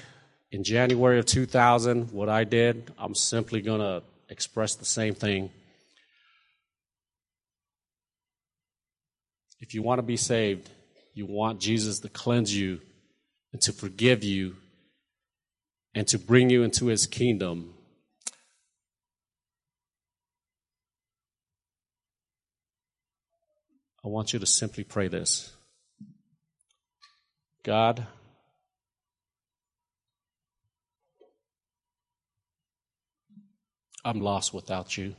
in 0.53 0.63
January 0.63 1.19
of 1.19 1.27
2000, 1.27 2.13
what 2.13 2.29
I 2.29 2.45
did, 2.45 2.93
I'm 2.99 3.15
simply 3.15 3.61
going 3.61 3.81
to 3.81 4.03
express 4.29 4.75
the 4.75 4.85
same 4.85 5.15
thing 5.15 5.51
If 9.61 9.75
you 9.75 9.83
want 9.83 9.99
to 9.99 10.03
be 10.03 10.17
saved, 10.17 10.69
you 11.15 11.27
want 11.27 11.61
Jesus 11.61 12.01
to 12.01 12.09
cleanse 12.09 12.55
you 12.55 12.81
and 13.53 13.61
to 13.63 13.73
forgive 13.73 14.23
you 14.23 14.57
and 15.95 16.07
to 16.09 16.19
bring 16.19 16.51
you 16.51 16.63
into 16.63 16.87
his 16.87 17.07
kingdom. 17.07 17.73
I 24.05 24.09
want 24.09 24.33
you 24.33 24.39
to 24.39 24.47
simply 24.47 24.85
pray 24.85 25.09
this 25.09 25.53
God, 27.65 28.07
I'm 34.07 34.21
lost 34.21 34.55
without 34.55 34.97
you. 34.97 35.17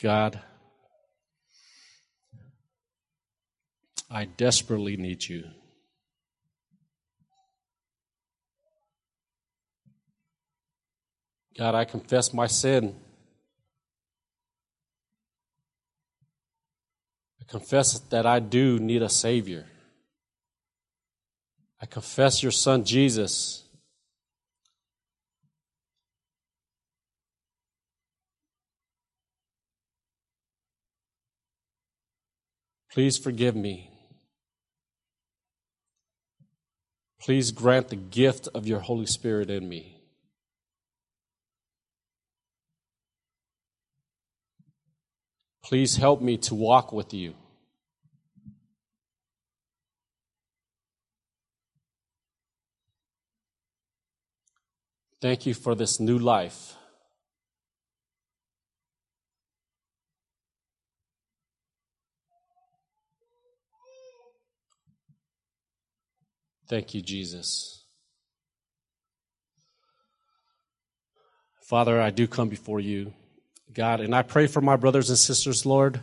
God, 0.00 0.40
I 4.08 4.26
desperately 4.26 4.96
need 4.96 5.28
you. 5.28 5.42
God, 11.58 11.74
I 11.74 11.84
confess 11.84 12.32
my 12.32 12.46
sin. 12.46 12.94
Confess 17.52 17.98
that 17.98 18.26
I 18.26 18.40
do 18.40 18.80
need 18.80 19.02
a 19.02 19.08
Savior. 19.08 19.66
I 21.80 21.86
confess 21.86 22.42
your 22.42 22.52
Son 22.52 22.82
Jesus 22.82 23.62
Please 32.92 33.16
forgive 33.16 33.56
me. 33.56 33.88
Please 37.18 37.50
grant 37.50 37.88
the 37.88 37.96
gift 37.96 38.48
of 38.54 38.66
your 38.66 38.80
Holy 38.80 39.06
Spirit 39.06 39.48
in 39.48 39.66
me. 39.66 40.02
Please 45.64 45.96
help 45.96 46.20
me 46.20 46.36
to 46.36 46.54
walk 46.54 46.92
with 46.92 47.14
you. 47.14 47.32
Thank 55.22 55.46
you 55.46 55.54
for 55.54 55.76
this 55.76 56.00
new 56.00 56.18
life. 56.18 56.74
Thank 66.68 66.92
you, 66.94 67.02
Jesus. 67.02 67.84
Father, 71.62 72.00
I 72.00 72.10
do 72.10 72.26
come 72.26 72.48
before 72.48 72.80
you, 72.80 73.12
God, 73.72 74.00
and 74.00 74.16
I 74.16 74.22
pray 74.22 74.48
for 74.48 74.60
my 74.60 74.74
brothers 74.74 75.08
and 75.08 75.16
sisters, 75.16 75.64
Lord, 75.64 76.00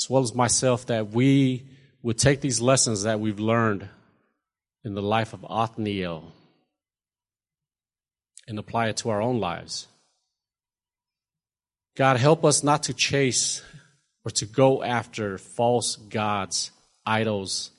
as 0.00 0.10
well 0.10 0.24
as 0.24 0.34
myself, 0.34 0.86
that 0.86 1.10
we 1.10 1.68
would 2.02 2.18
take 2.18 2.40
these 2.40 2.60
lessons 2.60 3.04
that 3.04 3.20
we've 3.20 3.38
learned 3.38 3.88
in 4.82 4.94
the 4.94 5.02
life 5.02 5.32
of 5.32 5.46
Othniel 5.48 6.32
and 8.50 8.58
apply 8.58 8.88
it 8.88 8.98
to 8.98 9.08
our 9.08 9.22
own 9.22 9.40
lives. 9.40 9.86
God, 11.96 12.18
help 12.18 12.44
us 12.44 12.62
not 12.62 12.82
to 12.84 12.94
chase 12.94 13.62
or 14.24 14.30
to 14.32 14.44
go 14.44 14.82
after 14.82 15.38
false 15.38 15.96
gods, 15.96 16.72
idols. 17.06 17.70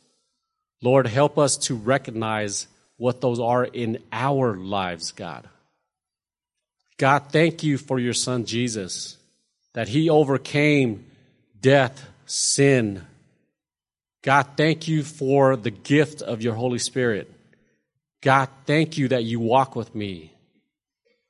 Lord, 0.81 1.07
help 1.07 1.37
us 1.37 1.57
to 1.57 1.75
recognize 1.75 2.67
what 2.97 3.21
those 3.21 3.39
are 3.39 3.65
in 3.65 3.99
our 4.11 4.55
lives, 4.55 5.11
God. 5.11 5.47
God, 6.97 7.25
thank 7.29 7.63
you 7.63 7.77
for 7.77 7.99
your 7.99 8.13
son 8.13 8.45
Jesus, 8.45 9.17
that 9.73 9.89
he 9.89 10.09
overcame 10.09 11.05
death, 11.59 12.07
sin. 12.25 13.05
God, 14.21 14.47
thank 14.55 14.87
you 14.87 15.03
for 15.03 15.55
the 15.55 15.71
gift 15.71 16.21
of 16.21 16.41
your 16.41 16.53
Holy 16.53 16.79
Spirit. 16.79 17.29
God, 18.21 18.49
thank 18.65 18.97
you 18.97 19.07
that 19.09 19.23
you 19.23 19.39
walk 19.39 19.75
with 19.75 19.93
me, 19.95 20.31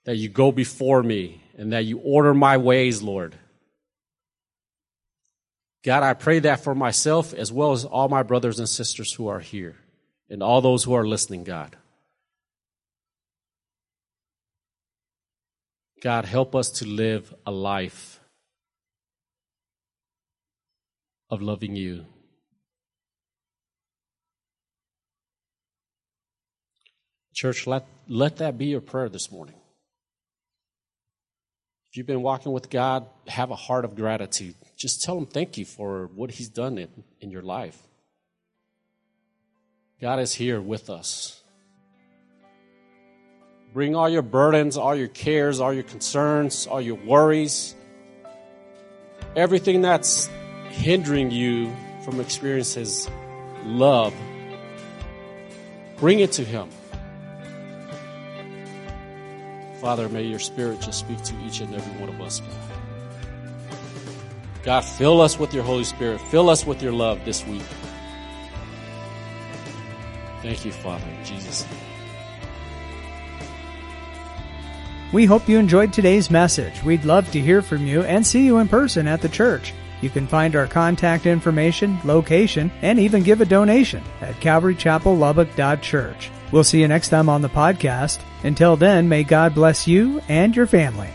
that 0.05 0.17
you 0.17 0.29
go 0.29 0.51
before 0.51 1.03
me, 1.03 1.41
and 1.57 1.73
that 1.73 1.85
you 1.85 1.99
order 1.99 2.33
my 2.33 2.57
ways, 2.57 3.01
Lord. 3.01 3.35
God, 5.83 6.03
I 6.03 6.13
pray 6.13 6.39
that 6.39 6.63
for 6.63 6.75
myself 6.75 7.33
as 7.33 7.51
well 7.51 7.71
as 7.71 7.85
all 7.85 8.07
my 8.07 8.23
brothers 8.23 8.59
and 8.59 8.69
sisters 8.69 9.13
who 9.13 9.27
are 9.27 9.39
here 9.39 9.75
and 10.29 10.43
all 10.43 10.61
those 10.61 10.83
who 10.83 10.93
are 10.93 11.07
listening, 11.07 11.43
God. 11.43 11.75
God, 16.01 16.25
help 16.25 16.55
us 16.55 16.69
to 16.69 16.85
live 16.85 17.33
a 17.45 17.51
life 17.51 18.19
of 21.29 21.41
loving 21.41 21.75
you. 21.75 22.05
Church, 27.33 27.65
let, 27.65 27.85
let 28.07 28.37
that 28.37 28.57
be 28.57 28.65
your 28.65 28.81
prayer 28.81 29.09
this 29.09 29.31
morning. 29.31 29.60
If 31.91 31.97
you've 31.97 32.07
been 32.07 32.21
walking 32.21 32.53
with 32.53 32.69
God, 32.69 33.05
have 33.27 33.51
a 33.51 33.55
heart 33.55 33.83
of 33.83 33.97
gratitude. 33.97 34.55
Just 34.77 35.03
tell 35.03 35.17
Him 35.17 35.25
thank 35.25 35.57
you 35.57 35.65
for 35.65 36.09
what 36.15 36.31
He's 36.31 36.47
done 36.47 36.77
in, 36.77 36.87
in 37.19 37.31
your 37.31 37.41
life. 37.41 37.77
God 39.99 40.19
is 40.19 40.33
here 40.33 40.61
with 40.61 40.89
us. 40.89 41.43
Bring 43.73 43.93
all 43.93 44.07
your 44.07 44.21
burdens, 44.21 44.77
all 44.77 44.95
your 44.95 45.09
cares, 45.09 45.59
all 45.59 45.73
your 45.73 45.83
concerns, 45.83 46.65
all 46.65 46.79
your 46.79 46.95
worries, 46.95 47.75
everything 49.35 49.81
that's 49.81 50.29
hindering 50.69 51.29
you 51.29 51.75
from 52.05 52.21
experiencing 52.21 53.13
love. 53.65 54.13
Bring 55.97 56.21
it 56.21 56.31
to 56.33 56.45
Him. 56.45 56.69
Father, 59.81 60.07
may 60.09 60.21
your 60.21 60.37
Spirit 60.37 60.79
just 60.79 60.99
speak 60.99 61.23
to 61.23 61.33
each 61.43 61.59
and 61.59 61.73
every 61.73 61.99
one 61.99 62.07
of 62.07 62.21
us, 62.21 62.39
God. 64.61 64.81
Fill 64.81 65.21
us 65.21 65.39
with 65.39 65.55
your 65.55 65.63
Holy 65.63 65.83
Spirit. 65.83 66.21
Fill 66.21 66.51
us 66.51 66.67
with 66.67 66.83
your 66.83 66.91
love 66.91 67.25
this 67.25 67.43
week. 67.47 67.63
Thank 70.43 70.65
you, 70.65 70.71
Father, 70.71 71.03
in 71.07 71.25
Jesus' 71.25 71.65
name. 71.65 71.79
We 75.11 75.25
hope 75.25 75.49
you 75.49 75.57
enjoyed 75.57 75.91
today's 75.91 76.29
message. 76.29 76.83
We'd 76.83 77.03
love 77.03 77.31
to 77.31 77.41
hear 77.41 77.63
from 77.63 77.87
you 77.87 78.03
and 78.03 78.25
see 78.25 78.45
you 78.45 78.59
in 78.59 78.67
person 78.67 79.07
at 79.07 79.21
the 79.21 79.29
church. 79.29 79.73
You 80.01 80.11
can 80.11 80.27
find 80.27 80.55
our 80.55 80.67
contact 80.67 81.25
information, 81.25 81.97
location, 82.03 82.71
and 82.83 82.99
even 82.99 83.23
give 83.23 83.41
a 83.41 83.45
donation 83.45 84.03
at 84.21 84.35
calvarychapellubbock.church. 84.35 86.31
We'll 86.51 86.63
see 86.63 86.81
you 86.81 86.87
next 86.87 87.09
time 87.09 87.29
on 87.29 87.41
the 87.41 87.49
podcast. 87.49 88.19
Until 88.43 88.75
then, 88.75 89.07
may 89.07 89.23
God 89.23 89.55
bless 89.55 89.87
you 89.87 90.21
and 90.27 90.55
your 90.55 90.67
family. 90.67 91.09